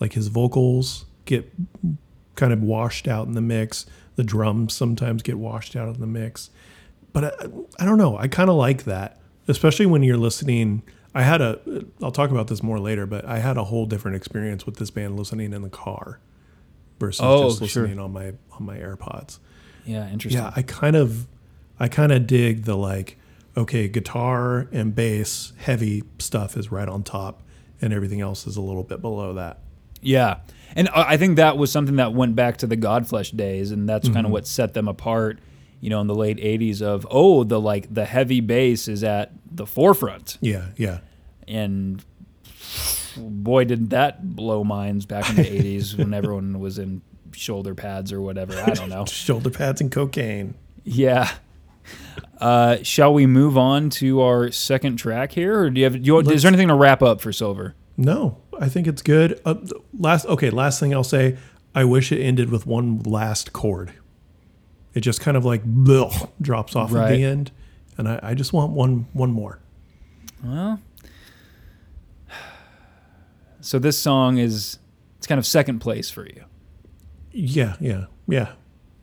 [0.00, 1.52] like his vocals get
[2.34, 3.86] kind of washed out in the mix.
[4.16, 6.50] The drums sometimes get washed out in the mix,
[7.12, 7.46] but I,
[7.82, 8.16] I don't know.
[8.18, 10.82] I kind of like that, especially when you're listening.
[11.14, 11.60] I had a.
[12.02, 14.90] I'll talk about this more later, but I had a whole different experience with this
[14.90, 16.18] band listening in the car
[16.98, 17.82] versus Oh, just sure.
[17.82, 19.38] listening on my on my AirPods.
[19.84, 21.26] Yeah interesting Yeah, I kind of
[21.80, 23.18] I kind of dig the like
[23.56, 27.42] okay, guitar and bass heavy stuff is right on top
[27.82, 29.58] and everything else is a little bit below that.
[30.00, 30.38] Yeah.
[30.74, 34.06] And I think that was something that went back to the Godflesh days, and that's
[34.08, 34.26] kind Mm-hmm.
[34.26, 35.38] of what set them apart,
[35.80, 36.80] you know, in the late '80s.
[36.80, 41.00] Of oh, the like the heavy bass is at the forefront, Yeah, yeah.
[41.46, 42.02] and
[43.16, 47.02] boy, did that blow minds back in the '80s when everyone was in
[47.32, 48.54] shoulder pads or whatever.
[48.54, 49.04] I don't know.
[49.06, 50.54] Shoulder pads and cocaine.
[50.84, 51.30] Yeah.
[52.40, 55.94] Uh, shall we move on to our second track here, or do you have?
[55.94, 57.74] Do you, is there anything to wrap up for Silver?
[57.96, 59.40] No, I think it's good.
[59.44, 59.54] Uh,
[59.96, 61.36] last okay, last thing I'll say,
[61.74, 63.92] I wish it ended with one last chord.
[64.94, 67.52] It just kind of like bleh, drops off at the end,
[67.96, 69.60] and I, I just want one one more.
[70.42, 70.80] Well,
[73.60, 74.78] so this song is
[75.18, 76.44] it's kind of second place for you.
[77.32, 78.52] Yeah, yeah, yeah.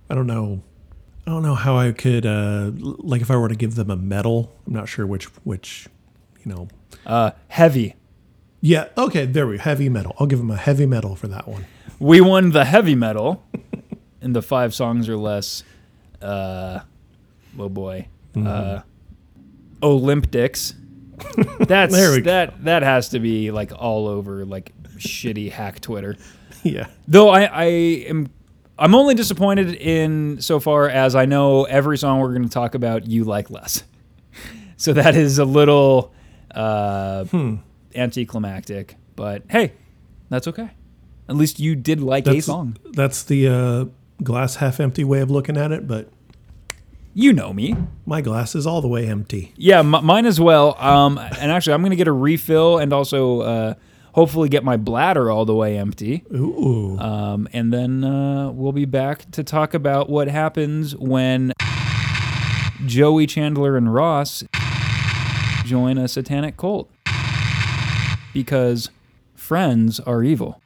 [0.10, 0.62] I don't know.
[1.28, 3.96] I don't know how I could uh like if I were to give them a
[3.96, 4.52] medal.
[4.66, 5.88] I'm not sure which which
[6.44, 6.68] you know.
[7.06, 7.96] Uh, heavy.
[8.62, 9.64] Yeah, okay, there we go.
[9.64, 10.16] Heavy metal.
[10.20, 11.66] I'll give them a heavy metal for that one.
[12.00, 13.44] We won the heavy metal
[14.22, 15.64] in the five songs or less.
[16.22, 16.80] Uh,
[17.58, 18.08] oh boy.
[18.36, 18.82] Uh,
[19.84, 20.74] Olympics.
[21.60, 22.32] That's There we go.
[22.32, 26.16] that that has to be like all over like shitty hack Twitter.
[26.64, 26.88] yeah.
[27.08, 28.28] Though I, I am
[28.78, 32.76] I'm only disappointed in so far as I know every song we're going to talk
[32.76, 33.84] about you like less.
[34.78, 36.14] So that is a little
[36.56, 37.26] uh,
[37.96, 39.74] anticlimactic, but hey,
[40.30, 40.70] that's okay.
[41.28, 42.78] At least you did like a song.
[42.94, 43.86] that's the uh
[44.24, 46.10] glass half empty way of looking at it, but
[47.14, 47.76] You know me.
[48.06, 49.54] my glass is all the way empty.
[49.58, 50.76] Yeah, m- mine as well.
[50.82, 53.74] Um, and actually, I'm going to get a refill and also uh,
[54.20, 56.26] hopefully get my bladder all the way empty.
[56.36, 57.00] Ooh.
[57.00, 61.54] Um, and then uh, we'll be back to talk about what happens when
[62.86, 64.44] Joey Chandler and Ross
[65.64, 66.92] join a satanic cult.
[68.34, 68.90] Because
[69.36, 70.62] friends are evil.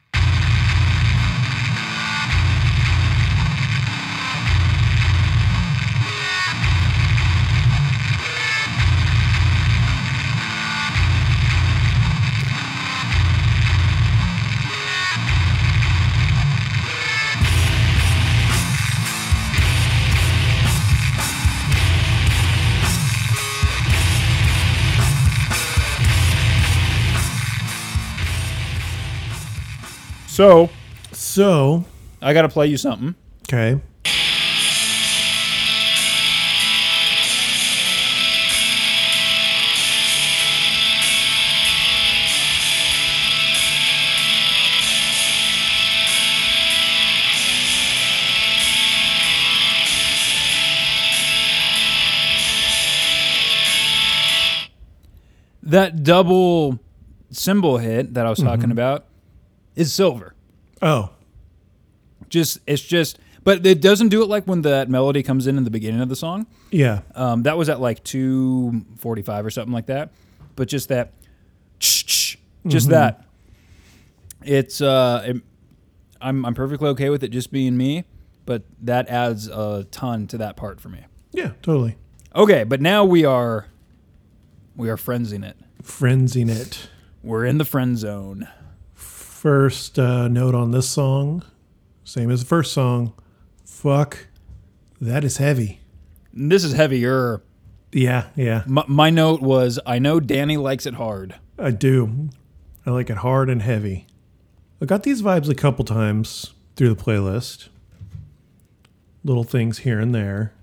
[30.33, 30.71] So,
[31.11, 31.85] so,
[32.19, 33.13] I got to play you something.
[33.43, 33.79] okay.
[55.61, 56.79] That double
[57.29, 58.71] cymbal hit that I was talking mm-hmm.
[58.71, 59.05] about
[59.75, 60.33] is silver.
[60.81, 61.11] Oh,
[62.29, 65.63] Just it's just But it doesn't do it like when that melody comes in in
[65.63, 66.47] the beginning of the song.
[66.71, 67.01] Yeah.
[67.15, 70.11] Um, that was at like 245 or something like that.
[70.55, 71.13] But just that,
[71.79, 73.25] just that.
[74.43, 75.41] It's, uh, it-
[76.21, 78.05] I'm, I'm perfectly okay with it just being me,
[78.45, 81.01] but that adds a ton to that part for me.
[81.33, 81.97] Yeah, totally.
[82.33, 83.67] Okay, but now we are,
[84.75, 85.57] we are frenzing it.
[85.83, 86.87] Frenzing it.
[87.23, 88.47] We're in the friend zone.
[89.43, 91.43] First uh, note on this song,
[92.05, 93.11] same as the first song.
[93.65, 94.27] Fuck,
[95.01, 95.81] that is heavy.
[96.31, 97.41] This is heavier.
[97.91, 101.35] Yeah, yeah, My, my note was, I know Danny likes it hard.
[101.59, 102.29] I do.
[102.85, 104.07] I like it hard and heavy.
[104.81, 107.67] I got these vibes a couple times through the playlist.
[109.25, 110.53] Little things here and there.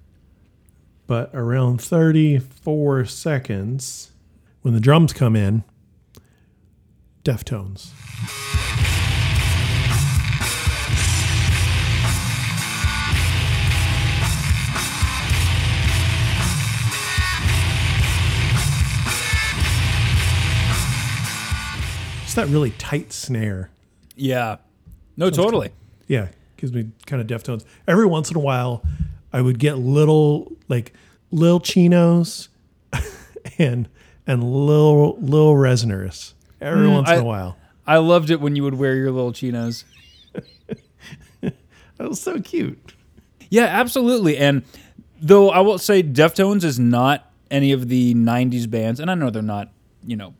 [1.07, 4.13] But around 34 seconds,
[4.63, 5.65] when the drums come in,
[7.25, 7.91] Deftones.
[22.41, 23.71] That really tight snare.
[24.17, 24.57] Yeah.
[25.17, 25.71] No, totally.
[26.09, 27.65] Yeah, gives me kind of Deftones.
[27.87, 28.83] Every once in a while,
[29.33, 30.93] I would get little like
[31.31, 32.49] little chinos
[33.59, 33.89] and
[34.27, 37.57] and little little resoners every Mm, once I- in a while.
[37.87, 39.85] I loved it when you would wear your little chinos.
[41.43, 42.95] That was so cute.
[43.51, 44.39] Yeah, absolutely.
[44.39, 44.63] And
[45.21, 49.29] though I will say Deftones is not any of the 90s bands, and I know
[49.29, 49.71] they're not,
[50.07, 50.33] you know,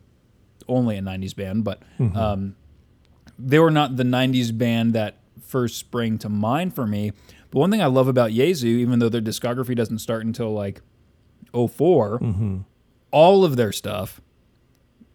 [0.71, 2.57] only a 90s band, but um,
[3.39, 7.13] they were not the 90s band that first sprang to mind for me.
[7.51, 10.81] But one thing I love about Jesu, even though their discography doesn't start until like
[11.53, 12.21] 4
[13.13, 14.21] all of their stuff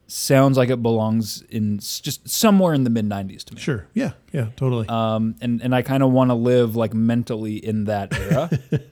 [0.07, 3.61] sounds like it belongs in just somewhere in the mid 90s to me.
[3.61, 3.87] Sure.
[3.93, 4.11] Yeah.
[4.31, 4.49] Yeah.
[4.55, 4.87] Totally.
[4.87, 8.49] um, and and I kind of want to live like mentally in that era.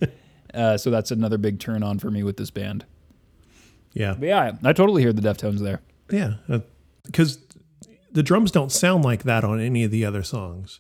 [0.54, 2.86] uh, so that's another big turn on for me with this band.
[3.94, 4.16] yeah.
[4.18, 5.82] But yeah, I totally hear the Deftones there.
[6.10, 6.36] Yeah.
[6.50, 6.60] Uh,
[7.06, 7.40] because
[8.12, 10.80] the drums don't sound like that on any of the other songs.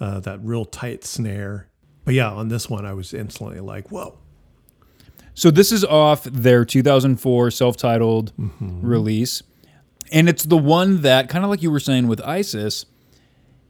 [0.00, 1.68] Uh, that real tight snare.
[2.04, 4.18] But yeah, on this one, I was instantly like, whoa.
[5.34, 8.86] So this is off their 2004 self-titled mm-hmm.
[8.86, 9.42] release,
[10.12, 12.86] and it's the one that kind of like you were saying with ISIS,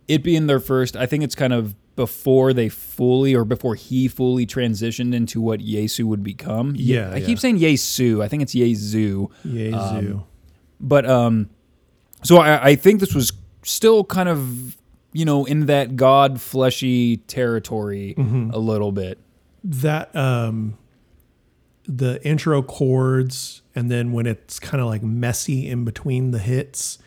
[0.09, 0.97] it being their first.
[0.97, 5.61] I think it's kind of before they fully or before he fully transitioned into what
[5.61, 6.75] Yesu would become.
[6.77, 7.27] Yeah, I yeah.
[7.27, 8.23] keep saying Yesu.
[8.23, 9.31] I think it's Yezu.
[9.47, 10.13] Yezu.
[10.13, 10.25] Um,
[10.85, 11.49] But um,
[12.23, 13.33] so I, I think this was
[13.63, 14.77] still kind of
[15.13, 19.19] you know in that god fleshy territory a little bit.
[19.65, 20.77] that um
[21.87, 26.99] the intro chords and then when it's kind of like messy in between the hits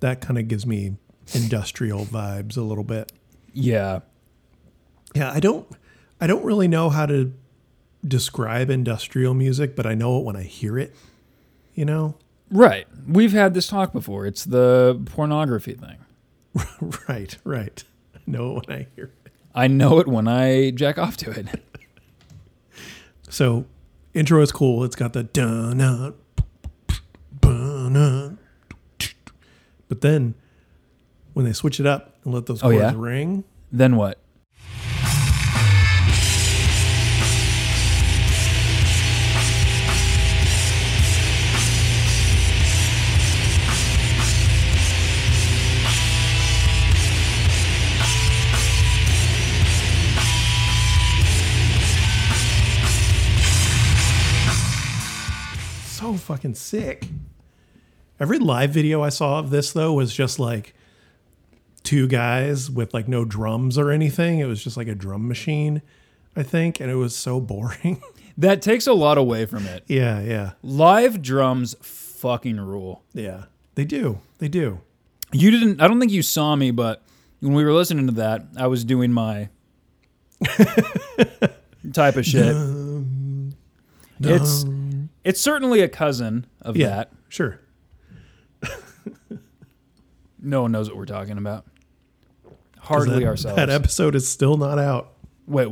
[0.00, 0.96] that kind of gives me
[1.34, 3.10] industrial vibes a little bit.
[3.52, 4.00] Yeah,
[5.14, 5.66] yeah i don't
[6.20, 7.32] i don't really know how to
[8.06, 10.94] describe industrial music but i know it when i hear it
[11.74, 12.14] you know
[12.50, 12.86] right.
[13.06, 14.26] We've had this talk before.
[14.26, 15.98] It's the pornography thing.
[17.08, 20.98] right right i know it when i hear it I know it when I jack
[20.98, 21.46] off to it.
[23.30, 23.64] so
[24.14, 25.78] intro is cool it's got the dun
[27.40, 28.38] dun,
[29.88, 30.34] but then
[31.32, 32.92] when they switch it up and let those Oh, chords yeah?
[32.96, 34.18] ring then what?
[56.26, 57.06] Fucking sick.
[58.18, 60.74] Every live video I saw of this though was just like
[61.84, 64.40] two guys with like no drums or anything.
[64.40, 65.82] It was just like a drum machine,
[66.34, 68.02] I think, and it was so boring.
[68.38, 69.84] That takes a lot away from it.
[69.86, 70.52] yeah, yeah.
[70.62, 73.02] Live drums fucking rule.
[73.14, 73.44] Yeah.
[73.76, 74.18] They do.
[74.40, 74.82] They do.
[75.32, 75.80] You didn't.
[75.80, 77.02] I don't think you saw me, but
[77.40, 79.48] when we were listening to that, I was doing my
[81.94, 82.54] type of shit.
[84.20, 84.64] It's
[85.26, 86.88] it's certainly a cousin of Yeah.
[86.88, 87.12] that.
[87.28, 87.60] Sure.
[90.38, 91.66] No one knows what we're talking about.
[92.78, 93.56] Hardly that, ourselves.
[93.56, 95.12] That episode is still not out.
[95.46, 95.68] Wait,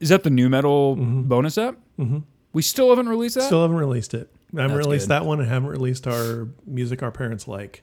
[0.00, 1.76] is that the new metal bonus app?
[1.98, 2.18] Mm-hmm.
[2.52, 3.44] We still haven't released that.
[3.44, 4.28] Still haven't released it.
[4.56, 5.10] I haven't That's released good.
[5.10, 7.82] that one and haven't released our music our parents like.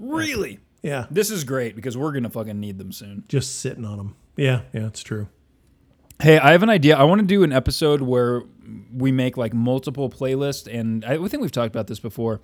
[0.00, 0.58] really?
[0.82, 1.06] Yeah.
[1.10, 3.24] This is great because we're gonna fucking need them soon.
[3.28, 4.16] Just sitting on them.
[4.36, 5.28] Yeah, yeah, it's true.
[6.20, 6.96] Hey, I have an idea.
[6.96, 8.42] I want to do an episode where
[8.94, 12.40] we make like multiple playlists, and I think we've talked about this before.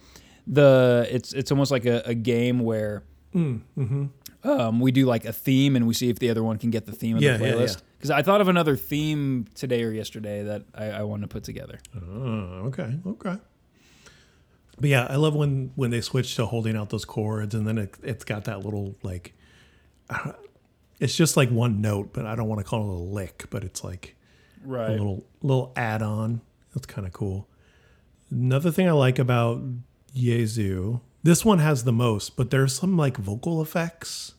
[0.47, 3.03] The it's it's almost like a, a game where
[3.35, 4.49] mm, mm-hmm.
[4.49, 6.87] um, we do like a theme and we see if the other one can get
[6.87, 7.77] the theme of Yeah, the yeah, playlist.
[7.77, 7.83] yeah.
[7.99, 11.45] Because I thought of another theme today or yesterday that I, I want to put
[11.45, 11.81] together.
[11.97, 13.37] Oh, okay, okay.
[14.79, 17.77] But yeah, I love when when they switch to holding out those chords, and then
[17.79, 19.35] it, it's got that little like,
[21.01, 23.65] it's just like one note, but I don't want to call it a lick, but
[23.65, 24.17] it's like
[24.89, 26.41] a little little add on.
[26.75, 27.49] That's kind of cool.
[28.31, 29.63] Another thing I like about
[30.15, 34.35] Jesu, this one has the most, but there's some like vocal effects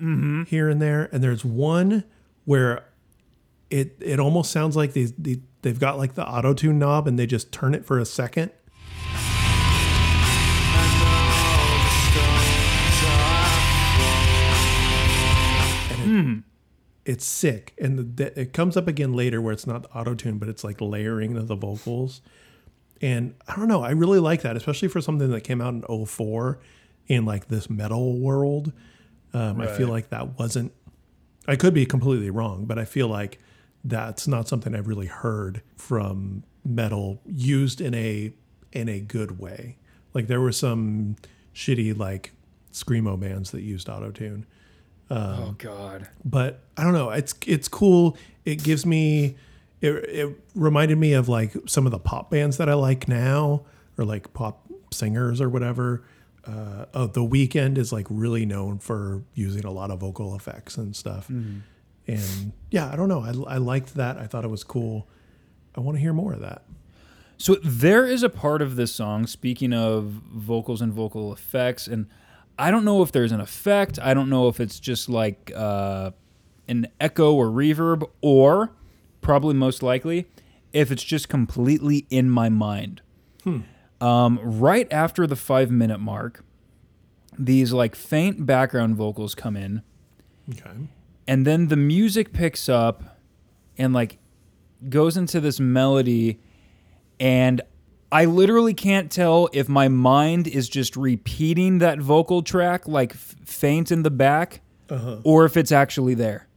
[0.00, 0.44] mm-hmm.
[0.44, 2.04] here and there, and there's one
[2.44, 2.84] where
[3.70, 7.18] it it almost sounds like they, they they've got like the auto tune knob and
[7.18, 8.50] they just turn it for a second.
[17.04, 20.48] It's sick, and the, it comes up again later where it's not auto tune, but
[20.48, 22.20] it's like layering of the vocals.
[23.00, 26.06] And I don't know, I really like that, especially for something that came out in
[26.06, 26.58] 04
[27.06, 28.72] in like this metal world.
[29.32, 30.72] Um, I feel like that wasn't
[31.50, 33.38] I could be completely wrong, but I feel like
[33.82, 38.32] that's not something I've really heard from metal used in a
[38.72, 39.76] in a good way.
[40.14, 41.16] Like there were some
[41.54, 42.32] shitty like
[42.72, 43.88] screamo bands that used
[45.10, 45.48] autotune.
[45.48, 46.08] oh God.
[46.24, 48.16] But I don't know, it's it's cool.
[48.44, 49.36] It gives me
[49.80, 53.64] it, it reminded me of like some of the pop bands that I like now
[53.98, 56.04] or like pop singers or whatever.
[56.44, 60.76] Uh, oh, the Weeknd is like really known for using a lot of vocal effects
[60.76, 61.28] and stuff.
[62.06, 63.20] And yeah, I don't know.
[63.20, 64.16] I, I liked that.
[64.16, 65.06] I thought it was cool.
[65.76, 66.62] I want to hear more of that.
[67.36, 72.06] So there is a part of this song, speaking of vocals and vocal effects, and
[72.60, 73.98] I don't know if there's an effect.
[74.02, 76.10] I don't know if it's just like uh,
[76.68, 78.72] an echo or reverb, or
[79.22, 80.26] probably most likely,
[80.72, 83.00] if it's just completely in my mind.
[84.00, 86.44] Um, right after the five minute mark,
[87.38, 89.82] these like faint background vocals come in,
[90.50, 90.70] Okay.
[91.26, 93.18] and then the music picks up
[93.78, 94.18] and like
[94.88, 96.40] goes into this melody
[97.18, 97.60] and
[98.12, 103.36] I literally can't tell if my mind is just repeating that vocal track like f-
[103.44, 104.60] faint in the back
[105.24, 106.48] or if it's actually there.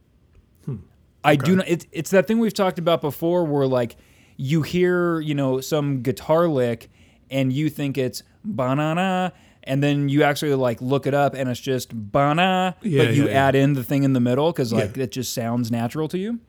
[1.22, 3.96] I do not it's it's that thing we've talked about before where like
[4.36, 6.90] you hear, you know, some guitar lick
[7.30, 9.32] and you think it's banana
[9.62, 13.24] and then you actually like look it up and it's just bana Yeah, but you
[13.24, 13.46] yeah, yeah.
[13.46, 16.40] add in the thing in the middle cuz like it just sounds natural to you.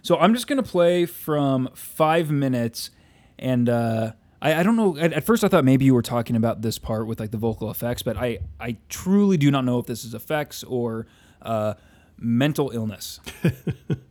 [0.00, 2.90] So I'm just gonna play from five minutes,
[3.38, 4.12] and uh,
[4.44, 4.96] I, I don't know.
[4.96, 7.38] At, at first, I thought maybe you were talking about this part with like the
[7.38, 11.06] vocal effects, but I I truly do not know if this is effects or
[11.42, 11.74] uh,
[12.18, 13.20] mental illness.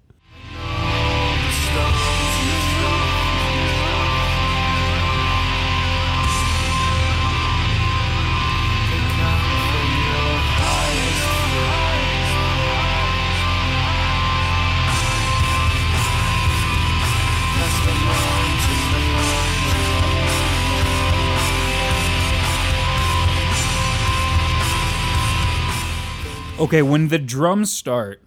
[26.59, 28.21] Okay, when the drums start,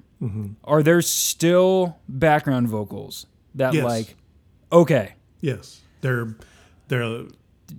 [0.64, 3.84] are there still background vocals that Yes.
[3.84, 4.16] like?
[4.72, 5.80] Okay, Yes.
[6.00, 6.34] They're
[6.88, 7.24] they're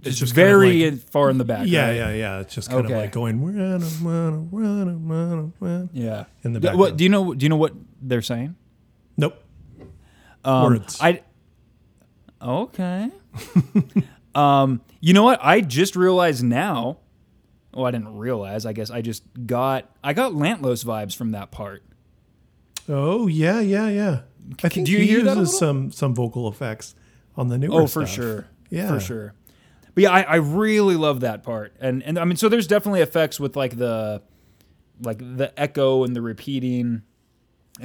[0.04, 1.68] it's just very kind of like, far in the back.
[1.68, 1.96] yeah, right?
[1.96, 2.40] yeah, yeah.
[2.40, 2.94] It's just kind Okay.
[2.94, 6.26] of like going "Run, run, run, run, run." yeah.
[6.44, 7.34] In the Th- What do you know?
[7.34, 8.56] Do you know what they're saying?
[9.18, 9.42] Nope.
[10.44, 10.98] Um, Words.
[11.02, 11.22] I
[12.42, 13.12] okay.
[14.36, 15.40] um, you know what?
[15.42, 16.98] I just realized now.
[17.78, 18.66] Well, I didn't realize.
[18.66, 21.84] I guess I just got I got Lantlôs vibes from that part.
[22.90, 24.22] Oh yeah, yeah, yeah.
[24.64, 26.96] I think do you he hear uses some some vocal effects
[27.36, 28.16] on the newer Oh, for stuff.
[28.16, 28.48] sure.
[28.72, 28.88] Yeah.
[28.88, 29.34] for sure.
[29.94, 33.02] But yeah, I, I really love that part, and and I mean, so there's definitely
[33.02, 34.24] effects with like the
[35.04, 37.04] like the echo and the repeating,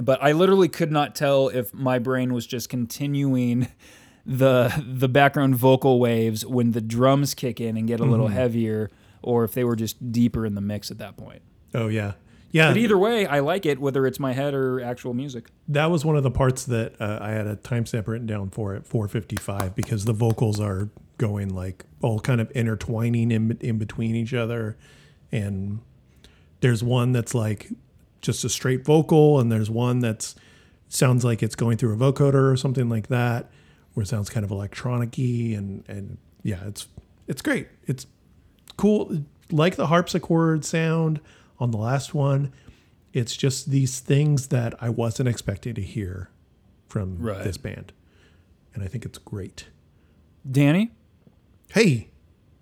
[0.02, 3.68] but I literally could not tell if my brain was just continuing
[4.26, 8.36] the the background vocal waves when the drums kick in and get a little mm-hmm.
[8.36, 8.90] heavier,
[9.22, 11.42] or if they were just deeper in the mix at that point.
[11.74, 12.12] Oh yeah,
[12.50, 12.68] yeah.
[12.68, 15.50] But either way, I like it, whether it's my head or actual music.
[15.68, 18.74] that was one of the parts that uh, I had a timestamp written down for
[18.74, 24.14] at 4:55 because the vocals are going like all kind of intertwining in in between
[24.14, 24.76] each other,
[25.30, 25.80] and
[26.60, 27.68] there's one that's like
[28.20, 30.34] just a straight vocal, and there's one that's
[30.88, 33.50] sounds like it's going through a vocoder or something like that,
[33.94, 36.88] where it sounds kind of electronic-y and and yeah, it's
[37.26, 37.68] it's great.
[37.86, 38.06] It's
[38.82, 39.22] cool,
[39.52, 41.20] like the harpsichord sound
[41.60, 42.52] on the last one.
[43.12, 46.30] It's just these things that I wasn't expecting to hear
[46.88, 47.44] from Right.
[47.44, 47.92] this band,
[48.74, 49.68] and I think it's great.
[50.50, 50.90] Danny,
[51.70, 52.08] Hey,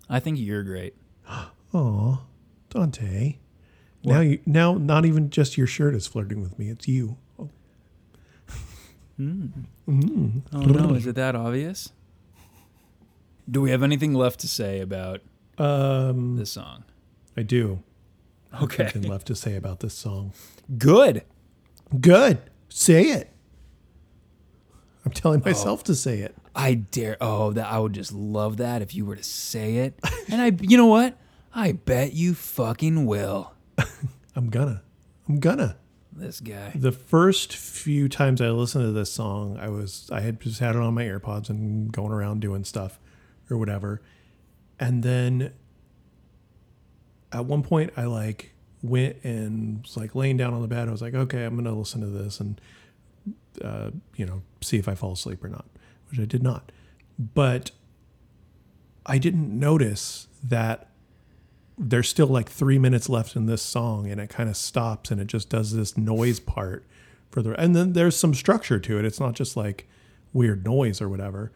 [0.09, 0.93] I think you're great.
[1.73, 2.21] oh
[2.69, 3.37] Dante,
[4.03, 6.69] Now you now not even just your shirt is flirting with me.
[6.69, 7.17] It's you.
[7.39, 7.49] Oh,
[9.17, 9.47] hmm.
[9.87, 10.41] mm.
[10.53, 11.91] Oh no, is it that obvious?
[13.49, 15.21] Do we have anything left to say about
[15.61, 16.83] Um, this song?
[17.37, 17.83] I do.
[18.61, 18.83] Okay.
[18.85, 20.33] Nothing left to say about this song.
[20.77, 21.23] Good.
[21.99, 22.39] Good.
[22.69, 23.31] Say it.
[25.05, 26.35] I'm telling myself to say it.
[26.55, 27.17] I dare.
[27.21, 29.99] Oh, that I would just love that if you were to say it.
[30.29, 31.17] And I, you know what?
[31.53, 33.53] I bet you fucking will.
[34.35, 34.81] I'm gonna.
[35.27, 35.77] I'm gonna.
[36.13, 36.71] This guy.
[36.75, 40.75] The first few times I listened to this song, I was I had just had
[40.75, 42.99] it on my AirPods and going around doing stuff
[43.49, 44.01] or whatever.
[44.81, 45.53] And then
[47.31, 50.87] at one point I like went and was like laying down on the bed.
[50.87, 52.59] I was like, okay, I'm gonna listen to this and
[53.63, 55.65] uh, you know, see if I fall asleep or not,
[56.09, 56.71] which I did not.
[57.19, 57.71] But
[59.05, 60.89] I didn't notice that
[61.77, 65.21] there's still like three minutes left in this song and it kind of stops and
[65.21, 66.85] it just does this noise part
[67.29, 69.87] for the and then there's some structure to it it's not just like
[70.33, 71.51] weird noise or whatever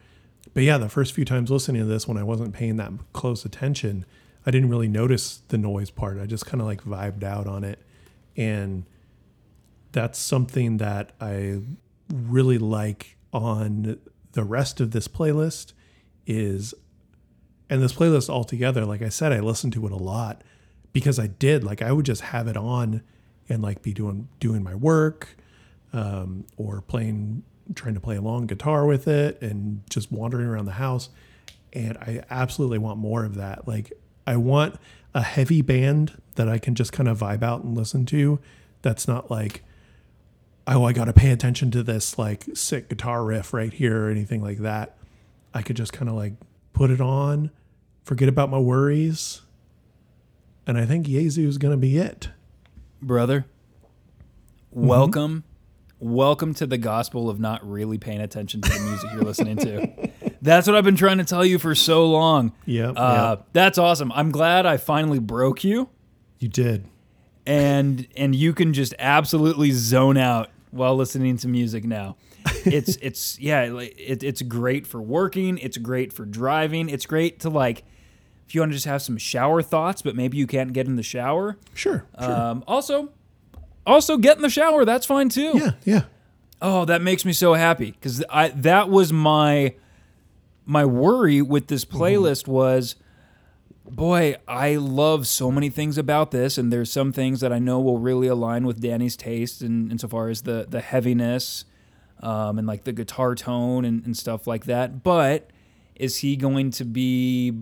[0.54, 3.44] but yeah the first few times listening to this when i wasn't paying that close
[3.44, 4.04] attention
[4.46, 6.18] i didn't really notice the noise part.
[6.18, 7.80] I just kind of like vibed out on it.
[8.36, 8.84] And
[9.92, 11.58] that's something that i
[12.12, 13.98] really like on
[14.32, 15.72] the rest of this playlist
[16.26, 16.74] is
[17.70, 20.42] and this playlist altogether like i said i listened to it a lot
[20.92, 23.02] because i did like i would just have it on
[23.48, 25.34] and like be doing doing my work
[25.94, 27.42] um, or playing
[27.74, 31.08] trying to play along guitar with it and just wandering around the house
[31.72, 33.92] and i absolutely want more of that like
[34.26, 34.76] i want
[35.14, 38.38] a heavy band that i can just kind of vibe out and listen to
[38.82, 39.62] that's not like
[40.66, 44.42] oh i gotta pay attention to this like sick guitar riff right here or anything
[44.42, 44.96] like that
[45.52, 46.34] i could just kind of like
[46.76, 47.50] put it on,
[48.04, 49.40] forget about my worries,
[50.66, 52.28] and I think Jesu is going to be it.
[53.00, 53.46] brother.
[54.76, 54.86] Mm-hmm.
[54.86, 55.44] Welcome,
[55.98, 60.10] welcome to the gospel of not really paying attention to the music you're listening to.
[60.42, 62.52] That's what I've been trying to tell you for so long.
[62.66, 63.46] Yep, Uh, yep.
[63.52, 64.12] That's awesome.
[64.12, 65.88] I'm glad I finally broke you,
[66.38, 66.86] You did.
[67.46, 72.16] and and you can just absolutely zone out while listening to music now.
[72.64, 75.58] It's it's yeah, like, it, it's great for working.
[75.58, 76.88] It's great for driving.
[76.88, 77.84] It's great to like
[78.46, 80.94] if you want to just have some shower thoughts, but maybe you can't get in
[80.94, 81.56] the shower.
[81.74, 82.04] Sure.
[82.20, 82.32] Sure.
[82.32, 83.10] Um, also,
[83.86, 84.84] also get in the shower.
[84.84, 85.52] That's fine too.
[85.54, 85.70] yeah.
[85.84, 86.02] Yeah.
[86.60, 89.74] Oh, that makes me so happy because I that was my
[90.64, 92.96] my worry with this playlist was,
[93.88, 97.80] boy, I love so many things about this, and there's some things that I know
[97.80, 101.64] will really align with Danny's taste, and insofar as the the heaviness,
[102.20, 105.02] um, and like the guitar tone and, and stuff like that.
[105.02, 105.50] But
[105.94, 107.54] is he going to be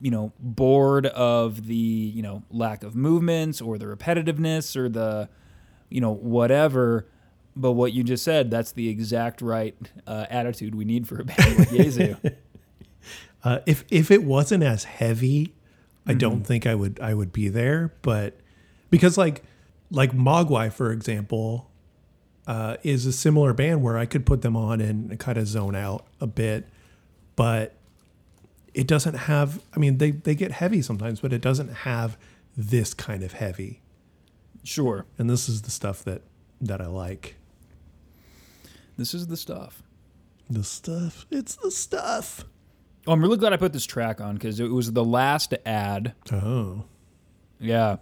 [0.00, 5.28] you know bored of the you know lack of movements or the repetitiveness or the
[5.92, 7.06] you know whatever
[7.54, 11.24] but what you just said that's the exact right uh, attitude we need for a
[11.24, 12.16] band like Jesu.
[13.44, 15.54] Uh, if if it wasn't as heavy,
[16.06, 17.92] I don't think I would I would be there.
[18.02, 18.38] But
[18.90, 19.42] because like
[19.90, 21.70] like Mogwai, for example,
[22.46, 25.74] uh, is a similar band where I could put them on and kind of zone
[25.74, 26.68] out a bit,
[27.36, 27.74] but
[28.74, 29.60] it doesn't have.
[29.74, 32.16] I mean, they they get heavy sometimes, but it doesn't have
[32.56, 33.81] this kind of heavy.
[34.64, 36.22] Sure And this is the stuff that
[36.60, 37.36] that I like.
[38.96, 39.82] this is the stuff
[40.50, 41.26] The stuff.
[41.30, 42.44] It's the stuff.
[43.06, 46.14] oh, i'm really glad i put this track on because it was the last ad
[46.32, 46.84] Oh.
[47.58, 47.96] yeah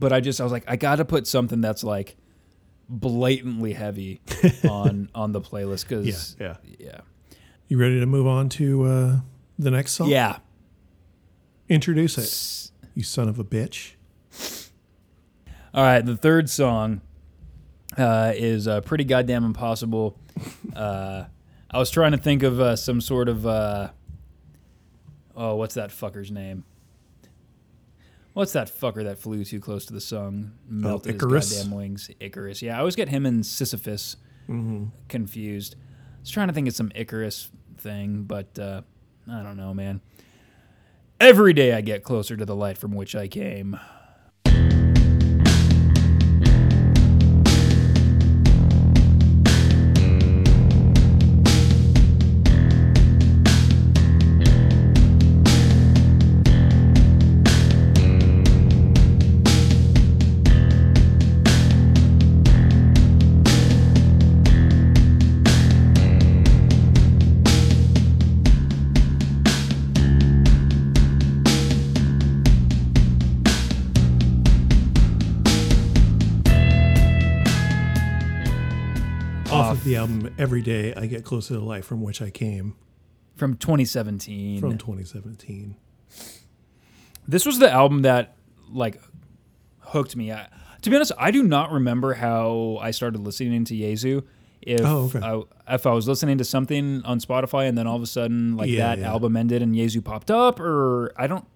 [0.00, 2.16] but i just i was like i gotta put something that's like
[2.88, 4.20] blatantly heavy
[4.70, 6.56] on on the playlist because Yeah.
[6.78, 7.00] yeah
[7.68, 9.16] You ready to move on to uh,
[9.58, 10.08] the next song?
[10.08, 10.38] yeah
[11.68, 13.92] Introduce it, you son of a bitch.
[15.74, 17.00] All right, the third song
[17.98, 20.16] uh, is uh, pretty goddamn impossible.
[20.74, 21.24] Uh,
[21.70, 23.88] I was trying to think of uh, some sort of uh,
[25.36, 26.64] oh, what's that fucker's name?
[28.34, 31.50] What's that fucker that flew too close to the sun, melted Icarus?
[31.50, 32.10] his goddamn wings?
[32.20, 32.62] Icarus.
[32.62, 34.16] Yeah, I always get him and Sisyphus
[35.08, 35.74] confused.
[35.74, 38.82] I was trying to think of some Icarus thing, but uh,
[39.28, 40.00] I don't know, man.
[41.18, 43.78] Every day I get closer to the light from which I came.
[79.94, 82.74] The album Every Day I Get Closer to the Light from Which I Came
[83.36, 84.58] from 2017.
[84.60, 85.76] from 2017.
[87.28, 88.34] this was the album that
[88.72, 89.00] like
[89.78, 90.32] hooked me.
[90.32, 90.48] I,
[90.82, 94.22] to be honest, I do not remember how I started listening to Jesu.
[94.62, 95.20] If Oh, okay.
[95.20, 98.56] I, if I was listening to something on Spotify and then all of a sudden
[98.56, 99.10] like Yeah, that yeah.
[99.10, 101.46] album ended and Jesu popped up, or I don't,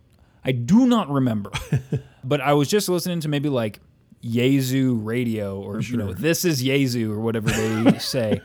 [0.44, 1.50] I do not remember.
[2.22, 3.80] but I was just listening to maybe like
[4.22, 8.40] Jesu radio or you know this is Jesu or whatever they say,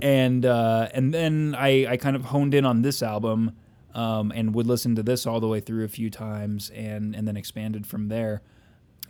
[0.00, 3.56] and uh, and then I I kind of honed in on this album
[3.94, 7.26] um, and would listen to this all the way through a few times and and
[7.26, 8.42] then expanded from there.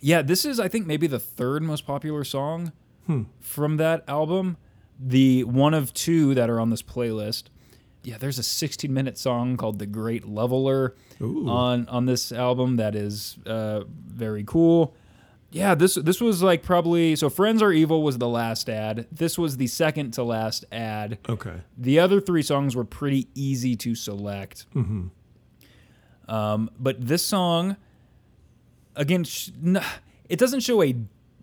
[0.00, 2.72] Yeah, this is I think maybe the third most popular song
[3.40, 4.56] from that album.
[4.98, 7.44] The one of two that are on this playlist.
[8.02, 11.48] Yeah, there's a 16 minute song called "The Great Leveler" Ooh.
[11.48, 14.94] on on this album that is uh, very cool.
[15.56, 17.28] Yeah, this this was like probably so.
[17.30, 19.06] "Friends Are Evil" was the last ad.
[19.10, 21.18] This was the second to last ad.
[21.28, 21.62] Okay.
[21.78, 24.66] The other three songs were pretty easy to select.
[24.72, 25.06] Hmm.
[26.28, 27.76] Um, but this song,
[28.96, 29.80] again, sh- n-
[30.28, 30.94] it doesn't show a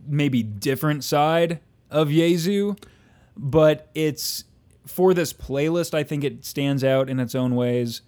[0.06, 1.60] maybe different side
[1.90, 2.76] of Jesu,
[3.38, 4.44] but it's
[4.86, 5.94] for this playlist.
[5.94, 8.02] I think it stands out in its own ways.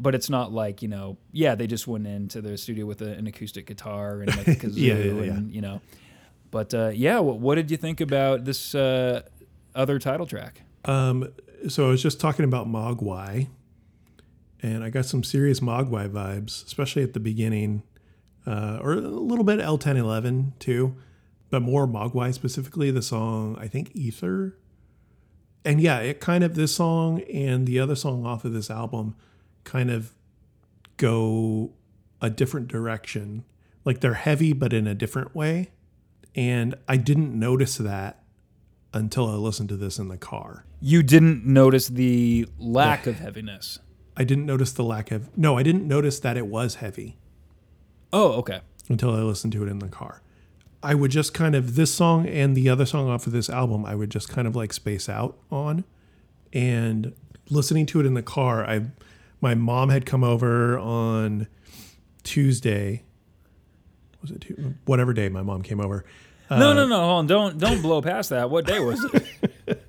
[0.00, 3.12] But it's not like you know, yeah, they just went into their studio with a,
[3.12, 5.32] an acoustic guitar and like a kazoo, Yeah, yeah, yeah.
[5.34, 5.80] and you know.
[6.50, 9.22] But uh, yeah, what, what did you think about this uh,
[9.74, 10.62] other title track?
[10.84, 11.28] Um,
[11.68, 13.48] so I was just talking about Mogwai,
[14.62, 17.82] and I got some serious Mogwai vibes, especially at the beginning,
[18.46, 20.96] uh, or a little bit L1011 too,
[21.50, 22.90] but more Mogwai specifically.
[22.90, 24.56] The song I think Ether,
[25.64, 29.16] and yeah, it kind of this song and the other song off of this album
[29.64, 30.14] kind of
[30.96, 31.72] go
[32.20, 33.44] a different direction.
[33.84, 35.70] Like they're heavy, but in a different way.
[36.34, 38.22] And I didn't notice that
[38.92, 40.64] until I listened to this in the car.
[40.80, 43.78] You didn't notice the lack of heaviness.
[44.16, 47.16] I didn't notice the lack of no, I didn't notice that it was heavy
[48.12, 48.60] Oh, okay.
[48.88, 50.22] until I listened to it in the car.
[50.82, 53.84] I would just kind of this song and the other song off of this album,
[53.84, 55.84] I would just kind of like space out on.
[56.52, 57.14] And
[57.50, 58.86] listening to it in the car, I
[59.40, 61.46] my mom had come over on
[62.22, 63.04] Tuesday.
[64.20, 66.04] Was it Tu- whatever day my mom came over?
[66.50, 66.98] no, no, uh, no.
[66.98, 67.26] Hold on.
[67.26, 68.50] Don't don't blow past that.
[68.50, 69.84] What day was it?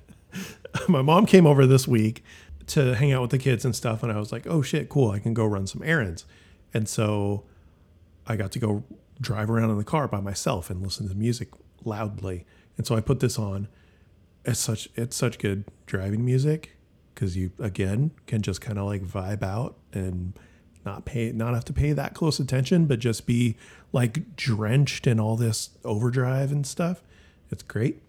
[0.88, 2.24] my mom came over this week
[2.66, 5.10] to hang out with the kids and stuff and i was like oh shit cool
[5.10, 6.24] i can go run some errands
[6.72, 7.44] and so
[8.26, 8.84] i got to go
[9.20, 11.48] drive around in the car by myself and listen to music
[11.84, 12.46] loudly
[12.76, 13.68] and so i put this on
[14.44, 16.76] it's such it's such good driving music
[17.20, 20.32] because you again can just kind of like vibe out and
[20.86, 23.54] not pay not have to pay that close attention but just be
[23.92, 27.02] like drenched in all this overdrive and stuff.
[27.50, 28.00] It's great.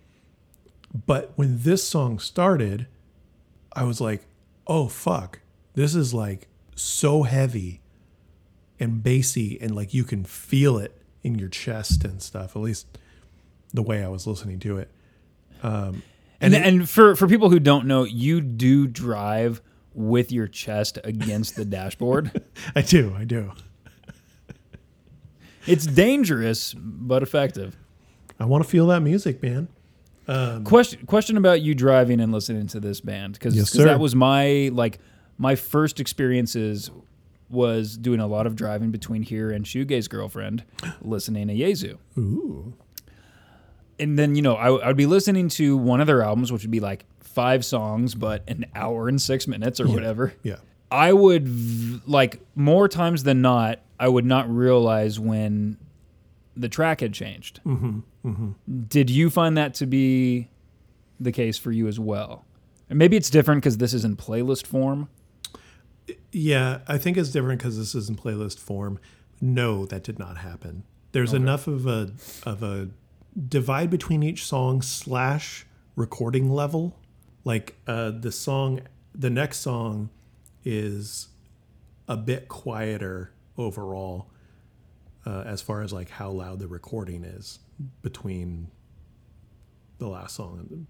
[1.06, 2.88] But when this song started,
[3.74, 4.24] I was like,
[4.68, 5.40] oh fuck,
[5.74, 7.82] this is like so heavy
[8.80, 12.88] and bassy and like you can feel it in your chest and stuff, at least
[13.74, 14.90] the way I was listening to it.
[15.64, 16.04] Um,
[16.42, 19.62] And and for for people who don't know, you do drive
[19.94, 22.42] with your chest against the dashboard.
[22.76, 23.52] I do, I do.
[25.68, 27.78] It's dangerous but effective.
[28.40, 29.68] I want to feel that music, man.
[30.28, 34.16] Um, question question about you driving and listening to this band because Yes, that was
[34.16, 35.00] my like
[35.38, 36.90] my first experiences
[37.50, 40.64] was doing a lot of driving between here and Shoegaze girlfriend,
[41.02, 41.98] listening to Jesu.
[42.18, 42.74] Ooh.
[44.02, 46.72] And then you know I, I'd be listening to one of their albums, which would
[46.72, 50.34] be like five songs, but an hour and six minutes or whatever.
[50.44, 50.58] Yeah.
[50.92, 55.78] I would v- like more times than not, I would not realize when
[56.58, 57.62] the track had changed.
[57.66, 58.82] Mm-hmm, mm-hmm.
[58.88, 60.50] Did you find that to be
[61.20, 62.46] the case for you as well?
[62.90, 65.08] And maybe it's different because this is in playlist form.
[66.34, 69.00] Yeah, I think it's different because this is in playlist form.
[69.40, 70.84] No, that did not happen.
[71.14, 72.12] There's enough of a
[72.46, 72.90] of a
[73.48, 76.98] divide between each song slash recording level.
[77.44, 78.82] Like uh, the song,
[79.16, 80.10] the next song
[80.64, 81.30] is
[82.08, 84.28] a bit quieter overall,
[85.26, 87.60] uh, as far as like how loud the recording is
[88.02, 88.68] between
[89.98, 90.88] the last song.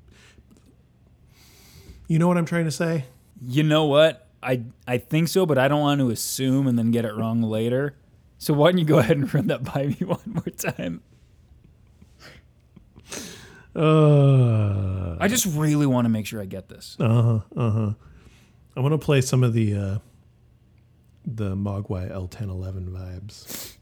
[2.07, 3.05] You know what I'm trying to say?
[3.41, 4.27] You know what?
[4.43, 7.41] I I think so, but I don't want to assume and then get it wrong
[7.41, 7.95] later.
[8.37, 11.01] So why don't you go ahead and run that by me one more time?
[13.75, 16.97] Uh, I just really want to make sure I get this.
[16.99, 17.39] Uh huh.
[17.55, 17.93] Uh huh.
[18.75, 19.97] I want to play some of the uh,
[21.25, 23.75] the Mogwai L1011 vibes,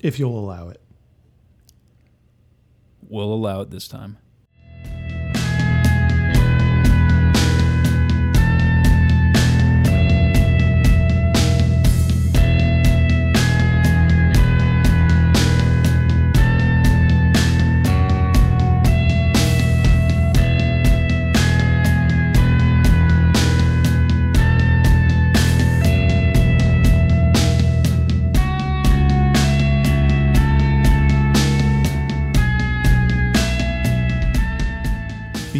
[0.00, 0.80] if you'll allow it.
[3.08, 4.18] We'll allow it this time.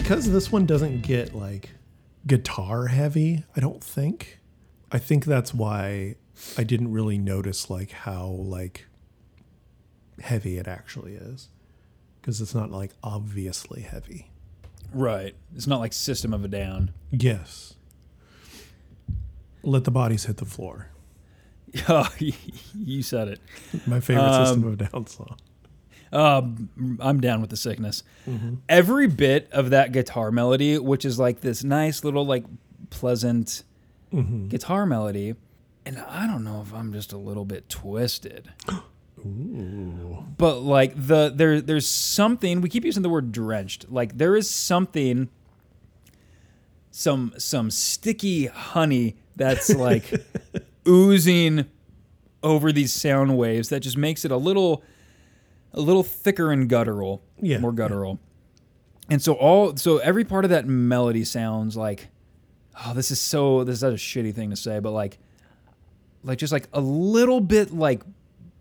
[0.07, 1.71] Because this one doesn't get like
[2.29, 4.39] guitar heavy, I don't think.
[4.93, 6.15] I think that's why
[6.57, 8.87] I didn't really notice like how like
[10.21, 11.49] heavy it actually is.
[12.21, 14.31] Because it's not like obviously heavy.
[14.95, 15.35] Right.
[15.57, 16.93] It's not like System of a Down.
[17.11, 17.75] Yes.
[19.65, 20.91] Let the bodies hit the floor.
[21.89, 22.09] Oh,
[22.75, 23.41] you said it.
[23.87, 25.37] My favorite System um, of a Down song.
[26.13, 28.03] Um, I'm down with the sickness.
[28.69, 32.45] Every bit of that guitar melody, which is like this nice little like
[32.91, 33.65] pleasant
[34.49, 35.35] guitar melody,
[35.85, 38.51] and I don't know if I'm just a little bit twisted.
[40.39, 43.91] But like the there there's something we keep using the word drenched.
[43.91, 45.29] Like there is something
[46.91, 50.13] some some sticky honey that's like
[50.89, 51.67] oozing
[52.43, 54.83] over these sound waves that just makes it a little
[55.77, 58.19] a little thicker and guttural, Yeah, more guttural.
[59.09, 62.09] And so all so every part of that melody sounds like
[62.85, 65.19] oh this is so this is such a shitty thing to say, but like
[66.25, 68.03] like just like a little bit like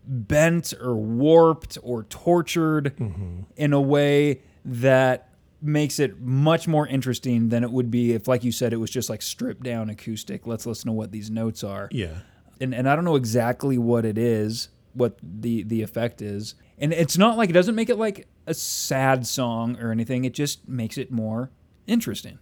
[0.07, 3.39] bent or warped or tortured mm-hmm.
[3.55, 5.29] in a way that
[5.61, 8.91] makes it much more interesting than it would be if like you said it was
[8.91, 12.19] just like stripped down acoustic let's listen to what these notes are Yeah.
[12.61, 16.53] and and I don't know exactly what it is, what the the effect is.
[16.77, 20.25] And it's not like it doesn't make it like a sad song or anything.
[20.25, 21.49] It just makes it more
[21.87, 22.39] interesting.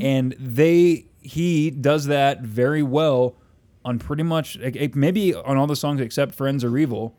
[0.00, 3.36] And they he does that very well
[3.84, 4.58] on pretty much
[4.94, 7.16] maybe on all the songs except Friends Are Evil.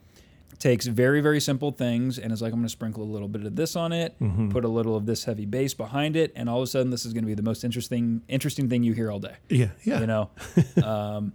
[0.59, 3.45] Takes very very simple things and is like I'm going to sprinkle a little bit
[3.45, 4.15] of this on it,
[4.51, 7.03] put a little of this heavy bass behind it, and all of a sudden this
[7.03, 9.69] is going to be the most interesting interesting thing you hear all day Yeah.
[9.84, 10.01] Yeah.
[10.01, 10.30] you know
[10.84, 11.34] um,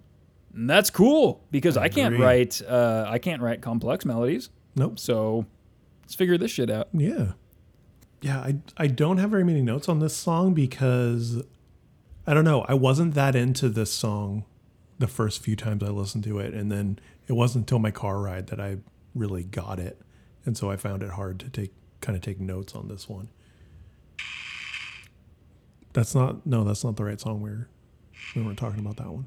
[0.55, 4.99] that's cool because I, can't write uh, i can't write complex melodies Nope.
[4.99, 5.47] so
[6.03, 7.33] let's figure this shit out Yeah.
[8.23, 11.43] Yeah, I I don't have very many notes on this song because
[12.27, 14.45] I don't know, I wasn't that into this song
[14.99, 16.99] the first few times I listened to it and then
[17.29, 18.79] it wasn't until my car ride that I
[19.15, 20.01] really got it.
[20.45, 23.29] And so I found it hard to take kind of take notes on this one.
[25.93, 27.69] That's not no, that's not the right song we're
[28.35, 29.27] we weren't talking about that one.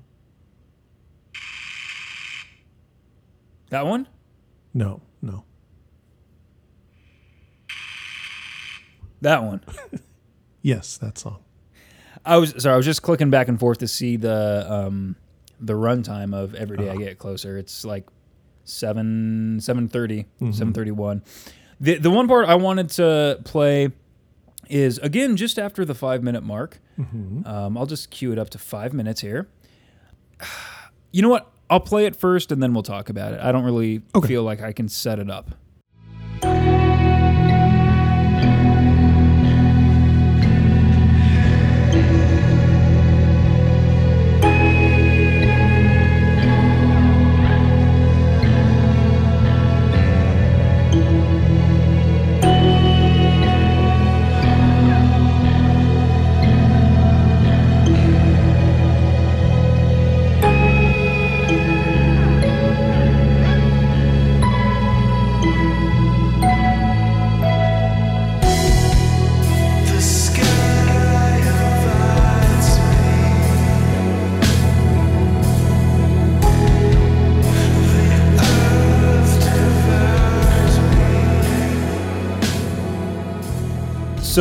[3.70, 4.08] that one
[4.74, 5.44] No, no.
[9.22, 9.62] that one
[10.62, 11.40] Yes, that song.
[12.26, 15.16] i was sorry i was just clicking back and forth to see the um
[15.60, 17.00] the runtime of every day i Uh-huh.
[17.00, 18.06] get closer it's like
[18.66, 20.52] 7 730 Mm-hmm.
[20.52, 21.24] 731
[21.80, 23.90] the the one part i wanted to play
[24.70, 27.48] is again just after the five minute mark Mm-hmm.
[27.48, 29.48] Um, I'll just cue it up to five minutes here.
[31.14, 31.50] You know what?
[31.70, 33.40] I'll play it first and then we'll talk about it.
[33.40, 34.28] I don't really Okay.
[34.28, 35.52] feel like I can set it up.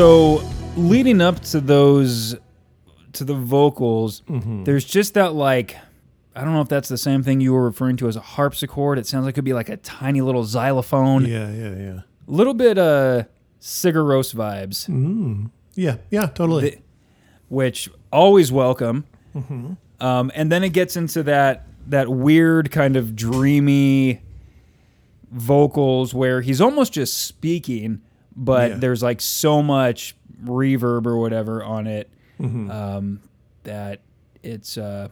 [0.03, 0.37] So
[0.77, 2.37] leading up to those
[3.15, 4.63] to the vocals, Mm-hmm.
[4.63, 5.77] there's just that like
[6.37, 9.01] I don't know if that's the same thing you were referring to as a harpsichord.
[9.01, 11.25] It sounds like it could be like a tiny little xylophone.
[11.27, 12.01] Yeah, yeah, yeah.
[12.29, 13.25] A little bit uh
[13.61, 15.51] Sigur Rós vibes.
[15.75, 16.71] Yeah, yeah, totally.
[16.71, 16.79] the-
[17.49, 19.05] which always welcome.
[20.01, 24.23] Um, and then it gets into that that weird kind of dreamy
[25.33, 28.01] vocals where he's almost just speaking,
[28.39, 28.77] but Yeah.
[28.79, 32.09] there's like so much reverb or whatever on it
[32.41, 33.21] um,
[33.65, 34.01] that
[34.43, 35.09] it's uh,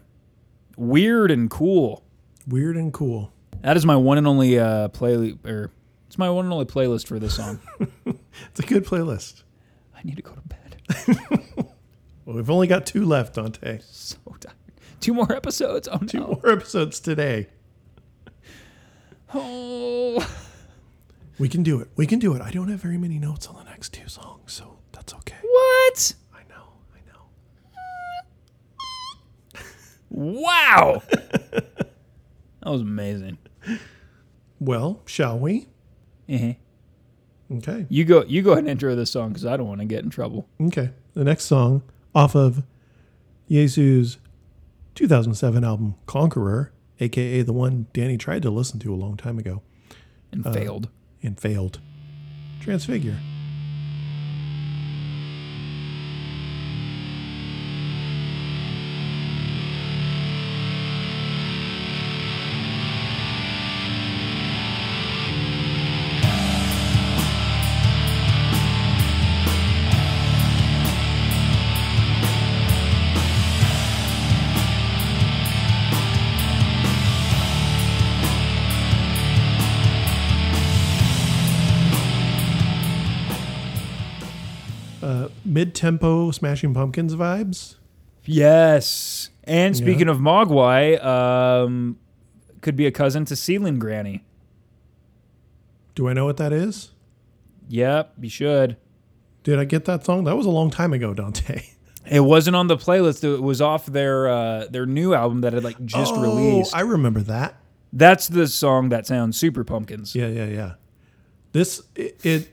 [0.76, 2.02] weird and cool.
[2.46, 3.32] Weird and cool.
[3.62, 5.70] That is my one and only uh, play or
[6.06, 7.58] it's my one and only playlist for this song.
[8.50, 9.42] It's a good playlist.
[9.96, 11.66] I need to go to bed.
[12.24, 13.78] Well, we've only got two left, Dante.
[13.84, 14.56] So tired.
[15.00, 15.88] Two more episodes.
[15.90, 16.26] Oh Two no.
[16.42, 17.46] more episodes today.
[19.34, 20.26] Oh.
[21.38, 21.88] We can do it.
[21.96, 22.42] We can do it.
[22.42, 25.36] I don't have very many notes on the next two songs, so that's okay.
[25.42, 26.14] What?
[26.34, 26.72] I know.
[26.94, 27.22] I know.
[30.10, 31.02] Wow.
[31.10, 31.90] that
[32.64, 33.38] was amazing.
[34.58, 35.68] Well, shall we?
[36.28, 36.52] Uh-huh.
[37.58, 37.86] Okay.
[37.88, 38.24] You go.
[38.24, 40.48] You go ahead and intro this song because I don't want to get in trouble.
[40.60, 40.90] Okay.
[41.14, 41.82] The next song
[42.14, 42.62] off of
[43.50, 44.18] Jesu's
[44.94, 49.62] 2007 album Conqueror, aka the one Danny tried to listen to a long time ago
[50.32, 50.88] And Uh, failed.
[51.26, 51.80] And failed.
[52.60, 53.16] Transfigure.
[85.66, 87.76] Mid-tempo Smashing Pumpkins vibes.
[88.24, 89.30] Yes.
[89.44, 89.82] And Yeah.
[89.82, 91.96] speaking of Mogwai, um,
[92.60, 94.24] could be a cousin to Ceiling Granny.
[95.94, 96.90] Do I know what that is?
[97.68, 98.76] Yep, you should.
[99.42, 100.24] Did I get that song?
[100.24, 101.62] That was a long time ago, Dante.
[102.08, 103.24] It wasn't on the playlist.
[103.24, 106.72] It was off their uh, their new album that had like just oh, released.
[106.72, 107.56] I remember that.
[107.92, 110.14] That's the song that sounds super pumpkins.
[110.14, 110.74] Yeah, yeah, yeah.
[111.50, 112.48] This it, it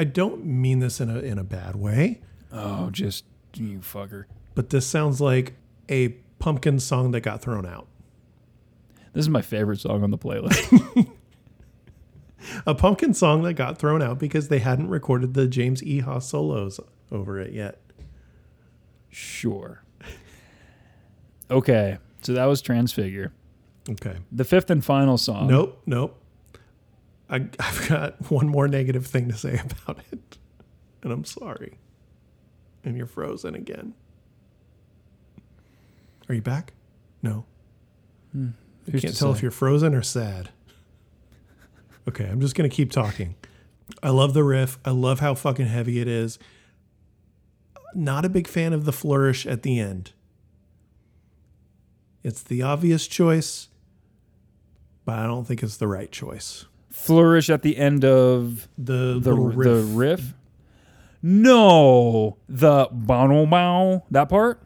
[0.00, 2.22] I don't mean this in a in a bad way,
[2.52, 3.24] Oh, just
[3.54, 4.24] you fucker.
[4.54, 5.54] but this sounds like
[5.90, 6.08] a
[6.38, 7.86] pumpkin song that got thrown out.
[9.12, 11.08] This is my favorite song on the playlist.
[12.66, 15.98] A pumpkin song that got thrown out because they hadn't recorded the James E.
[15.98, 16.80] Haas solos
[17.12, 17.78] over it yet.
[19.10, 19.82] sure.
[21.50, 23.32] Okay, so that was Transfigure.
[23.90, 24.16] Okay.
[24.30, 25.48] The fifth and final song.
[25.48, 26.19] Nope, nope.
[27.30, 30.38] I, I've got one more negative thing to say about it,
[31.02, 31.78] and I'm sorry.
[32.84, 33.94] And you're frozen again.
[36.28, 36.72] Are you back?
[37.22, 37.44] No.
[38.34, 38.48] I Hmm.
[38.90, 39.38] Who's can't tell say?
[39.38, 40.50] if you're frozen or sad.
[42.08, 43.36] Okay, I'm just gonna keep talking.
[44.02, 44.78] I love the riff.
[44.86, 46.38] I love how fucking heavy it is.
[47.94, 50.12] Not a big fan of the flourish at the end.
[52.24, 53.68] It's the obvious choice,
[55.04, 56.64] but I don't think it's the right choice.
[57.04, 59.64] Flourish at the end of The the riff.
[59.66, 60.34] the riff.
[61.22, 64.62] No, the bow bow that part.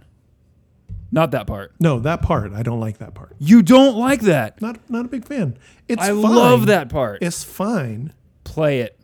[1.11, 1.73] Not that part.
[1.78, 2.52] No, that part.
[2.52, 3.36] I don't like that part.
[3.39, 4.61] You don't like that.
[4.61, 5.56] Not not a big fan.
[5.89, 6.20] It's I fine.
[6.23, 7.23] love that part.
[7.23, 8.12] It's fine.
[8.44, 8.98] Play it.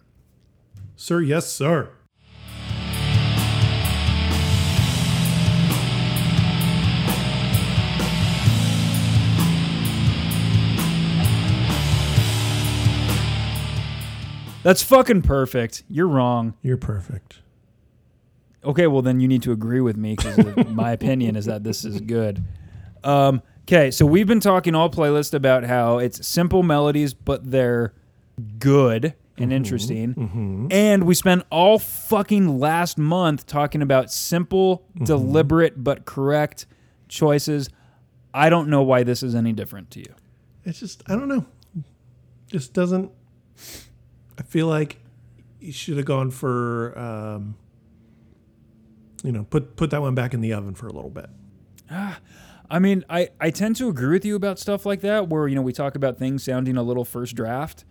[0.96, 1.90] Sir, yes, sir.
[14.62, 15.84] That's fucking perfect.
[15.88, 16.54] You're wrong.
[16.62, 17.40] You're perfect.
[18.62, 20.38] Okay, well then you need to agree with me because
[20.68, 22.44] my opinion is that this is good.
[23.02, 27.94] Um, okay, so we've been talking all playlist about how it's simple melodies, but they're
[28.58, 30.14] good and mm-hmm, interesting.
[30.14, 30.66] Mm-hmm.
[30.70, 35.04] And we spent all fucking last month talking about simple, mm-hmm.
[35.04, 36.66] deliberate, but correct
[37.08, 37.70] choices.
[38.34, 40.14] I don't know why this is any different to you.
[40.64, 41.46] It's just I don't know.
[42.48, 43.10] Just doesn't.
[44.40, 44.98] I feel like
[45.60, 47.54] you should have gone for, um,
[49.22, 51.28] you know, put put that one back in the oven for a little bit.
[51.90, 52.18] Ah.
[52.72, 55.56] I mean, I, I tend to agree with you about stuff like that, where you
[55.56, 57.84] know we talk about things sounding a little first draft.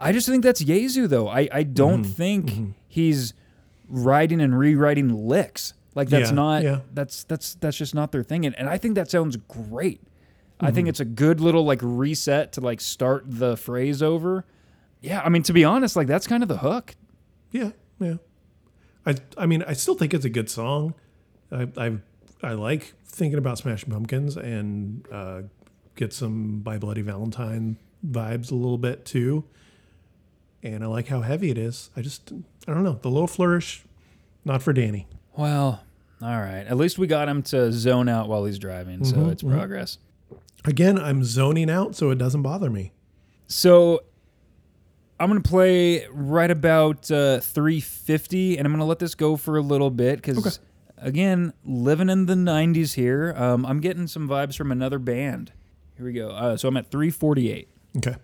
[0.00, 1.28] I just think that's Jesu, though.
[1.28, 2.12] I, I don't Mm-hmm.
[2.12, 3.34] think he's
[3.88, 5.74] writing and rewriting licks.
[5.94, 6.80] Like that's Yeah, not yeah.
[6.94, 8.46] that's that's that's just not their thing.
[8.46, 10.00] And, and I think that sounds great.
[10.60, 10.74] I Mm-hmm.
[10.76, 14.44] think it's a good little like reset to like start the phrase over.
[15.04, 16.94] Yeah, I mean to be honest, like that's kind of the hook.
[17.50, 18.16] Yeah, yeah.
[19.04, 20.94] I I mean, I still think it's a good song.
[21.52, 21.98] I I,
[22.42, 25.42] I like thinking about Smashing Pumpkins and uh,
[25.94, 27.76] get some My Bloody Valentine
[28.06, 29.44] vibes a little bit too.
[30.62, 31.90] And I like how heavy it is.
[31.94, 32.32] I just
[32.66, 33.84] I don't know the little flourish,
[34.42, 35.06] not for Danny.
[35.36, 35.84] Well,
[36.22, 36.64] all right.
[36.66, 39.98] At least we got him to zone out while he's driving, so Mm-hmm, it's progress.
[40.64, 42.92] Again, I'm zoning out, so it doesn't bother me.
[43.48, 44.00] So
[45.24, 49.62] I'm gonna play right about uh, 350, and I'm gonna let this go for a
[49.62, 50.60] little bit because,
[50.98, 55.50] again, living in the 90s here, um, I'm getting some vibes from another band.
[55.96, 56.28] Here we go.
[56.28, 57.68] Uh, so I'm at 348.
[57.96, 58.16] Okay.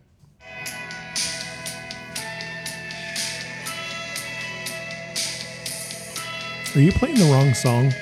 [6.75, 7.95] Are you playing the wrong song?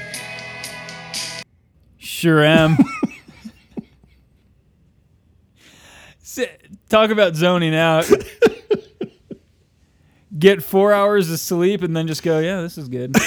[1.99, 2.77] Sure am.
[6.89, 8.11] Talk about zoning out.
[10.39, 13.17] Get four hours of sleep and then just go, yeah, this is good.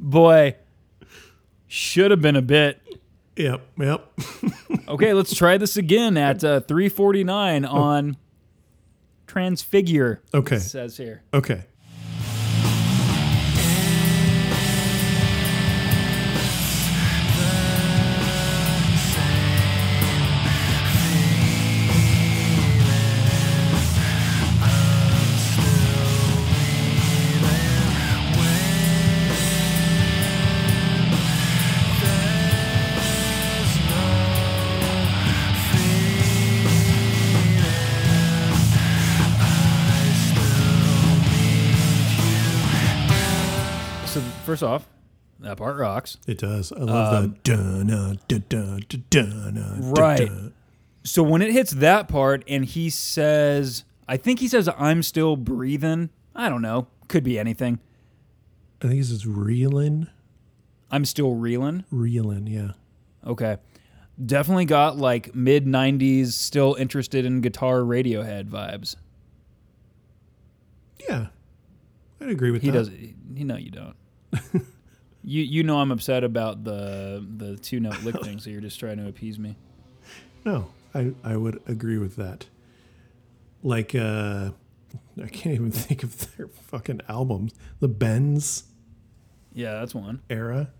[0.00, 0.56] Boy,
[1.66, 2.80] should have been a bit.
[3.36, 4.12] Yep, yep.
[4.88, 8.16] Okay, let's try this again at uh, 349 on
[9.26, 10.22] Transfigure.
[10.32, 10.56] Okay.
[10.56, 11.22] It says here.
[11.34, 11.64] Okay.
[45.58, 46.16] Part rocks.
[46.26, 46.72] It does.
[46.72, 49.58] I love the dun dun dun dun dun dun dun.
[49.58, 50.26] Um, Right.
[50.28, 50.54] dun.
[51.04, 55.36] So when it hits that part and he says, I think he says, I'm still
[55.36, 56.10] breathing.
[56.34, 56.86] I don't know.
[57.08, 57.78] Could be anything.
[58.82, 60.06] I think this is reeling.
[60.90, 61.84] I'm still reeling.
[61.90, 62.72] Reeling, yeah.
[63.26, 63.56] Okay.
[64.24, 68.96] Definitely got like mid 90s, still interested in guitar Radiohead vibes.
[71.08, 71.26] Yeah.
[72.20, 72.88] I'd agree with He that.
[72.88, 73.14] He does.
[73.34, 73.96] You know you don't.
[75.28, 78.80] you you know I'm upset about the the two note lick thing, so you're just
[78.80, 79.56] trying to appease me.
[80.44, 82.46] No, I, I would agree with that.
[83.62, 84.50] Like, uh,
[85.22, 87.52] I can't even think of their fucking albums.
[87.80, 88.64] The Bends
[89.52, 90.22] Yeah, that's one.
[90.30, 90.70] era.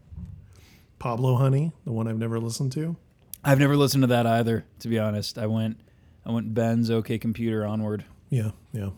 [0.99, 2.97] Pablo Honey, the one I've never listened to.
[3.45, 4.65] I've never listened to that either.
[4.81, 5.79] To be honest, I went
[6.25, 8.05] I went Bends OK Computer onward.
[8.31, 8.91] Yeah, yeah.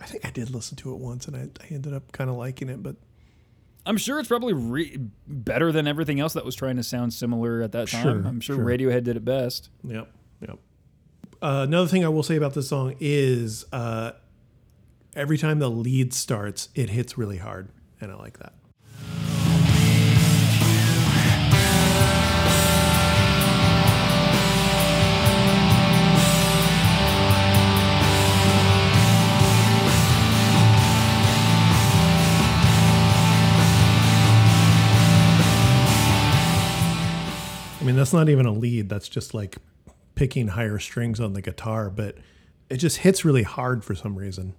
[0.00, 2.36] I think I did listen to it once and I, I ended up kind of
[2.36, 2.96] liking it, but
[3.86, 7.60] I'm sure it's probably re- better than everything else that was trying to sound similar
[7.62, 8.02] at that time.
[8.02, 8.64] Sure, I'm sure, sure.
[8.64, 9.68] Radiohead did it best.
[9.86, 10.10] Yep.
[10.40, 10.58] Yep.
[11.42, 14.12] Uh, another thing I will say about this song is uh,
[15.14, 17.68] every time the lead starts, it hits really hard,
[18.00, 18.54] and I like that.
[37.84, 38.88] I mean, that's not even a lead.
[38.88, 39.58] That's just like
[40.14, 42.16] picking higher strings on the guitar, but
[42.70, 44.54] it just hits really hard for some reason.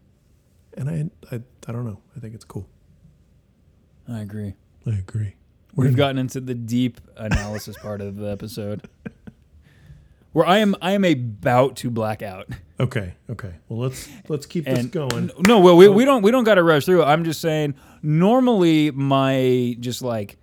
[0.77, 1.97] And I, I, I don't know.
[2.15, 2.69] I think it's cool.
[4.07, 4.53] I agree.
[4.85, 5.33] I agree.
[5.73, 8.87] We've gotten into the deep analysis part of the episode.
[10.33, 12.47] Where I am I am about to black out.
[12.79, 13.15] Okay.
[13.29, 13.53] Okay.
[13.69, 15.31] Well, let's let's keep this And going.
[15.47, 15.91] No, well, we, oh.
[15.93, 17.01] we don't we don't got to rush through.
[17.01, 17.05] it.
[17.05, 17.73] I'm just saying.
[18.03, 20.37] Normally, my just like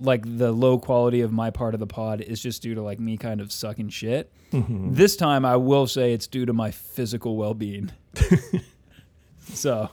[0.00, 3.00] like the low quality of my part of the pod is just due to like
[3.00, 4.32] me kind of sucking shit.
[4.52, 4.94] Mm-hmm.
[4.94, 7.90] This time, I will say it's due to my physical well being.
[9.40, 9.90] so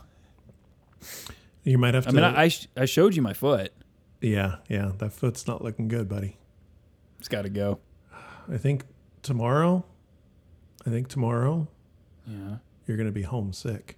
[1.63, 2.09] You might have to.
[2.09, 3.73] I mean, I I, sh- I showed you my foot.
[4.21, 4.91] yeah, yeah.
[4.97, 6.37] That foot's not looking good, buddy.
[7.19, 7.79] It's got to go.
[8.51, 8.83] I think
[9.23, 9.83] tomorrow.
[10.85, 11.67] I think tomorrow
[12.27, 12.57] Yeah.
[12.85, 13.97] you're gonna be homesick.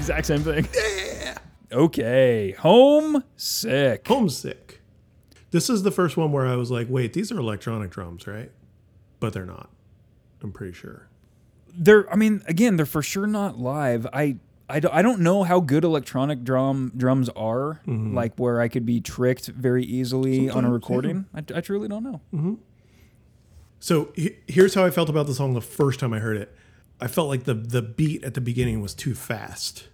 [0.00, 0.66] Exact same thing.
[1.20, 1.38] Yeah.
[1.72, 2.52] Okay.
[2.58, 4.08] Homesick.
[4.08, 4.80] Homesick.
[5.50, 8.50] This is the first one where I was like, wait, these are electronic drums, right?
[9.20, 9.68] But they're not.
[10.42, 11.08] I'm pretty sure.
[11.72, 14.36] they're i mean again they're for sure not live i
[14.68, 18.14] I don't, I don't know how good electronic drum drums are mm-hmm.
[18.14, 21.86] like where i could be tricked very easily on a Sometimes, recording I, I truly
[21.88, 22.54] don't know mm-hmm.
[23.78, 26.54] So he- here's how I felt about the song the first time I heard it.
[27.00, 29.88] I felt like the the beat at the beginning was too fast.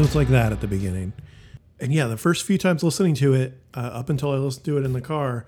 [0.00, 1.12] So it's like that at the beginning.
[1.78, 4.78] And yeah, the first few times listening to it, uh, up until I listened to
[4.78, 5.44] it in the car,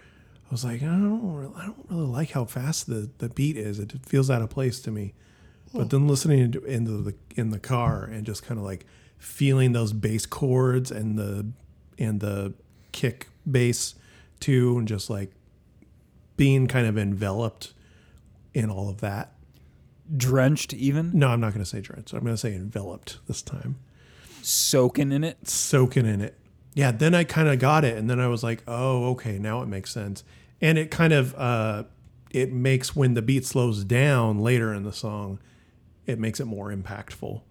[0.53, 3.79] was like, I don't, really, I don't really like how fast the, the beat is.
[3.79, 5.15] It feels out of place to me.
[5.73, 5.89] But hmm.
[5.89, 8.85] then listening into, into the in the car and just kind of like
[9.17, 11.47] feeling those bass chords and the
[11.99, 12.53] and the
[12.93, 13.95] kick bass
[14.39, 15.33] too, and just like
[16.37, 17.73] being kind of enveloped
[18.53, 19.33] in all of that.
[20.15, 22.13] drenched even No, I'm not going to say drenched.
[22.13, 23.79] I'm going to say enveloped this time.
[24.43, 26.39] soaking in it soaking in it.
[26.75, 29.63] Yeah, then I kind of got it, and then I was like, oh, okay, now
[29.63, 30.25] it makes sense
[30.63, 31.83] and it kind of uh,
[32.31, 35.41] it makes when the beat slows down later in the song,
[36.07, 37.43] it makes it more impactful.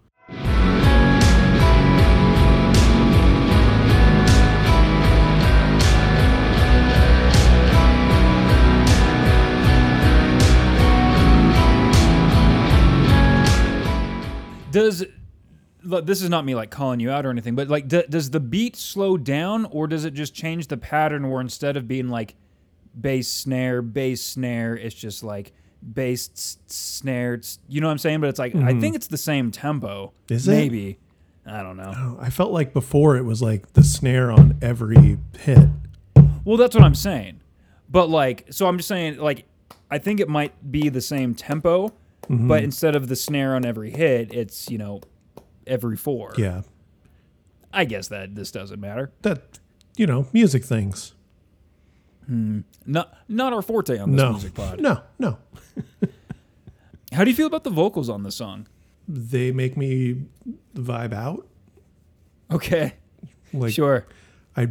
[14.72, 15.06] does
[15.84, 18.40] this is not me like calling you out or anything but like d- does the
[18.40, 22.36] beat slow down or does it just change the pattern where instead of being like
[23.00, 27.36] bass snare, bass snare, it's just like bass s- snare?
[27.38, 28.22] s- You know what I'm saying?
[28.22, 30.14] But it's like I think it's the same tempo.
[30.26, 30.34] Mm-hmm.
[30.34, 30.52] Is it?
[30.52, 31.00] Maybe.
[31.46, 31.92] I don't know.
[31.96, 35.70] Oh, I felt like before it was like the snare on every hit.
[36.46, 37.42] Well, that's what I'm saying.
[37.90, 39.46] But like, so I'm just saying, like,
[39.90, 41.94] I think it might be the same tempo,
[42.30, 42.48] Mm-hmm.
[42.48, 45.02] but instead of the snare on every hit, it's you know
[45.66, 46.34] every four.
[46.38, 46.62] Yeah.
[47.74, 49.12] I guess that this doesn't matter.
[49.24, 49.60] That,
[49.98, 51.14] you know, music things.
[52.86, 54.32] Not not our forte on this No.
[54.32, 54.80] music pod.
[54.80, 55.38] No, no.
[57.12, 58.68] How do you feel about the vocals on the song?
[59.08, 60.24] They make me
[60.76, 61.46] vibe out.
[62.50, 62.94] Okay,
[63.54, 64.06] Like sure.
[64.56, 64.70] I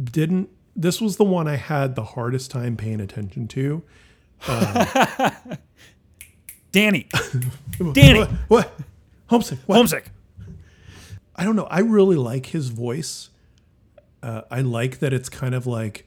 [0.00, 3.82] didn't this was the one I had the hardest time paying attention to.
[6.72, 7.08] Danny,
[7.92, 8.30] Danny, What?
[8.48, 8.78] what?
[9.28, 9.58] Homesick.
[9.66, 9.76] What?
[9.76, 10.10] homesick.
[11.34, 11.64] I don't know.
[11.64, 13.30] I really like his voice.
[14.22, 16.05] Uh, I like that it's kind of like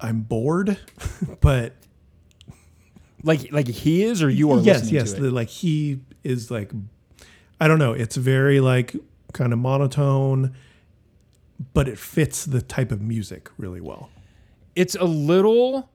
[0.00, 0.78] I'm bored,
[1.40, 1.74] but
[3.22, 5.20] Like like he is, or you are yes, listening yes, to it.
[5.22, 6.70] the, like he is like
[7.60, 7.92] I don't know.
[7.92, 8.94] It's very like
[9.32, 10.54] kind of monotone,
[11.74, 14.10] but it fits the type of music really well.
[14.76, 15.90] it's a little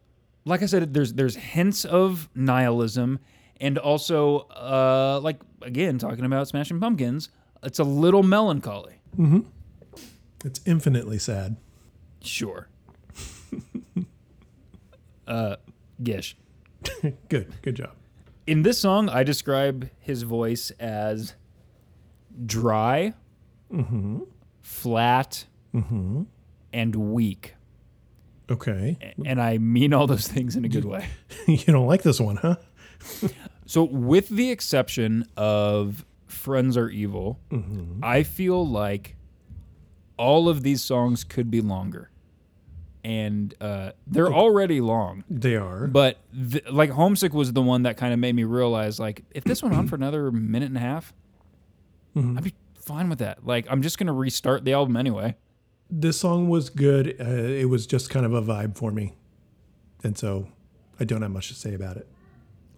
[0.45, 3.19] like I said, there's there's hints of nihilism
[3.61, 7.29] and also uh like again talking about smashing pumpkins,
[7.63, 8.95] it's a little melancholy.
[9.17, 9.39] Mm-hmm.
[10.43, 11.55] It's infinitely sad.
[12.21, 12.67] Sure.
[15.27, 15.57] Uh
[16.01, 16.35] Gish.
[17.29, 17.91] Good, good job.
[18.45, 21.33] In this song, I describe his voice as
[22.45, 23.13] dry,
[23.71, 24.19] mm-hmm.
[24.61, 26.23] flat, mm-hmm.
[26.73, 27.55] and weak.
[28.51, 31.07] Okay, And I mean all those things in a good way.
[31.47, 32.57] you don't like this one, huh?
[33.65, 38.03] So, with the exception of Friends Are Evil, mm-hmm.
[38.03, 39.15] I feel like
[40.17, 42.09] all of these songs could be longer.
[43.03, 45.23] And uh, they're already long.
[45.29, 45.87] They are.
[45.87, 46.19] But
[46.51, 49.61] th- like Homesick was the one that kind of made me realize like if this
[49.61, 51.13] went on for another minute and a half,
[52.15, 53.45] I'd be fine with that.
[53.45, 55.35] Like I'm just gonna restart the album anyway.
[55.89, 57.15] this song was good.
[57.19, 59.13] Uh, it was just kind of a vibe for me,
[60.03, 60.47] and so
[60.99, 62.07] I don't have much to say about it.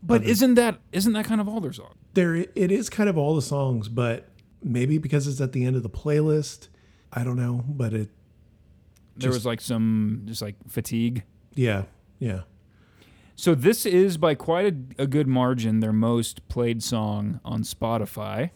[0.02, 1.96] But isn't that isn't that kind of all their songs?
[2.14, 4.30] There, it is kind of all the songs, but
[4.64, 6.70] maybe because it's at the end of the playlist,
[7.14, 7.64] I don't know.
[7.68, 8.10] But it,
[9.18, 11.24] There was like some just like fatigue.
[11.54, 11.84] yeah,
[12.20, 12.42] yeah.
[13.38, 18.52] So this is by quite a, a good margin their most played song on Spotify.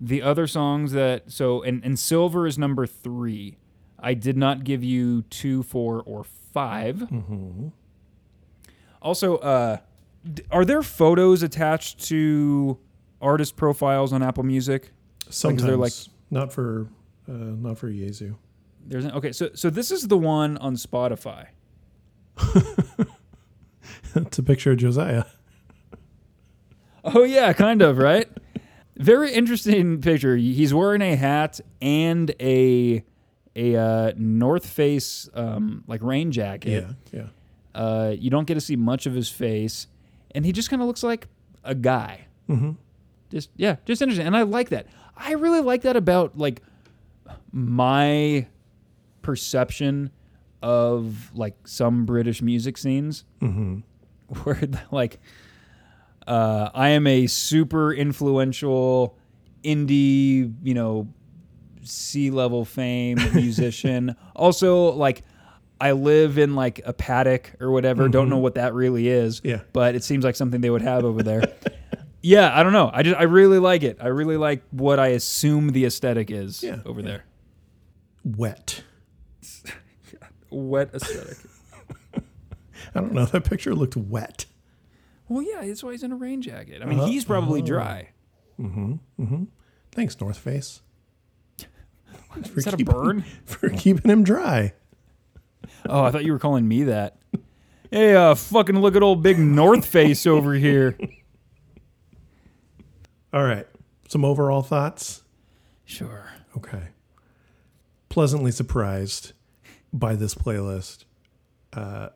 [0.00, 3.56] The other songs that so and and Silver is number three.
[3.98, 7.08] I did not give you two, four, or 5
[9.02, 9.78] Also, uh,
[10.32, 12.78] d- are there photos attached to
[13.20, 14.92] artist profiles on Apple Music?
[15.30, 15.92] Sometimes they're like-
[16.30, 16.88] not for,
[17.28, 18.34] uh, not for Jesu.
[18.88, 21.48] There's an, okay, so so this is the one on Spotify.
[24.14, 25.24] it's a picture of Josiah.
[27.04, 28.28] Oh yeah, kind of, right?
[28.96, 30.36] Very interesting picture.
[30.36, 33.04] He's wearing a hat and a
[33.54, 36.86] a uh, North Face um, like rain jacket.
[37.12, 37.26] Yeah, yeah.
[37.80, 39.86] Uh, you don't get to see much of his face,
[40.34, 41.28] and he just kind of looks like
[41.64, 42.26] a guy.
[42.48, 42.72] Mm-hmm.
[43.30, 44.86] Just yeah, just interesting, and I like that.
[45.16, 46.62] I really like that about like
[47.52, 48.46] my
[49.26, 50.10] perception
[50.62, 53.80] of like some British music scenes, mm-hmm.
[54.44, 55.18] where like
[56.26, 59.18] uh, I am a super influential
[59.64, 61.08] indie, you know,
[61.82, 64.16] sea level fame musician.
[64.34, 65.24] also, like,
[65.80, 68.08] I live in like a paddock or whatever.
[68.08, 69.40] Don't know what that really is.
[69.44, 69.60] Yeah.
[69.72, 71.42] But it seems like something they would have over there.
[72.22, 72.90] yeah, I don't know.
[72.94, 73.98] I just I really like it.
[74.00, 77.06] I really like what I assume the aesthetic is Yeah, over yeah.
[77.06, 77.24] there.
[78.24, 78.82] Wet.
[80.50, 81.36] Wet aesthetic.
[82.94, 83.24] I don't know.
[83.26, 84.46] That picture looked wet.
[85.28, 86.82] well, yeah, that's why he's in a rain jacket.
[86.82, 88.10] I mean, he's probably dry.
[88.60, 88.92] Mm-hmm.
[89.20, 89.44] Mm-hmm.
[89.92, 90.80] Thanks, North Face.
[92.54, 93.24] Is that a keeping- burn?
[93.44, 94.72] For keeping him dry.
[95.88, 97.16] Oh, I thought you were calling me that.
[97.90, 100.96] Hey, uh, fucking look at old big North Face over here.
[103.32, 103.66] All right.
[104.08, 105.22] Some overall thoughts.
[105.84, 106.26] Sure.
[106.56, 106.88] Okay.
[108.08, 109.32] Pleasantly surprised
[109.92, 111.04] by this playlist.
[111.72, 112.08] Uh,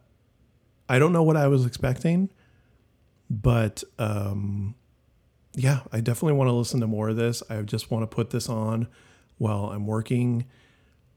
[0.89, 2.31] I don't know what I was expecting,
[3.29, 4.75] but um,
[5.55, 7.43] yeah, I definitely want to listen to more of this.
[7.49, 8.89] I just want to put this on
[9.39, 10.47] while I'm working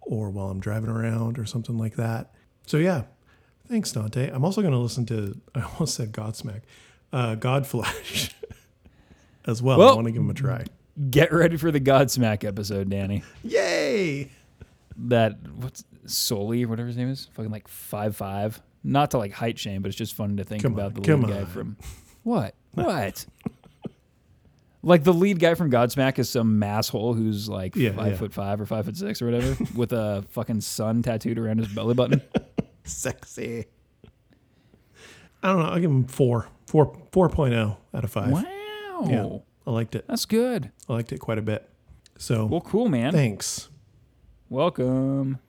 [0.01, 2.33] or while I'm driving around or something like that.
[2.65, 3.03] So yeah,
[3.67, 4.29] thanks, Dante.
[4.31, 6.61] I'm also going to listen to, I almost said Godsmack,
[7.11, 8.33] uh, Godflesh
[9.45, 9.81] as well.
[9.81, 10.65] I want to give him a try.
[11.09, 13.23] Get ready for the Godsmack episode, Danny.
[13.43, 14.29] Yay!
[14.97, 18.61] That what's Sully, whatever his name is, fucking like five five.
[18.83, 21.01] Not to like height shame, but it's just fun to think Come about on, the
[21.01, 21.45] come lead guy on.
[21.45, 21.77] from
[22.23, 22.53] what?
[22.73, 23.25] What?
[24.83, 28.17] like the lead guy from Godsmack is some masshole who's like Yeah, five yeah.
[28.17, 31.69] foot five or five foot six or whatever, with a fucking sun tattooed around his
[31.69, 32.21] belly button.
[32.83, 33.65] Sexy.
[35.41, 35.65] I don't know.
[35.69, 36.47] I'll give him four.
[36.67, 38.31] Four 4.0 out of five.
[38.31, 39.37] wow, Yeah.
[39.65, 40.05] I liked it.
[40.07, 40.71] that's good.
[40.89, 41.69] I liked it quite a bit.
[42.17, 43.11] So Well, cool, man.
[43.13, 43.69] thanks.
[44.53, 45.39] Welcome.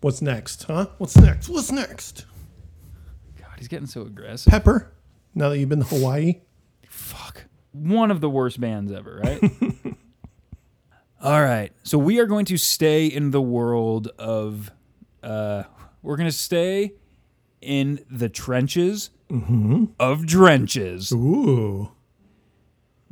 [0.00, 0.86] What's next, huh?
[0.96, 1.50] What's next?
[1.50, 2.24] What's next?
[3.38, 4.50] God, he's getting so aggressive.
[4.50, 4.90] Pepper.
[5.34, 6.40] Now that you've been to Hawaii,
[6.88, 7.44] Fuck.
[7.72, 9.38] One of the worst bands ever, right?
[11.22, 11.72] All right.
[11.82, 14.70] So we are going to stay in the world of
[15.22, 15.64] uh
[16.00, 16.94] we're going to stay
[17.60, 19.10] in the trenches
[20.00, 21.92] of drenches ooh,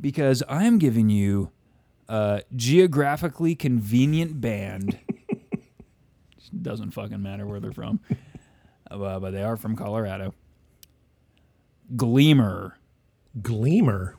[0.01, 1.51] because I'm giving you
[2.13, 4.99] a geographically convenient band.
[6.61, 7.99] Doesn't fucking matter where they're from.
[8.91, 10.35] Uh, but they are from Colorado.
[11.95, 12.73] Gleemer.
[13.41, 14.13] Gleemer.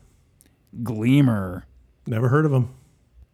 [0.83, 1.63] Gleemer.
[2.05, 2.75] Never heard of them.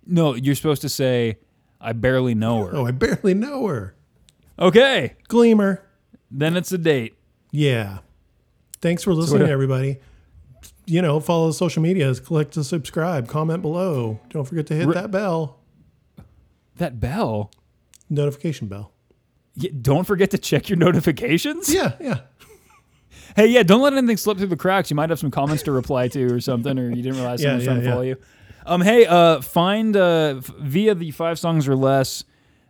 [0.06, 1.40] No, you're supposed to say,
[1.80, 2.76] I barely know her.
[2.76, 3.96] Oh, I barely know her.
[4.60, 5.82] Okay, Gleemer.
[6.30, 7.16] then it's a date.
[7.52, 8.00] Yeah.
[8.80, 9.98] Thanks for listening, everybody.
[10.92, 14.20] You know, follow the social medias, click to subscribe, comment below.
[14.30, 15.60] Don't forget to hit Re- that bell,
[16.76, 17.52] That bell.
[18.10, 18.92] notification bell.
[19.56, 21.74] Yeah, don't forget to check your notifications.
[21.74, 22.22] Yeah, yeah.
[23.38, 24.90] Hey, yeah, don't let anything slip through the cracks.
[24.90, 27.64] You might have some comments to reply to or something, or you didn't realize someone's
[27.64, 28.18] yeah, trying to follow you.
[28.66, 32.26] Um, hey, uh, find uh, f- via the five songs or less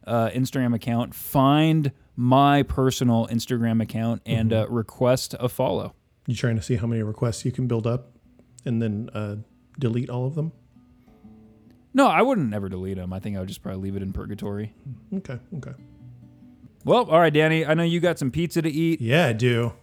[0.06, 1.15] uh, Instagram account.
[1.15, 4.72] Find my personal Instagram account and Mm-hmm.
[4.72, 5.95] uh, request a follow.
[6.27, 8.10] You trying to see how many requests you can build up
[8.65, 9.35] and then uh,
[9.79, 10.51] delete all of them?
[11.93, 13.11] No, I wouldn't ever delete them.
[13.11, 14.73] I think I would just probably leave it in purgatory.
[15.13, 15.73] Okay, okay.
[16.85, 17.65] Well, all right, Danny.
[17.65, 19.01] I know you got some pizza to eat.
[19.01, 19.73] Yeah, I do.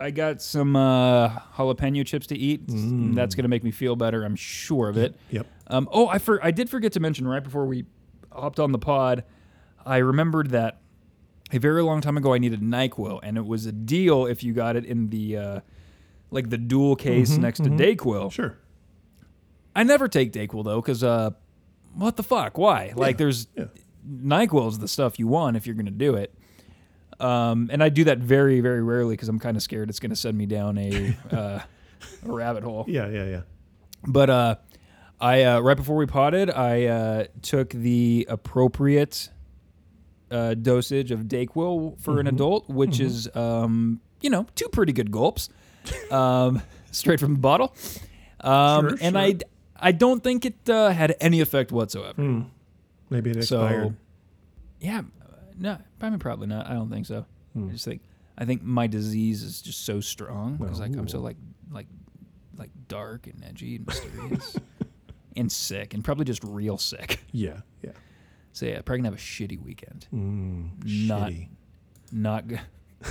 [0.00, 2.62] I got some uh, jalapeno chips to eat.
[2.68, 4.24] That's gonna make me feel better.
[4.24, 5.16] I'm sure of it.
[5.30, 5.46] Yep.
[5.66, 7.84] Um, oh, I for, I did forget to mention right before we
[8.30, 9.24] hopped on the pod.
[9.84, 10.80] I remembered that
[11.50, 14.52] a very long time ago I needed Nyquil, and it was a deal if you
[14.52, 15.60] got it in the uh,
[16.30, 18.32] like the dual case next to Dayquil.
[18.32, 18.56] Sure.
[19.74, 21.30] I never take Dayquil though, because uh,
[21.94, 22.58] what the fuck?
[22.58, 22.92] Why?
[22.96, 23.66] Like, there's yeah.
[24.08, 26.34] Nyquil is the stuff you want if you're gonna do it.
[27.20, 30.16] Um, and I do that very, very rarely because I'm kind of scared it's gonna
[30.16, 31.62] send me down a, uh, a
[32.22, 32.84] rabbit hole.
[32.88, 33.40] Yeah, yeah, yeah.
[34.06, 34.56] But uh,
[35.20, 39.30] I uh, right before we potted, I uh, took the appropriate
[40.30, 45.10] uh, dosage of Dayquil for an adult, which is um, you know two pretty good
[45.10, 45.48] gulps,
[46.12, 47.74] um, straight from the bottle.
[48.40, 49.18] Um, Sure, and sure.
[49.18, 49.38] I
[49.80, 52.44] I don't think it uh, had any effect whatsoever.
[53.10, 53.96] Maybe it So expired.
[54.80, 55.02] yeah,
[55.58, 56.66] no, I mean probably not.
[56.66, 57.24] I don't think so.
[57.56, 58.02] I just think
[58.36, 61.36] I think my disease is just so strong because like I'm so like
[61.70, 61.86] like
[62.56, 64.56] like dark and edgy and mysterious
[65.36, 67.20] and sick and probably just real sick.
[67.32, 67.90] yeah, yeah.
[68.52, 70.06] So yeah, probably gonna have a shitty weekend.
[70.14, 71.48] Mm, Not- shitty.
[72.12, 72.60] Not good.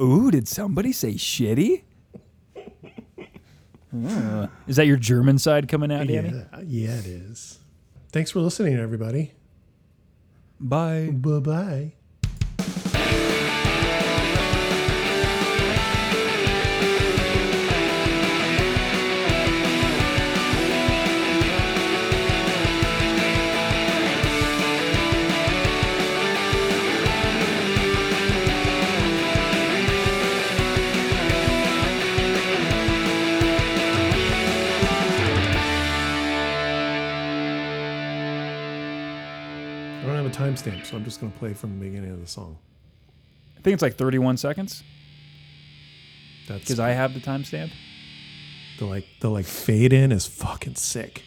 [0.00, 1.82] Ooh, did somebody say shitty?
[4.06, 6.30] Uh, is that your German side coming out, Danny?
[6.30, 7.58] Yeah, yeah, it is.
[8.12, 9.32] Thanks for listening, everybody.
[10.58, 11.10] Bye.
[11.12, 11.92] Bye bye.
[40.62, 42.58] Timestamp, so I'm just going to play from the beginning of the song.
[43.58, 44.82] I think it's like 31 seconds
[46.48, 47.70] That's because I have the timestamp.
[48.78, 51.22] the like the like fade in is fucking sick.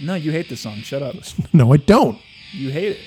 [0.00, 0.76] No, you hate this song.
[0.78, 1.16] Shut up.
[1.52, 2.18] No, I don't.
[2.52, 3.00] You hate it.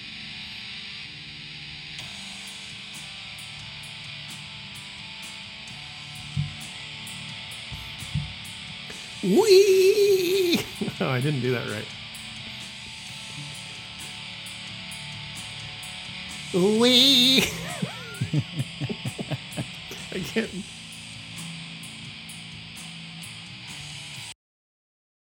[9.23, 10.59] Wee.
[10.81, 11.85] No, oh, I didn't do that right.
[16.55, 17.43] Wee.
[20.13, 20.49] I can't.